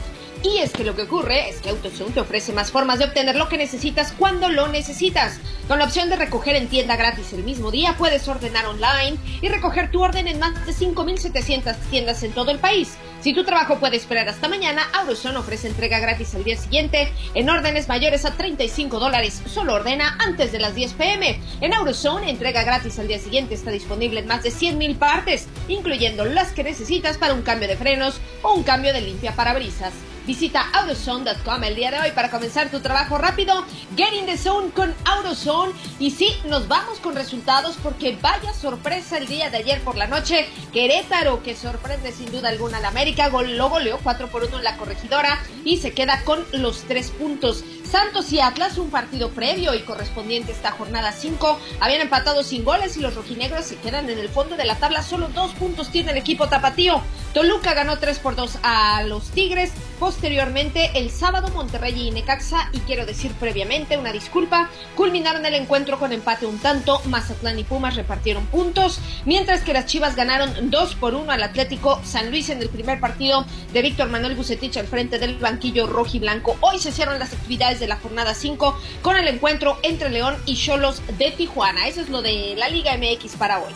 y 0.45 0.59
es 0.59 0.71
que 0.71 0.83
lo 0.83 0.95
que 0.95 1.03
ocurre 1.03 1.49
es 1.49 1.59
que 1.59 1.69
AutoZone 1.69 2.11
te 2.11 2.19
ofrece 2.19 2.53
más 2.53 2.71
formas 2.71 2.99
de 2.99 3.05
obtener 3.05 3.35
lo 3.35 3.49
que 3.49 3.57
necesitas 3.57 4.13
cuando 4.17 4.47
lo 4.49 4.67
necesitas. 4.67 5.39
Con 5.67 5.79
la 5.79 5.85
opción 5.85 6.09
de 6.09 6.17
recoger 6.17 6.55
en 6.55 6.67
tienda 6.67 6.95
gratis 6.95 7.33
el 7.33 7.43
mismo 7.43 7.71
día, 7.71 7.95
puedes 7.97 8.27
ordenar 8.27 8.67
online 8.67 9.17
y 9.41 9.49
recoger 9.49 9.89
tu 9.89 10.03
orden 10.03 10.27
en 10.27 10.37
más 10.37 10.53
de 10.67 10.71
5.700 10.71 11.75
tiendas 11.89 12.21
en 12.21 12.31
todo 12.33 12.51
el 12.51 12.59
país. 12.59 12.95
Si 13.21 13.33
tu 13.33 13.43
trabajo 13.43 13.79
puede 13.79 13.97
esperar 13.97 14.29
hasta 14.29 14.47
mañana, 14.47 14.87
AutoZone 14.93 15.37
ofrece 15.37 15.67
entrega 15.67 15.97
gratis 15.97 16.35
al 16.35 16.43
día 16.43 16.57
siguiente 16.57 17.11
en 17.33 17.49
órdenes 17.49 17.87
mayores 17.87 18.25
a 18.25 18.35
35 18.35 18.99
dólares. 18.99 19.41
Solo 19.47 19.73
ordena 19.73 20.15
antes 20.19 20.51
de 20.51 20.59
las 20.59 20.75
10 20.75 20.93
pm. 20.93 21.39
En 21.61 21.73
AutoZone, 21.73 22.29
entrega 22.29 22.63
gratis 22.63 22.99
al 22.99 23.07
día 23.07 23.17
siguiente 23.17 23.55
está 23.55 23.71
disponible 23.71 24.19
en 24.19 24.27
más 24.27 24.43
de 24.43 24.51
100.000 24.51 24.99
partes, 24.99 25.47
incluyendo 25.67 26.23
las 26.23 26.51
que 26.51 26.63
necesitas 26.63 27.17
para 27.17 27.33
un 27.33 27.41
cambio 27.41 27.67
de 27.67 27.77
frenos 27.77 28.21
o 28.43 28.53
un 28.53 28.61
cambio 28.61 28.93
de 28.93 29.01
limpia 29.01 29.35
parabrisas. 29.35 29.93
Visita 30.25 30.71
AutoZone.com 30.73 31.63
el 31.63 31.75
día 31.75 31.91
de 31.91 31.99
hoy 31.99 32.11
para 32.11 32.31
comenzar 32.31 32.71
tu 32.71 32.79
trabajo 32.79 33.19
rápido. 33.19 33.63
Get 33.95 34.11
in 34.13 34.25
the 34.25 34.37
zone 34.37 34.71
con 34.71 34.91
AutoZone. 35.05 35.71
Y 35.99 36.09
sí, 36.09 36.35
nos 36.45 36.67
vamos 36.67 36.99
con 36.99 37.15
resultados 37.15 37.77
porque 37.83 38.17
vaya 38.19 38.51
sorpresa 38.53 39.19
el 39.19 39.27
día 39.27 39.51
de 39.51 39.57
ayer 39.57 39.81
por 39.81 39.95
la 39.95 40.07
noche. 40.07 40.47
Querétaro, 40.73 41.43
que 41.43 41.55
sorprende 41.55 42.11
sin 42.11 42.31
duda 42.31 42.49
alguna 42.49 42.79
al 42.79 42.85
América, 42.85 43.29
gol, 43.29 43.55
lo 43.55 43.69
goleó 43.69 43.99
4 44.01 44.29
por 44.29 44.43
1 44.45 44.57
en 44.57 44.63
la 44.63 44.77
corregidora 44.77 45.39
y 45.63 45.77
se 45.77 45.93
queda 45.93 46.23
con 46.23 46.43
los 46.53 46.81
3 46.83 47.11
puntos. 47.11 47.63
Santos 47.95 48.33
y 48.33 48.41
Atlas, 48.41 48.77
un 48.77 48.89
partido 48.89 49.29
previo 49.29 49.73
y 49.73 49.79
correspondiente 49.79 50.51
a 50.51 50.55
esta 50.55 50.71
jornada 50.71 51.13
5, 51.13 51.57
habían 51.79 52.01
empatado 52.01 52.43
sin 52.43 52.65
goles 52.65 52.97
y 52.97 52.99
los 52.99 53.15
rojinegros 53.15 53.63
se 53.63 53.77
quedan 53.77 54.09
en 54.09 54.19
el 54.19 54.27
fondo 54.27 54.57
de 54.57 54.65
la 54.65 54.75
tabla. 54.75 55.01
Solo 55.01 55.29
dos 55.29 55.53
puntos 55.53 55.91
tiene 55.91 56.11
el 56.11 56.17
equipo 56.17 56.49
tapatío. 56.49 57.01
Toluca 57.33 57.73
ganó 57.73 57.97
3 57.97 58.19
por 58.19 58.35
2 58.35 58.59
a 58.63 59.03
los 59.03 59.29
Tigres. 59.29 59.71
Posteriormente, 59.97 60.91
el 60.95 61.09
sábado 61.09 61.47
Monterrey 61.53 62.07
y 62.07 62.11
Necaxa, 62.11 62.69
y 62.73 62.79
quiero 62.79 63.05
decir 63.05 63.31
previamente 63.33 63.97
una 63.97 64.11
disculpa, 64.11 64.69
culminaron 64.97 65.45
el 65.45 65.53
encuentro 65.53 65.97
con 65.97 66.11
empate 66.11 66.45
un 66.45 66.59
tanto. 66.59 67.01
Mazatlán 67.05 67.59
y 67.59 67.63
Pumas 67.63 67.95
repartieron 67.95 68.45
puntos, 68.47 68.99
mientras 69.23 69.61
que 69.61 69.71
las 69.71 69.85
Chivas 69.85 70.17
ganaron 70.17 70.69
2 70.69 70.95
por 70.95 71.15
1 71.15 71.31
al 71.31 71.43
Atlético 71.43 72.01
San 72.03 72.29
Luis 72.29 72.49
en 72.49 72.61
el 72.61 72.67
primer 72.67 72.99
partido 72.99 73.45
de 73.71 73.81
Víctor 73.81 74.09
Manuel 74.09 74.35
Bucetich 74.35 74.75
al 74.75 74.87
frente 74.87 75.17
del 75.17 75.37
banquillo 75.37 75.87
rojo 75.87 76.11
y 76.13 76.19
blanco. 76.19 76.57
Hoy 76.59 76.79
se 76.79 76.91
cierran 76.91 77.19
las 77.19 77.31
actividades 77.31 77.79
de 77.79 77.84
la 77.87 77.97
jornada 77.97 78.33
5 78.33 78.79
con 79.01 79.17
el 79.17 79.27
encuentro 79.27 79.77
entre 79.83 80.09
León 80.09 80.35
y 80.45 80.55
Cholos 80.55 81.01
de 81.17 81.31
Tijuana. 81.31 81.87
Eso 81.87 82.01
es 82.01 82.09
lo 82.09 82.21
de 82.21 82.55
la 82.57 82.69
Liga 82.69 82.97
MX 82.97 83.35
para 83.35 83.59
hoy. 83.59 83.73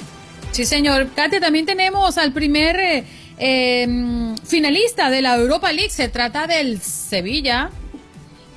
Sí, 0.51 0.66
señor. 0.66 1.10
Kate, 1.16 1.39
también 1.39 1.66
tenemos 1.66 2.18
al 2.18 2.34
primer 2.34 2.80
eh, 2.80 3.05
em, 3.38 4.36
finalista 4.38 5.10
de 5.10 5.22
la 5.22 5.36
Europa 5.36 5.72
League. 5.72 5.91
Se 5.91 6.10
trata 6.10 6.47
del 6.47 6.82
Sevilla. 6.82 7.70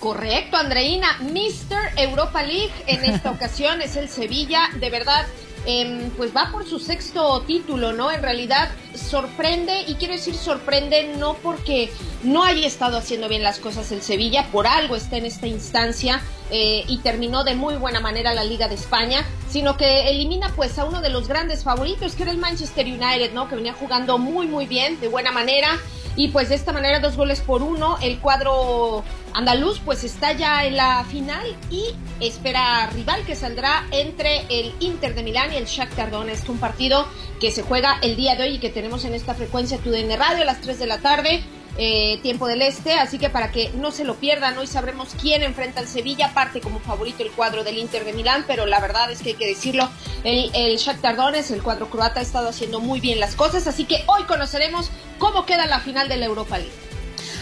Correcto, 0.00 0.56
Andreina. 0.56 1.18
Mr. 1.20 1.92
Europa 1.96 2.42
League 2.42 2.72
en 2.86 3.04
esta 3.04 3.30
ocasión 3.32 3.82
es 3.82 3.96
el 3.96 4.08
Sevilla. 4.08 4.68
De 4.80 4.90
verdad, 4.90 5.26
Em, 5.64 6.10
pues 6.10 6.34
va 6.34 6.50
por 6.50 6.66
su 6.66 6.80
sexto 6.80 7.42
título, 7.42 7.92
¿no? 7.92 8.10
En 8.10 8.20
realidad 8.20 8.70
sorprende, 8.94 9.84
y 9.86 9.94
quiero 9.94 10.14
decir 10.14 10.34
sorprende 10.34 11.14
no 11.18 11.34
porque 11.34 11.90
no 12.24 12.42
haya 12.42 12.66
estado 12.66 12.96
haciendo 12.96 13.28
bien 13.28 13.44
las 13.44 13.60
cosas 13.60 13.92
el 13.92 14.02
Sevilla, 14.02 14.48
por 14.50 14.66
algo 14.66 14.96
está 14.96 15.18
en 15.18 15.26
esta 15.26 15.46
instancia 15.46 16.20
eh, 16.52 16.84
y 16.86 16.98
terminó 16.98 17.44
de 17.44 17.54
muy 17.54 17.76
buena 17.76 18.00
manera 18.00 18.34
la 18.34 18.44
Liga 18.44 18.68
de 18.68 18.74
España, 18.74 19.26
sino 19.48 19.76
que 19.78 20.10
elimina 20.10 20.52
pues 20.54 20.78
a 20.78 20.84
uno 20.84 21.00
de 21.00 21.08
los 21.08 21.26
grandes 21.26 21.64
favoritos, 21.64 22.14
que 22.14 22.24
era 22.24 22.32
el 22.32 22.38
Manchester 22.38 22.86
United, 22.86 23.32
¿no? 23.32 23.48
Que 23.48 23.56
venía 23.56 23.72
jugando 23.72 24.18
muy 24.18 24.46
muy 24.46 24.66
bien, 24.66 25.00
de 25.00 25.08
buena 25.08 25.32
manera. 25.32 25.78
Y 26.14 26.28
pues 26.28 26.50
de 26.50 26.56
esta 26.56 26.72
manera, 26.72 27.00
dos 27.00 27.16
goles 27.16 27.40
por 27.40 27.62
uno, 27.62 27.96
el 28.02 28.18
cuadro 28.18 29.02
andaluz 29.32 29.80
pues 29.82 30.04
está 30.04 30.32
ya 30.32 30.66
en 30.66 30.76
la 30.76 31.04
final 31.04 31.56
y 31.70 31.84
espera 32.20 32.86
rival 32.92 33.24
que 33.24 33.34
saldrá 33.34 33.86
entre 33.90 34.44
el 34.50 34.74
Inter 34.80 35.14
de 35.14 35.22
Milán 35.22 35.54
y 35.54 35.56
el 35.56 35.64
Shakhtar 35.64 36.10
Donetsk, 36.10 36.50
un 36.50 36.58
partido 36.58 37.06
que 37.40 37.50
se 37.50 37.62
juega 37.62 37.98
el 38.02 38.14
día 38.14 38.36
de 38.36 38.42
hoy 38.42 38.54
y 38.56 38.58
que 38.58 38.68
tenemos 38.68 39.06
en 39.06 39.14
esta 39.14 39.32
frecuencia 39.34 39.78
TUDN 39.78 40.18
Radio 40.18 40.42
a 40.42 40.44
las 40.44 40.60
3 40.60 40.78
de 40.78 40.86
la 40.86 40.98
tarde. 40.98 41.42
Eh, 41.78 42.18
tiempo 42.22 42.48
del 42.48 42.60
este, 42.60 42.94
así 42.94 43.18
que 43.18 43.30
para 43.30 43.50
que 43.50 43.70
no 43.70 43.92
se 43.92 44.04
lo 44.04 44.16
pierdan, 44.16 44.58
hoy 44.58 44.66
sabremos 44.66 45.16
quién 45.20 45.42
enfrenta 45.42 45.80
al 45.80 45.88
Sevilla, 45.88 46.34
parte 46.34 46.60
como 46.60 46.80
favorito 46.80 47.22
el 47.22 47.30
cuadro 47.30 47.64
del 47.64 47.78
Inter 47.78 48.04
de 48.04 48.12
Milán, 48.12 48.44
pero 48.46 48.66
la 48.66 48.78
verdad 48.78 49.10
es 49.10 49.22
que 49.22 49.30
hay 49.30 49.36
que 49.36 49.46
decirlo, 49.46 49.88
el, 50.22 50.50
el 50.54 50.76
Shakhtar 50.76 51.16
Donetsk, 51.16 51.52
el 51.52 51.62
cuadro 51.62 51.88
croata, 51.88 52.20
ha 52.20 52.22
estado 52.22 52.50
haciendo 52.50 52.80
muy 52.80 53.00
bien 53.00 53.20
las 53.20 53.34
cosas, 53.36 53.66
así 53.66 53.86
que 53.86 54.04
hoy 54.06 54.24
conoceremos 54.24 54.90
cómo 55.18 55.46
queda 55.46 55.66
la 55.66 55.80
final 55.80 56.08
de 56.08 56.18
la 56.18 56.26
Europa 56.26 56.58
League. 56.58 56.91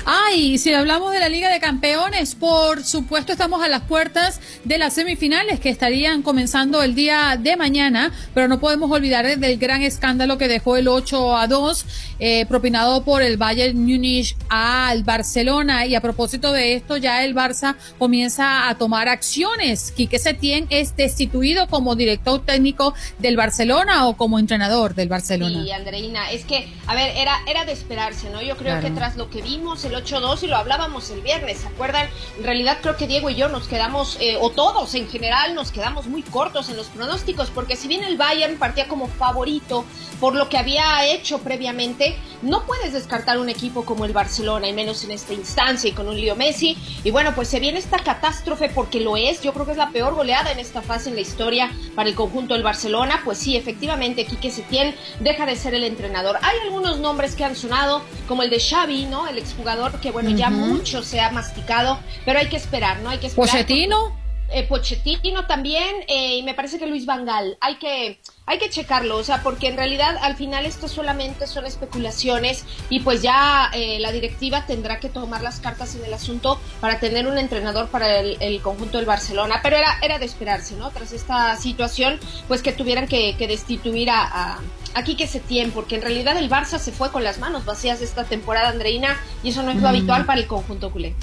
Ah, 0.07 0.33
y 0.35 0.59
si 0.59 0.73
hablamos 0.73 1.13
de 1.13 1.21
la 1.21 1.29
Liga 1.29 1.51
de 1.51 1.61
Campeones, 1.61 2.35
por 2.35 2.85
supuesto 2.85 3.33
estamos 3.33 3.63
a 3.63 3.69
las 3.69 3.83
puertas 3.83 4.41
de 4.65 4.79
las 4.79 4.95
semifinales 4.95 5.61
que 5.61 5.69
estarían 5.69 6.23
comenzando 6.23 6.83
el 6.83 6.95
día 6.95 7.39
de 7.39 7.57
mañana, 7.57 8.13
pero 8.35 8.49
no 8.49 8.61
podemos 8.61 8.91
olvidar 8.91 9.39
del 9.39 9.59
gran 9.59 9.83
escándalo 9.83 10.39
que 10.39 10.49
dejó 10.49 10.77
el 10.77 10.89
8 10.89 11.37
a 11.37 11.47
2, 11.47 11.87
eh, 12.19 12.47
propinado 12.47 13.05
por 13.05 13.23
el 13.23 13.37
Bayern 13.37 13.79
Múnich 13.79 14.37
al 14.49 15.05
Barcelona. 15.05 15.87
Y 15.87 15.95
a 15.95 16.01
propósito 16.01 16.53
de 16.53 16.75
esto, 16.75 16.97
ya 16.97 17.25
el 17.25 17.35
Barça 17.35 17.77
comienza 17.99 18.69
a 18.69 18.77
tomar 18.77 19.09
acciones. 19.09 19.93
Quique 19.93 20.19
Setién 20.19 20.67
es 20.71 20.97
destituido 20.97 21.67
como 21.67 21.95
director 21.95 22.45
técnico 22.45 22.95
del 23.19 23.37
Barcelona 23.37 24.07
o 24.07 24.17
como 24.17 24.39
entrenador 24.39 24.95
del 24.95 25.09
Barcelona. 25.09 25.63
Sí, 25.63 25.71
Andreina, 25.71 26.31
es 26.31 26.45
que, 26.45 26.69
a 26.87 26.95
ver, 26.95 27.17
era, 27.17 27.39
era 27.47 27.65
de 27.65 27.73
esperarse, 27.73 28.31
¿no? 28.31 28.41
Yo 28.43 28.57
creo 28.57 28.81
que 28.81 28.91
tras 28.91 29.17
lo 29.17 29.31
que 29.31 29.43
vimos, 29.43 29.85
el 29.91 30.05
8-2 30.05 30.43
y 30.43 30.47
lo 30.47 30.57
hablábamos 30.57 31.11
el 31.11 31.21
viernes, 31.21 31.59
¿se 31.59 31.69
acuerdan? 31.69 32.09
En 32.39 32.45
realidad 32.45 32.79
creo 32.81 32.97
que 32.97 33.07
Diego 33.07 33.31
y 33.31 33.35
yo 33.35 33.49
nos 33.49 33.69
quedamos, 33.69 34.17
eh, 34.21 34.39
o 34.41 34.51
todos 34.51 34.95
en 34.95 35.09
general, 35.09 35.55
nos 35.55 35.71
quedamos 35.73 36.07
muy 36.07 36.23
cortos 36.23 36.69
en 36.69 36.77
los 36.77 36.87
pronósticos, 36.87 37.51
porque 37.51 37.77
si 37.77 37.89
bien 37.89 38.05
el 38.05 38.17
Bayern 38.17 38.59
partía 38.59 38.89
como 38.89 39.09
favorito 39.09 39.85
por 40.21 40.35
lo 40.35 40.49
que 40.49 40.59
había 40.59 41.07
hecho 41.07 41.39
previamente, 41.39 42.17
no 42.43 42.67
puedes 42.67 42.93
descartar 42.93 43.39
un 43.39 43.49
equipo 43.49 43.85
como 43.85 44.05
el 44.05 44.13
Barcelona, 44.13 44.69
y 44.69 44.73
menos 44.73 45.03
en 45.05 45.11
esta 45.11 45.33
instancia 45.33 45.89
y 45.89 45.93
con 45.93 46.09
un 46.09 46.21
Leo 46.21 46.37
Messi. 46.37 46.77
Y 47.03 47.11
bueno, 47.11 47.35
pues 47.35 47.49
se 47.49 47.59
viene 47.59 47.79
esta 47.79 47.99
catástrofe 47.99 48.69
porque 48.69 49.01
lo 49.01 49.17
es. 49.17 49.41
Yo 49.41 49.53
creo 49.53 49.65
que 49.65 49.73
es 49.73 49.79
la 49.79 49.91
peor 49.91 50.15
goleada 50.15 50.53
en 50.53 50.59
esta 50.59 50.83
fase 50.83 51.09
en 51.09 51.15
la 51.15 51.23
historia 51.23 51.71
para 51.95 52.09
el 52.09 52.15
conjunto 52.15 52.55
del 52.55 52.63
Barcelona. 52.63 53.23
Pues 53.25 53.39
sí, 53.39 53.57
efectivamente, 53.57 54.27
Quique 54.27 54.51
Setién 54.51 54.95
deja 55.21 55.47
de 55.47 55.57
ser 55.57 55.75
el 55.75 55.85
entrenador. 55.85 56.37
Hay 56.43 56.59
algunos 56.65 56.99
nombres 56.99 57.35
que 57.35 57.45
han 57.45 57.57
sonado, 57.57 58.03
como 58.29 58.43
el 58.43 58.51
de 58.51 58.61
Xavi, 58.61 59.07
¿no? 59.07 59.27
El 59.27 59.39
exjugador 59.39 59.80
que, 60.01 60.11
bueno, 60.11 60.31
ya 60.31 60.51
mucho 60.51 61.03
se 61.03 61.21
ha 61.21 61.31
masticado, 61.31 61.99
pero 62.25 62.39
hay 62.39 62.49
que 62.49 62.57
esperar, 62.57 63.01
¿no? 63.01 63.11
Hay 63.11 63.19
que 63.19 63.29
esperar. 63.29 63.51
¿Pochettino? 63.51 64.17
Eh, 64.53 64.67
Pochettino 64.67 65.47
también, 65.47 66.05
eh, 66.09 66.39
y 66.39 66.43
me 66.43 66.55
parece 66.55 66.79
que 66.79 66.87
Luis 66.87 67.07
Vangal. 67.07 67.57
Hay 67.61 67.77
que 67.77 68.21
hay 68.51 68.59
que 68.59 68.69
checarlo, 68.69 69.17
o 69.17 69.23
sea, 69.23 69.45
porque 69.45 69.69
en 69.69 69.77
realidad 69.77 70.17
al 70.23 70.35
final 70.35 70.67
esto 70.67 70.89
solamente 70.89 71.47
son 71.47 71.67
especulaciones 71.67 72.65
y 72.89 72.99
pues 72.99 73.23
ya 73.23 73.71
eh, 73.73 74.01
la 74.01 74.11
directiva 74.11 74.67
tendrá 74.67 74.99
que 74.99 75.09
tomar 75.09 75.41
las 75.41 75.61
cartas 75.61 75.95
en 75.95 76.05
el 76.05 76.13
asunto 76.13 76.61
para 76.81 76.99
tener 76.99 77.29
un 77.29 77.39
entrenador 77.39 77.87
para 77.91 78.19
el, 78.19 78.61
conjunto 78.61 78.99
del 78.99 79.07
Barcelona, 79.07 79.61
pero 79.63 79.77
era, 79.77 79.99
era 80.03 80.19
de 80.19 80.27
esperarse, 80.27 80.75
¿no? 80.75 80.91
Tras 80.91 81.13
esta 81.13 81.57
situación, 81.59 82.19
pues 82.49 82.61
que 82.61 82.73
tuvieran 82.73 83.07
que, 83.07 83.37
destituir 83.39 84.11
a, 84.11 84.23
a, 84.23 84.59
a 84.95 85.05
Quique 85.05 85.29
Setién, 85.29 85.71
porque 85.71 85.95
en 85.95 86.03
realidad 86.03 86.37
el 86.37 86.51
Barça 86.51 86.81
se 86.81 86.91
fue 86.91 87.13
con 87.13 87.23
las 87.23 87.39
manos 87.39 87.65
vacías 87.65 88.03
esta 88.03 88.25
temporada, 88.25 88.71
Andreina, 88.71 89.17
y 89.45 89.51
eso 89.51 89.63
no 89.63 89.71
es 89.71 89.77
lo 89.77 89.83
mm. 89.83 89.87
habitual 89.87 90.27
para 90.27 90.41
el 90.41 90.49
conjunto 90.49 90.91
culé. 90.91 91.15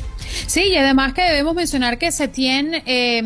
Sí, 0.47 0.63
y 0.63 0.77
además 0.77 1.13
que 1.13 1.23
debemos 1.23 1.55
mencionar 1.55 1.97
que 1.97 2.11
Setién, 2.11 2.83
eh, 2.85 3.17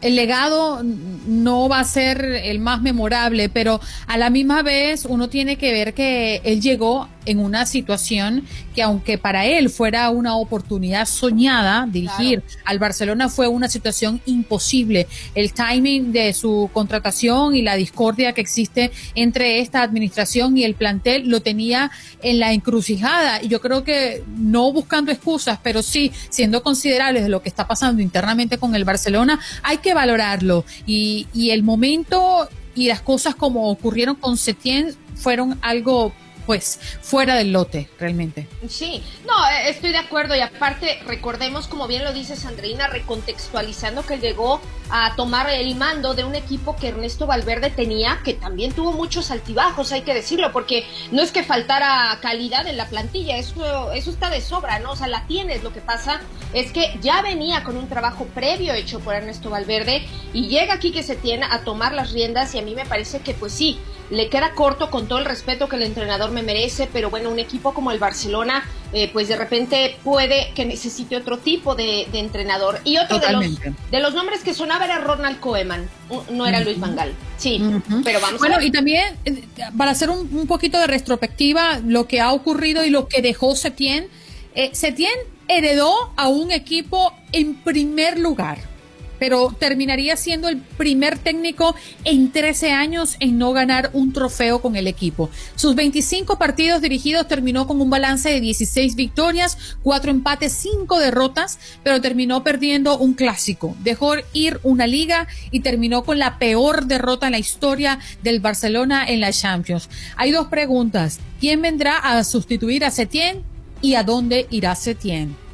el 0.00 0.16
legado 0.16 0.82
no 0.82 1.68
va 1.68 1.80
a 1.80 1.84
ser 1.84 2.24
el 2.24 2.60
más 2.60 2.80
memorable, 2.82 3.25
pero 3.52 3.80
a 4.06 4.16
la 4.16 4.30
misma 4.30 4.62
vez 4.62 5.04
uno 5.04 5.28
tiene 5.28 5.56
que 5.56 5.72
ver 5.72 5.94
que 5.94 6.40
él 6.44 6.60
llegó 6.60 7.08
en 7.26 7.40
una 7.40 7.66
situación 7.66 8.44
que 8.74 8.82
aunque 8.82 9.18
para 9.18 9.46
él 9.46 9.68
fuera 9.68 10.10
una 10.10 10.36
oportunidad 10.36 11.06
soñada, 11.06 11.86
dirigir 11.90 12.42
al 12.64 12.78
Barcelona 12.78 13.28
fue 13.28 13.48
una 13.48 13.68
situación 13.68 14.20
imposible. 14.26 15.06
El 15.34 15.52
timing 15.52 16.12
de 16.12 16.32
su 16.32 16.70
contratación 16.72 17.54
y 17.54 17.62
la 17.62 17.76
discordia 17.76 18.32
que 18.32 18.40
existe 18.40 18.90
entre 19.14 19.60
esta 19.60 19.82
administración 19.82 20.56
y 20.56 20.64
el 20.64 20.74
plantel 20.74 21.28
lo 21.28 21.40
tenía 21.40 21.90
en 22.22 22.38
la 22.38 22.52
encrucijada. 22.52 23.42
Y 23.42 23.48
yo 23.48 23.60
creo 23.60 23.82
que 23.82 24.22
no 24.36 24.72
buscando 24.72 25.10
excusas, 25.10 25.58
pero 25.62 25.82
sí 25.82 26.12
siendo 26.28 26.62
considerables 26.62 27.24
de 27.24 27.28
lo 27.28 27.42
que 27.42 27.48
está 27.48 27.66
pasando 27.66 28.02
internamente 28.02 28.58
con 28.58 28.74
el 28.74 28.84
Barcelona, 28.84 29.40
hay 29.62 29.78
que 29.78 29.94
valorarlo. 29.94 30.64
Y, 30.86 31.26
y 31.34 31.50
el 31.50 31.62
momento 31.62 32.48
y 32.76 32.86
las 32.86 33.00
cosas 33.00 33.34
como 33.34 33.70
ocurrieron 33.70 34.14
con 34.14 34.36
Setién 34.36 34.94
fueron 35.16 35.58
algo 35.62 36.12
pues 36.46 36.78
fuera 37.02 37.34
del 37.34 37.52
lote 37.52 37.90
realmente. 37.98 38.46
Sí, 38.68 39.02
no, 39.26 39.34
eh, 39.48 39.68
estoy 39.68 39.90
de 39.90 39.98
acuerdo 39.98 40.34
y 40.36 40.40
aparte 40.40 41.00
recordemos, 41.06 41.66
como 41.66 41.86
bien 41.86 42.04
lo 42.04 42.12
dice 42.12 42.36
Sandrina, 42.36 42.86
recontextualizando 42.86 44.06
que 44.06 44.18
llegó 44.18 44.60
a 44.88 45.14
tomar 45.16 45.50
el 45.50 45.74
mando 45.74 46.14
de 46.14 46.24
un 46.24 46.34
equipo 46.34 46.76
que 46.76 46.88
Ernesto 46.88 47.26
Valverde 47.26 47.70
tenía, 47.70 48.20
que 48.24 48.34
también 48.34 48.72
tuvo 48.72 48.92
muchos 48.92 49.30
altibajos, 49.30 49.92
hay 49.92 50.02
que 50.02 50.14
decirlo, 50.14 50.52
porque 50.52 50.86
no 51.10 51.22
es 51.22 51.32
que 51.32 51.42
faltara 51.42 52.16
calidad 52.22 52.66
en 52.66 52.76
la 52.76 52.86
plantilla, 52.86 53.36
eso, 53.36 53.92
eso 53.92 54.10
está 54.10 54.30
de 54.30 54.40
sobra, 54.40 54.78
¿no? 54.78 54.92
O 54.92 54.96
sea, 54.96 55.08
la 55.08 55.26
tienes, 55.26 55.64
lo 55.64 55.72
que 55.72 55.80
pasa 55.80 56.20
es 56.52 56.70
que 56.70 56.96
ya 57.00 57.22
venía 57.22 57.64
con 57.64 57.76
un 57.76 57.88
trabajo 57.88 58.26
previo 58.34 58.72
hecho 58.74 59.00
por 59.00 59.14
Ernesto 59.14 59.50
Valverde 59.50 60.06
y 60.32 60.48
llega 60.48 60.74
aquí 60.74 60.92
que 60.92 61.02
se 61.02 61.16
tiene 61.16 61.46
a 61.50 61.60
tomar 61.60 61.92
las 61.92 62.12
riendas 62.12 62.54
y 62.54 62.58
a 62.58 62.62
mí 62.62 62.74
me 62.74 62.86
parece 62.86 63.20
que 63.20 63.34
pues 63.34 63.52
sí, 63.52 63.78
le 64.10 64.28
queda 64.28 64.52
corto 64.52 64.90
con 64.90 65.08
todo 65.08 65.18
el 65.18 65.24
respeto 65.24 65.68
que 65.68 65.76
el 65.76 65.82
entrenador 65.82 66.30
me 66.36 66.42
merece, 66.42 66.86
pero 66.92 67.08
bueno, 67.08 67.30
un 67.30 67.38
equipo 67.38 67.72
como 67.72 67.90
el 67.90 67.98
Barcelona, 67.98 68.62
eh, 68.92 69.08
pues 69.10 69.26
de 69.28 69.36
repente 69.36 69.96
puede 70.04 70.52
que 70.54 70.66
necesite 70.66 71.16
otro 71.16 71.38
tipo 71.38 71.74
de, 71.74 72.06
entrenador. 72.12 72.78
Y 72.84 72.98
otro 72.98 73.18
de 73.18 73.32
los, 73.32 73.44
de 73.90 74.00
los 74.00 74.14
nombres 74.14 74.42
que 74.42 74.52
sonaba 74.52 74.84
era 74.84 74.98
Ronald 74.98 75.40
Koeman, 75.40 75.88
no 76.30 76.46
era 76.46 76.60
Luis 76.60 76.78
Vangal. 76.78 77.14
Sí, 77.38 77.60
pero 78.04 78.20
vamos 78.20 78.38
bueno, 78.38 78.56
a 78.56 78.58
ver. 78.58 78.66
y 78.66 78.70
también, 78.70 79.16
eh, 79.24 79.44
para 79.76 79.92
hacer 79.92 80.10
un, 80.10 80.46
poquito 80.46 80.78
de 80.78 80.86
retrospectiva, 80.86 81.80
lo 81.84 82.06
que 82.06 82.20
ha 82.20 82.32
ocurrido 82.32 82.84
y 82.84 82.90
lo 82.90 83.08
que 83.08 83.22
dejó 83.22 83.56
Setien, 83.56 84.08
eh, 84.54 84.70
Setien 84.74 85.18
heredó 85.48 86.12
a 86.16 86.28
un 86.28 86.50
equipo 86.50 87.14
en 87.32 87.54
primer 87.54 88.18
lugar 88.18 88.75
pero 89.18 89.54
terminaría 89.58 90.16
siendo 90.16 90.48
el 90.48 90.58
primer 90.58 91.18
técnico 91.18 91.74
en 92.04 92.30
13 92.30 92.72
años 92.72 93.16
en 93.20 93.38
no 93.38 93.52
ganar 93.52 93.90
un 93.92 94.12
trofeo 94.12 94.60
con 94.60 94.76
el 94.76 94.86
equipo. 94.86 95.30
Sus 95.54 95.74
25 95.74 96.38
partidos 96.38 96.80
dirigidos 96.80 97.28
terminó 97.28 97.66
con 97.66 97.80
un 97.80 97.90
balance 97.90 98.28
de 98.28 98.40
16 98.40 98.94
victorias, 98.96 99.76
4 99.82 100.10
empates, 100.10 100.52
5 100.52 100.98
derrotas, 100.98 101.58
pero 101.82 102.00
terminó 102.00 102.42
perdiendo 102.42 102.98
un 102.98 103.14
clásico. 103.14 103.76
Dejó 103.82 104.14
ir 104.32 104.60
una 104.62 104.86
liga 104.86 105.26
y 105.50 105.60
terminó 105.60 106.04
con 106.04 106.18
la 106.18 106.38
peor 106.38 106.86
derrota 106.86 107.26
en 107.26 107.32
la 107.32 107.38
historia 107.38 107.98
del 108.22 108.40
Barcelona 108.40 109.06
en 109.06 109.20
la 109.20 109.32
Champions. 109.32 109.88
Hay 110.16 110.30
dos 110.30 110.48
preguntas. 110.48 111.20
¿Quién 111.40 111.62
vendrá 111.62 111.98
a 111.98 112.22
sustituir 112.24 112.84
a 112.84 112.90
Setién 112.90 113.42
y 113.82 113.94
a 113.94 114.02
dónde 114.02 114.46
irá 114.50 114.74
Setién? 114.74 115.45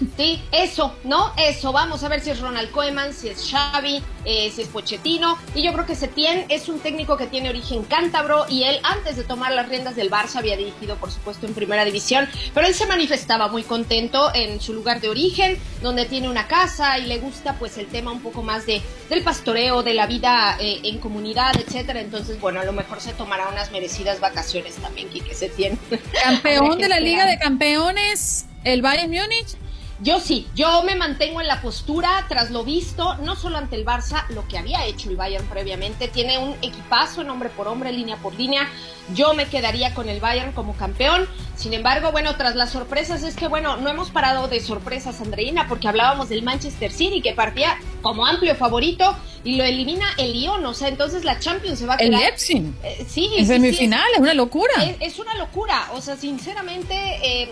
Sí, 0.16 0.42
eso, 0.50 0.94
¿no? 1.04 1.32
Eso. 1.36 1.72
Vamos 1.72 2.02
a 2.02 2.08
ver 2.08 2.20
si 2.20 2.30
es 2.30 2.40
Ronald 2.40 2.70
Koeman, 2.70 3.12
si 3.12 3.28
es 3.28 3.50
Xavi, 3.50 4.02
eh, 4.24 4.50
si 4.54 4.62
es 4.62 4.68
Pochettino. 4.68 5.36
Y 5.54 5.62
yo 5.62 5.72
creo 5.72 5.84
que 5.84 5.94
Setién 5.94 6.46
es 6.48 6.68
un 6.68 6.80
técnico 6.80 7.16
que 7.16 7.26
tiene 7.26 7.50
origen 7.50 7.84
cántabro 7.84 8.46
y 8.48 8.64
él 8.64 8.80
antes 8.82 9.16
de 9.16 9.24
tomar 9.24 9.52
las 9.52 9.68
riendas 9.68 9.96
del 9.96 10.10
Barça 10.10 10.36
había 10.36 10.56
dirigido, 10.56 10.96
por 10.96 11.10
supuesto, 11.10 11.46
en 11.46 11.54
primera 11.54 11.84
división. 11.84 12.28
Pero 12.54 12.66
él 12.66 12.74
se 12.74 12.86
manifestaba 12.86 13.48
muy 13.48 13.62
contento 13.62 14.30
en 14.34 14.60
su 14.60 14.72
lugar 14.72 15.00
de 15.00 15.08
origen, 15.08 15.58
donde 15.82 16.06
tiene 16.06 16.28
una 16.28 16.46
casa 16.46 16.98
y 16.98 17.06
le 17.06 17.18
gusta 17.18 17.58
pues 17.58 17.76
el 17.78 17.86
tema 17.86 18.10
un 18.10 18.20
poco 18.20 18.42
más 18.42 18.66
de 18.66 18.82
del 19.08 19.22
pastoreo, 19.22 19.82
de 19.82 19.94
la 19.94 20.06
vida 20.06 20.56
eh, 20.58 20.80
en 20.84 20.98
comunidad, 20.98 21.54
etcétera. 21.56 22.00
Entonces, 22.00 22.40
bueno, 22.40 22.60
a 22.60 22.64
lo 22.64 22.72
mejor 22.72 23.00
se 23.00 23.12
tomará 23.12 23.48
unas 23.48 23.70
merecidas 23.70 24.20
vacaciones 24.20 24.74
también, 24.76 25.08
Quique 25.10 25.34
Setién. 25.34 25.78
Campeón 26.24 26.78
de 26.80 26.88
la 26.88 27.00
Liga 27.00 27.26
de 27.26 27.38
Campeones, 27.38 28.46
el 28.64 28.82
Bayern 28.82 29.10
Múnich. 29.10 29.56
Yo 30.00 30.20
sí, 30.20 30.46
yo 30.54 30.82
me 30.82 30.94
mantengo 30.94 31.40
en 31.40 31.46
la 31.46 31.62
postura 31.62 32.26
tras 32.28 32.50
lo 32.50 32.64
visto, 32.64 33.14
no 33.22 33.34
solo 33.34 33.56
ante 33.56 33.76
el 33.76 33.86
Barça, 33.86 34.28
lo 34.28 34.46
que 34.46 34.58
había 34.58 34.84
hecho 34.84 35.08
el 35.08 35.16
Bayern 35.16 35.46
previamente, 35.46 36.06
tiene 36.06 36.36
un 36.36 36.52
equipazo 36.60 37.22
en 37.22 37.30
hombre 37.30 37.48
por 37.48 37.66
hombre, 37.66 37.92
línea 37.92 38.18
por 38.18 38.34
línea, 38.34 38.68
yo 39.14 39.32
me 39.32 39.46
quedaría 39.46 39.94
con 39.94 40.10
el 40.10 40.20
Bayern 40.20 40.52
como 40.52 40.76
campeón, 40.76 41.26
sin 41.54 41.72
embargo, 41.72 42.12
bueno, 42.12 42.36
tras 42.36 42.56
las 42.56 42.72
sorpresas 42.72 43.22
es 43.22 43.36
que, 43.36 43.48
bueno, 43.48 43.78
no 43.78 43.88
hemos 43.88 44.10
parado 44.10 44.48
de 44.48 44.60
sorpresas, 44.60 45.22
Andreina, 45.22 45.66
porque 45.66 45.88
hablábamos 45.88 46.28
del 46.28 46.42
Manchester 46.42 46.92
City 46.92 47.22
que 47.22 47.32
partía 47.32 47.78
como 48.06 48.24
amplio 48.24 48.54
favorito 48.54 49.16
y 49.42 49.56
lo 49.56 49.64
elimina 49.64 50.06
el 50.16 50.32
Lyon, 50.32 50.64
o 50.64 50.74
sea, 50.74 50.86
entonces 50.86 51.24
la 51.24 51.40
Champions 51.40 51.80
se 51.80 51.86
va 51.86 51.94
a 51.94 51.96
quedar... 51.96 52.14
El 52.14 52.20
Leipzig. 52.20 52.62
Eh, 52.84 53.04
sí, 53.08 53.28
en 53.36 53.44
semifinal, 53.44 54.06
es, 54.14 54.20
una 54.20 54.32
locura. 54.32 54.72
Es, 55.00 55.18
una 55.18 55.34
locura, 55.34 55.88
o 55.92 56.00
sea, 56.00 56.16
sinceramente, 56.16 56.94
eh, 56.94 57.48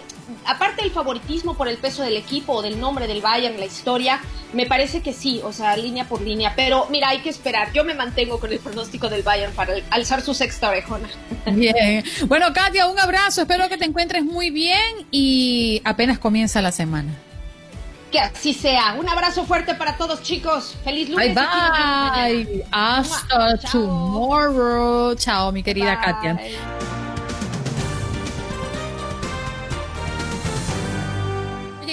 aparte 0.47 0.83
del 0.83 0.93
favoritismo 0.93 1.57
por 1.57 1.67
el 1.67 1.77
peso 1.77 2.05
del 2.05 2.17
equipo 2.17 2.53
o 2.53 2.63
del 2.63 2.79
nombre 2.79 3.09
del 3.09 3.21
Bayern, 3.21 3.59
la 3.59 3.67
historia, 3.67 4.21
me 4.53 4.65
parece 4.67 5.03
que 5.03 5.13
sí, 5.13 5.41
o 5.43 5.53
sea, 5.53 5.77
línea 5.77 6.09
por 6.09 6.21
línea, 6.21 6.53
pero 6.55 6.87
mira, 6.89 7.09
hay 7.09 7.19
que 7.19 7.31
esperar, 7.31 7.73
yo 7.73 7.83
me 7.83 7.95
mantengo 7.95 8.39
con 8.39 8.53
el 8.53 8.61
pronóstico 8.61 9.09
del 9.09 9.25
Bayern 9.25 9.53
para 9.55 9.75
alzar 9.91 10.23
su 10.23 10.35
sexta 10.35 10.69
orejona. 10.69 11.09
Bien, 11.47 12.05
bueno, 12.29 12.53
Katia, 12.53 12.87
un 12.87 13.01
abrazo, 13.01 13.41
espero 13.43 13.69
que 13.69 13.77
te 13.77 13.87
encuentres 13.87 14.23
muy 14.23 14.51
bien 14.51 15.07
y 15.11 15.83
apenas 15.85 16.21
comienza 16.21 16.63
la 16.63 16.71
semana. 16.71 17.13
Que 18.15 18.20
así 18.20 18.55
sea. 18.55 18.95
Un 18.97 19.09
abrazo 19.09 19.45
fuerte 19.45 19.74
para 19.74 19.97
todos, 19.97 20.23
chicos. 20.23 20.77
Feliz 20.85 21.09
lunes. 21.09 21.35
Bye 21.35 22.45
bye. 22.45 22.65
Hasta 22.70 23.59
tomorrow. 23.73 25.16
Chao, 25.16 25.51
mi 25.51 25.65
querida 25.65 26.01
Katia. 26.01 26.39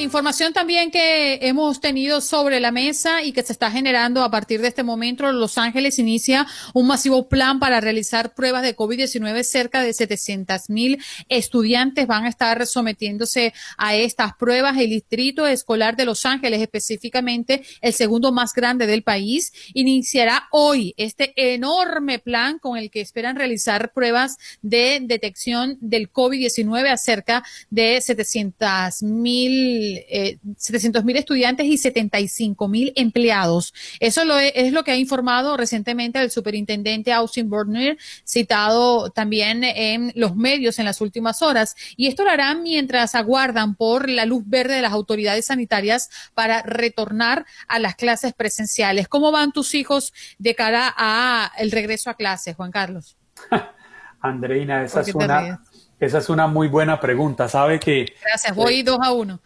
Información 0.01 0.51
también 0.51 0.89
que 0.89 1.35
hemos 1.43 1.79
tenido 1.79 2.21
sobre 2.21 2.59
la 2.59 2.71
mesa 2.71 3.21
y 3.21 3.33
que 3.33 3.43
se 3.43 3.53
está 3.53 3.69
generando 3.69 4.23
a 4.23 4.31
partir 4.31 4.59
de 4.59 4.67
este 4.67 4.81
momento. 4.81 5.31
Los 5.31 5.59
Ángeles 5.59 5.99
inicia 5.99 6.47
un 6.73 6.87
masivo 6.87 7.29
plan 7.29 7.59
para 7.59 7.79
realizar 7.79 8.33
pruebas 8.33 8.63
de 8.63 8.75
COVID-19. 8.75 9.43
Cerca 9.43 9.83
de 9.83 9.93
700 9.93 10.71
mil 10.71 10.97
estudiantes 11.29 12.07
van 12.07 12.25
a 12.25 12.29
estar 12.29 12.65
sometiéndose 12.65 13.53
a 13.77 13.95
estas 13.95 14.33
pruebas. 14.33 14.75
El 14.79 14.89
Distrito 14.89 15.45
Escolar 15.45 15.95
de 15.95 16.05
Los 16.05 16.25
Ángeles, 16.25 16.61
específicamente 16.61 17.61
el 17.81 17.93
segundo 17.93 18.31
más 18.31 18.53
grande 18.53 18.87
del 18.87 19.03
país, 19.03 19.53
iniciará 19.75 20.47
hoy 20.51 20.95
este 20.97 21.33
enorme 21.53 22.17
plan 22.17 22.57
con 22.57 22.75
el 22.75 22.89
que 22.89 23.01
esperan 23.01 23.35
realizar 23.35 23.93
pruebas 23.93 24.37
de 24.63 24.99
detección 25.03 25.77
del 25.79 26.11
COVID-19 26.11 26.89
a 26.89 26.97
cerca 26.97 27.43
de 27.69 28.01
700 28.01 29.03
mil 29.03 29.90
eh, 29.97 30.37
700 30.57 31.03
mil 31.03 31.17
estudiantes 31.17 31.65
y 31.65 31.77
75 31.77 32.67
mil 32.67 32.93
empleados. 32.95 33.73
Eso 33.99 34.25
lo 34.25 34.37
es, 34.37 34.51
es, 34.55 34.73
lo 34.73 34.83
que 34.83 34.91
ha 34.91 34.95
informado 34.95 35.57
recientemente 35.57 36.19
el 36.19 36.31
superintendente 36.31 37.13
Austin 37.13 37.49
Burner, 37.49 37.97
citado 38.25 39.09
también 39.09 39.63
en 39.63 40.11
los 40.15 40.35
medios 40.35 40.79
en 40.79 40.85
las 40.85 41.01
últimas 41.01 41.41
horas. 41.41 41.75
Y 41.95 42.07
esto 42.07 42.23
lo 42.23 42.29
harán 42.29 42.63
mientras 42.63 43.15
aguardan 43.15 43.75
por 43.75 44.09
la 44.09 44.25
luz 44.25 44.43
verde 44.45 44.75
de 44.75 44.81
las 44.81 44.93
autoridades 44.93 45.45
sanitarias 45.45 46.09
para 46.33 46.61
retornar 46.61 47.45
a 47.67 47.79
las 47.79 47.95
clases 47.95 48.33
presenciales. 48.33 49.07
¿Cómo 49.07 49.31
van 49.31 49.51
tus 49.51 49.73
hijos 49.75 50.13
de 50.37 50.55
cara 50.55 50.93
a 50.95 51.51
el 51.57 51.71
regreso 51.71 52.09
a 52.09 52.15
clases, 52.15 52.55
Juan 52.55 52.71
Carlos? 52.71 53.17
Andreina, 54.21 54.83
esa 54.83 55.01
es 55.01 55.15
una 55.15 55.61
esa 56.01 56.17
es 56.17 56.29
una 56.29 56.47
muy 56.47 56.67
buena 56.67 56.99
pregunta. 56.99 57.47
Sabe 57.47 57.79
que. 57.79 58.07
Gracias, 58.23 58.55
voy 58.55 58.79
eh, 58.79 58.83
dos 58.83 58.97
a 59.03 59.13
uno. 59.13 59.39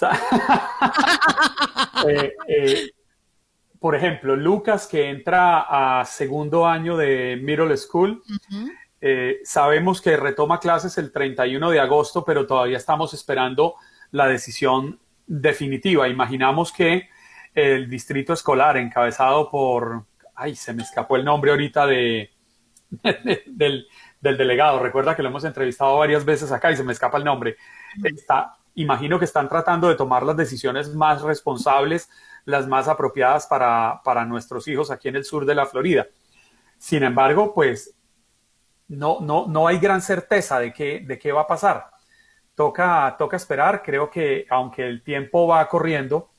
eh, 2.08 2.32
eh, 2.48 2.90
por 3.78 3.94
ejemplo, 3.94 4.36
Lucas, 4.36 4.86
que 4.86 5.08
entra 5.08 6.00
a 6.00 6.04
segundo 6.04 6.66
año 6.66 6.96
de 6.96 7.38
middle 7.40 7.76
school, 7.76 8.22
eh, 9.00 9.40
sabemos 9.44 10.00
que 10.00 10.16
retoma 10.16 10.58
clases 10.58 10.98
el 10.98 11.12
31 11.12 11.70
de 11.70 11.80
agosto, 11.80 12.24
pero 12.24 12.46
todavía 12.46 12.78
estamos 12.78 13.14
esperando 13.14 13.74
la 14.10 14.26
decisión 14.26 14.98
definitiva. 15.26 16.08
Imaginamos 16.08 16.72
que 16.72 17.08
el 17.54 17.88
distrito 17.88 18.32
escolar, 18.32 18.76
encabezado 18.76 19.50
por. 19.50 20.04
Ay, 20.34 20.54
se 20.54 20.74
me 20.74 20.82
escapó 20.82 21.16
el 21.16 21.24
nombre 21.24 21.50
ahorita 21.50 21.86
de, 21.86 22.30
del, 23.46 23.86
del 24.20 24.36
delegado. 24.36 24.80
Recuerda 24.80 25.16
que 25.16 25.22
lo 25.22 25.28
hemos 25.28 25.44
entrevistado 25.44 25.98
varias 25.98 26.24
veces 26.24 26.52
acá 26.52 26.70
y 26.70 26.76
se 26.76 26.84
me 26.84 26.92
escapa 26.92 27.18
el 27.18 27.24
nombre. 27.24 27.56
Está, 28.02 28.56
imagino 28.76 29.18
que 29.18 29.24
están 29.24 29.48
tratando 29.48 29.88
de 29.88 29.96
tomar 29.96 30.22
las 30.22 30.36
decisiones 30.36 30.94
más 30.94 31.22
responsables, 31.22 32.08
las 32.44 32.68
más 32.68 32.88
apropiadas 32.88 33.46
para, 33.46 34.00
para 34.04 34.24
nuestros 34.24 34.68
hijos 34.68 34.90
aquí 34.90 35.08
en 35.08 35.16
el 35.16 35.24
sur 35.24 35.44
de 35.44 35.54
la 35.54 35.66
Florida. 35.66 36.06
Sin 36.78 37.02
embargo, 37.02 37.52
pues 37.52 37.94
no, 38.88 39.18
no, 39.20 39.46
no 39.48 39.66
hay 39.66 39.78
gran 39.78 40.00
certeza 40.00 40.60
de 40.60 40.72
qué, 40.72 41.00
de 41.04 41.18
qué 41.18 41.32
va 41.32 41.42
a 41.42 41.46
pasar. 41.46 41.90
Toca, 42.54 43.16
toca 43.18 43.36
esperar. 43.36 43.82
Creo 43.82 44.10
que 44.10 44.46
aunque 44.48 44.86
el 44.86 45.02
tiempo 45.02 45.46
va 45.46 45.68
corriendo, 45.68 46.30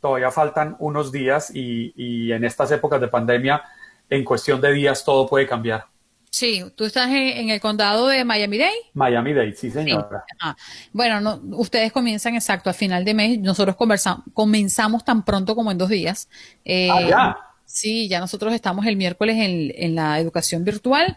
todavía 0.00 0.30
faltan 0.30 0.76
unos 0.78 1.12
días 1.12 1.50
y, 1.54 1.92
y 1.96 2.32
en 2.32 2.44
estas 2.44 2.70
épocas 2.72 3.00
de 3.00 3.08
pandemia, 3.08 3.62
en 4.08 4.24
cuestión 4.24 4.60
de 4.60 4.72
días, 4.72 5.04
todo 5.04 5.28
puede 5.28 5.46
cambiar. 5.46 5.86
Sí, 6.30 6.64
tú 6.76 6.84
estás 6.84 7.08
en, 7.08 7.50
el 7.50 7.60
condado 7.60 8.06
de 8.06 8.24
Miami-Dade. 8.24 8.70
Miami-Dade, 8.94 9.52
sí, 9.54 9.68
señora. 9.70 10.24
Bueno, 10.92 11.20
no, 11.20 11.40
ustedes 11.56 11.90
comienzan 11.92 12.36
exacto 12.36 12.70
a 12.70 12.72
final 12.72 13.04
de 13.04 13.14
mes. 13.14 13.38
Nosotros 13.40 13.76
comenzamos 14.32 15.04
tan 15.04 15.24
pronto 15.24 15.56
como 15.56 15.72
en 15.72 15.78
dos 15.78 15.88
días. 15.88 16.28
Eh, 16.64 16.88
ah, 16.90 17.02
ya. 17.02 17.36
Sí, 17.72 18.08
ya 18.08 18.18
nosotros 18.18 18.52
estamos 18.52 18.84
el 18.86 18.96
miércoles 18.96 19.36
en, 19.36 19.72
en, 19.76 19.94
la 19.94 20.18
educación 20.18 20.64
virtual 20.64 21.16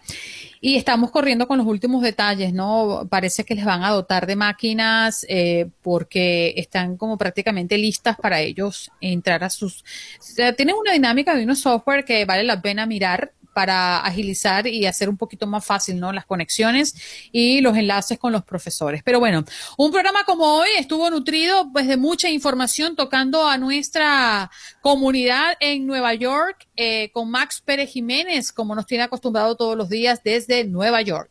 y 0.62 0.76
estamos 0.76 1.10
corriendo 1.10 1.48
con 1.48 1.58
los 1.58 1.66
últimos 1.66 2.04
detalles, 2.04 2.54
¿no? 2.54 3.08
Parece 3.10 3.44
que 3.44 3.56
les 3.56 3.66
van 3.66 3.84
a 3.84 3.90
dotar 3.90 4.28
de 4.28 4.36
máquinas 4.36 5.26
eh, 5.30 5.70
porque 5.82 6.54
están 6.58 6.96
como 6.96 7.18
prácticamente 7.18 7.76
listas 7.80 8.18
para 8.18 8.40
ellos 8.40 8.92
entrar 9.02 9.44
a 9.44 9.50
sus... 9.50 9.82
O 10.20 10.24
sea, 10.24 10.54
tienen 10.54 10.76
una 10.76 10.94
dinámica 10.94 11.36
de 11.36 11.44
unos 11.44 11.60
software 11.60 12.06
que 12.06 12.24
vale 12.26 12.44
la 12.44 12.62
pena 12.62 12.86
mirar 12.86 13.32
para 13.54 14.00
agilizar 14.00 14.68
y 14.68 14.86
hacer 14.86 15.10
un 15.10 15.18
poquito 15.18 15.48
más 15.48 15.66
fácil, 15.66 16.00
¿no? 16.00 16.12
Las 16.12 16.26
conexiones 16.26 16.96
y 17.32 17.62
los 17.62 17.78
enlaces 17.78 18.18
con 18.18 18.32
los 18.32 18.44
profesores. 18.44 19.02
Pero 19.04 19.20
bueno, 19.20 19.44
un 19.78 19.92
programa 19.92 20.24
como 20.26 20.46
hoy 20.58 20.70
estuvo 20.78 21.10
nutrido 21.10 21.72
pues 21.72 21.88
de 21.88 21.98
mucha 21.98 22.30
información 22.30 22.96
tocando 22.96 23.48
a 23.48 23.58
nuestra 23.58 24.52
comunidad 24.82 25.56
en 25.60 25.86
Nueva 25.86 26.14
York 26.14 26.68
eh, 26.76 27.12
con 27.12 27.30
Max 27.30 27.62
Pérez 27.62 27.92
Jiménez, 27.92 28.52
como 28.52 28.76
nos 28.76 28.86
tiene 28.86 29.04
acostumbrado 29.04 29.56
todos 29.56 29.78
los 29.78 29.90
días 29.90 30.22
desde 30.24 30.64
Nueva 30.66 31.02
York. 31.02 31.30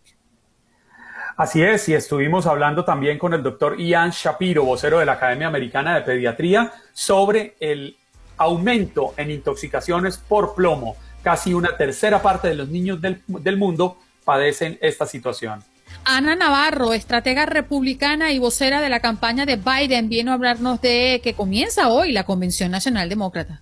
Así 1.36 1.62
es, 1.62 1.88
y 1.88 1.94
estuvimos 1.94 2.46
hablando 2.46 2.84
también 2.84 3.18
con 3.18 3.32
el 3.32 3.42
doctor 3.42 3.78
Ian 3.78 4.10
Shapiro, 4.10 4.64
vocero 4.64 4.98
de 4.98 5.06
la 5.06 5.12
Academia 5.12 5.48
Americana 5.48 5.94
de 5.94 6.02
Pediatría, 6.02 6.72
sobre 6.92 7.56
el 7.58 7.96
aumento 8.36 9.14
en 9.16 9.30
intoxicaciones 9.30 10.18
por 10.18 10.54
plomo 10.54 10.96
casi 11.22 11.54
una 11.54 11.76
tercera 11.76 12.20
parte 12.22 12.48
de 12.48 12.54
los 12.54 12.68
niños 12.68 13.00
del, 13.00 13.20
del 13.26 13.56
mundo 13.56 13.98
padecen 14.24 14.78
esta 14.80 15.06
situación. 15.06 15.62
Ana 16.04 16.34
Navarro, 16.34 16.92
estratega 16.92 17.46
republicana 17.46 18.32
y 18.32 18.38
vocera 18.38 18.80
de 18.80 18.88
la 18.88 19.00
campaña 19.00 19.46
de 19.46 19.56
Biden, 19.56 20.08
viene 20.08 20.30
a 20.30 20.34
hablarnos 20.34 20.80
de 20.80 21.20
que 21.22 21.34
comienza 21.34 21.88
hoy 21.88 22.12
la 22.12 22.24
Convención 22.24 22.70
Nacional 22.70 23.08
Demócrata. 23.08 23.60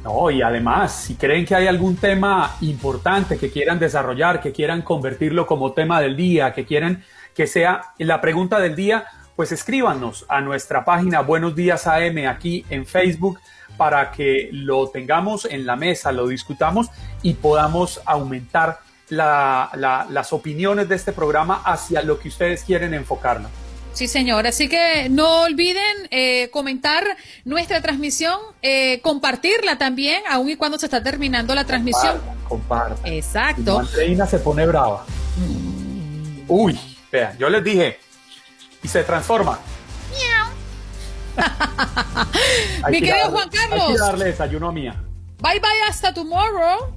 No, 0.04 0.30
y 0.30 0.40
además, 0.40 0.94
si 0.94 1.16
creen 1.16 1.44
que 1.44 1.54
hay 1.54 1.66
algún 1.66 1.96
tema 1.96 2.56
importante 2.60 3.38
que 3.38 3.50
quieran 3.50 3.80
desarrollar, 3.80 4.40
que 4.40 4.52
quieran 4.52 4.82
convertirlo 4.82 5.46
como 5.46 5.72
tema 5.72 6.00
del 6.00 6.16
día, 6.16 6.52
que 6.52 6.64
quieran 6.64 7.02
que 7.34 7.46
sea 7.46 7.92
la 7.98 8.20
pregunta 8.20 8.60
del 8.60 8.76
día, 8.76 9.04
pues 9.34 9.52
escríbanos 9.52 10.24
a 10.28 10.40
nuestra 10.40 10.84
página 10.84 11.20
Buenos 11.22 11.54
Días 11.54 11.86
AM 11.86 12.26
aquí 12.28 12.64
en 12.70 12.86
Facebook 12.86 13.40
para 13.76 14.10
que 14.10 14.48
lo 14.52 14.88
tengamos 14.88 15.44
en 15.44 15.66
la 15.66 15.76
mesa, 15.76 16.12
lo 16.12 16.28
discutamos 16.28 16.88
y 17.22 17.34
podamos 17.34 18.00
aumentar 18.06 18.80
las 19.08 20.32
opiniones 20.32 20.88
de 20.88 20.94
este 20.94 21.12
programa 21.12 21.62
hacia 21.64 22.02
lo 22.02 22.18
que 22.18 22.28
ustedes 22.28 22.64
quieren 22.64 22.94
enfocarnos. 22.94 23.50
Sí, 23.96 24.08
señor. 24.08 24.46
Así 24.46 24.68
que 24.68 25.08
no 25.08 25.44
olviden 25.44 25.96
eh, 26.10 26.50
comentar 26.50 27.02
nuestra 27.46 27.80
transmisión, 27.80 28.38
eh, 28.60 29.00
compartirla 29.00 29.78
también, 29.78 30.22
aun 30.28 30.50
y 30.50 30.56
cuando 30.56 30.78
se 30.78 30.84
está 30.84 31.02
terminando 31.02 31.54
la 31.54 31.64
transmisión. 31.64 32.20
Compartan. 32.46 32.98
Exacto. 33.10 33.80
Reina 33.94 34.26
se 34.26 34.38
pone 34.38 34.66
brava. 34.66 35.06
Uy, 36.46 36.78
vea, 37.10 37.34
yo 37.38 37.48
les 37.48 37.64
dije, 37.64 37.98
y 38.82 38.88
se 38.88 39.02
transforma. 39.02 39.58
Mi 42.90 43.00
querido 43.00 43.30
Juan 43.30 43.48
Carlos. 43.48 43.80
Hay 43.80 43.92
que 43.94 43.98
darle 43.98 44.24
desayuno 44.26 44.68
a 44.68 44.72
mía. 44.72 44.94
Bye 45.40 45.58
bye, 45.58 45.88
hasta 45.88 46.12
tomorrow. 46.12 46.94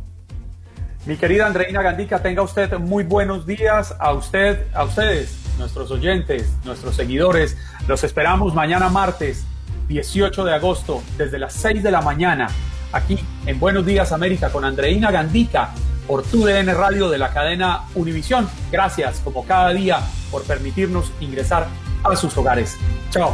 Mi 1.06 1.16
querida 1.16 1.46
Andreina 1.46 1.82
Gandica, 1.82 2.22
tenga 2.22 2.42
usted 2.42 2.74
muy 2.74 3.06
buenos 3.06 3.46
días 3.46 3.96
a 4.00 4.12
usted, 4.12 4.68
a 4.74 4.84
ustedes 4.84 5.49
nuestros 5.60 5.92
oyentes, 5.92 6.50
nuestros 6.64 6.96
seguidores. 6.96 7.58
Los 7.88 8.04
esperamos 8.04 8.56
mañana 8.56 8.90
martes 8.90 9.46
18 9.88 10.46
de 10.46 10.56
agosto 10.56 11.04
desde 11.18 11.38
las 11.38 11.54
6 11.54 11.84
de 11.84 11.92
la 11.92 12.02
mañana 12.02 12.48
aquí 12.92 13.20
en 13.46 13.60
Buenos 13.60 13.86
Días 13.86 14.12
América 14.12 14.50
con 14.52 14.66
Andreina 14.66 15.12
Gandica 15.12 15.72
por 16.08 16.24
tu 16.24 16.44
DN 16.44 16.74
Radio 16.74 17.10
de 17.10 17.20
la 17.20 17.32
cadena 17.32 17.84
Univisión. 17.94 18.50
Gracias, 18.72 19.22
como 19.24 19.46
cada 19.46 19.70
día, 19.70 20.00
por 20.32 20.44
permitirnos 20.44 21.12
ingresar 21.20 21.68
a 22.04 22.16
sus 22.16 22.36
hogares. 22.38 22.78
Chao. 23.12 23.34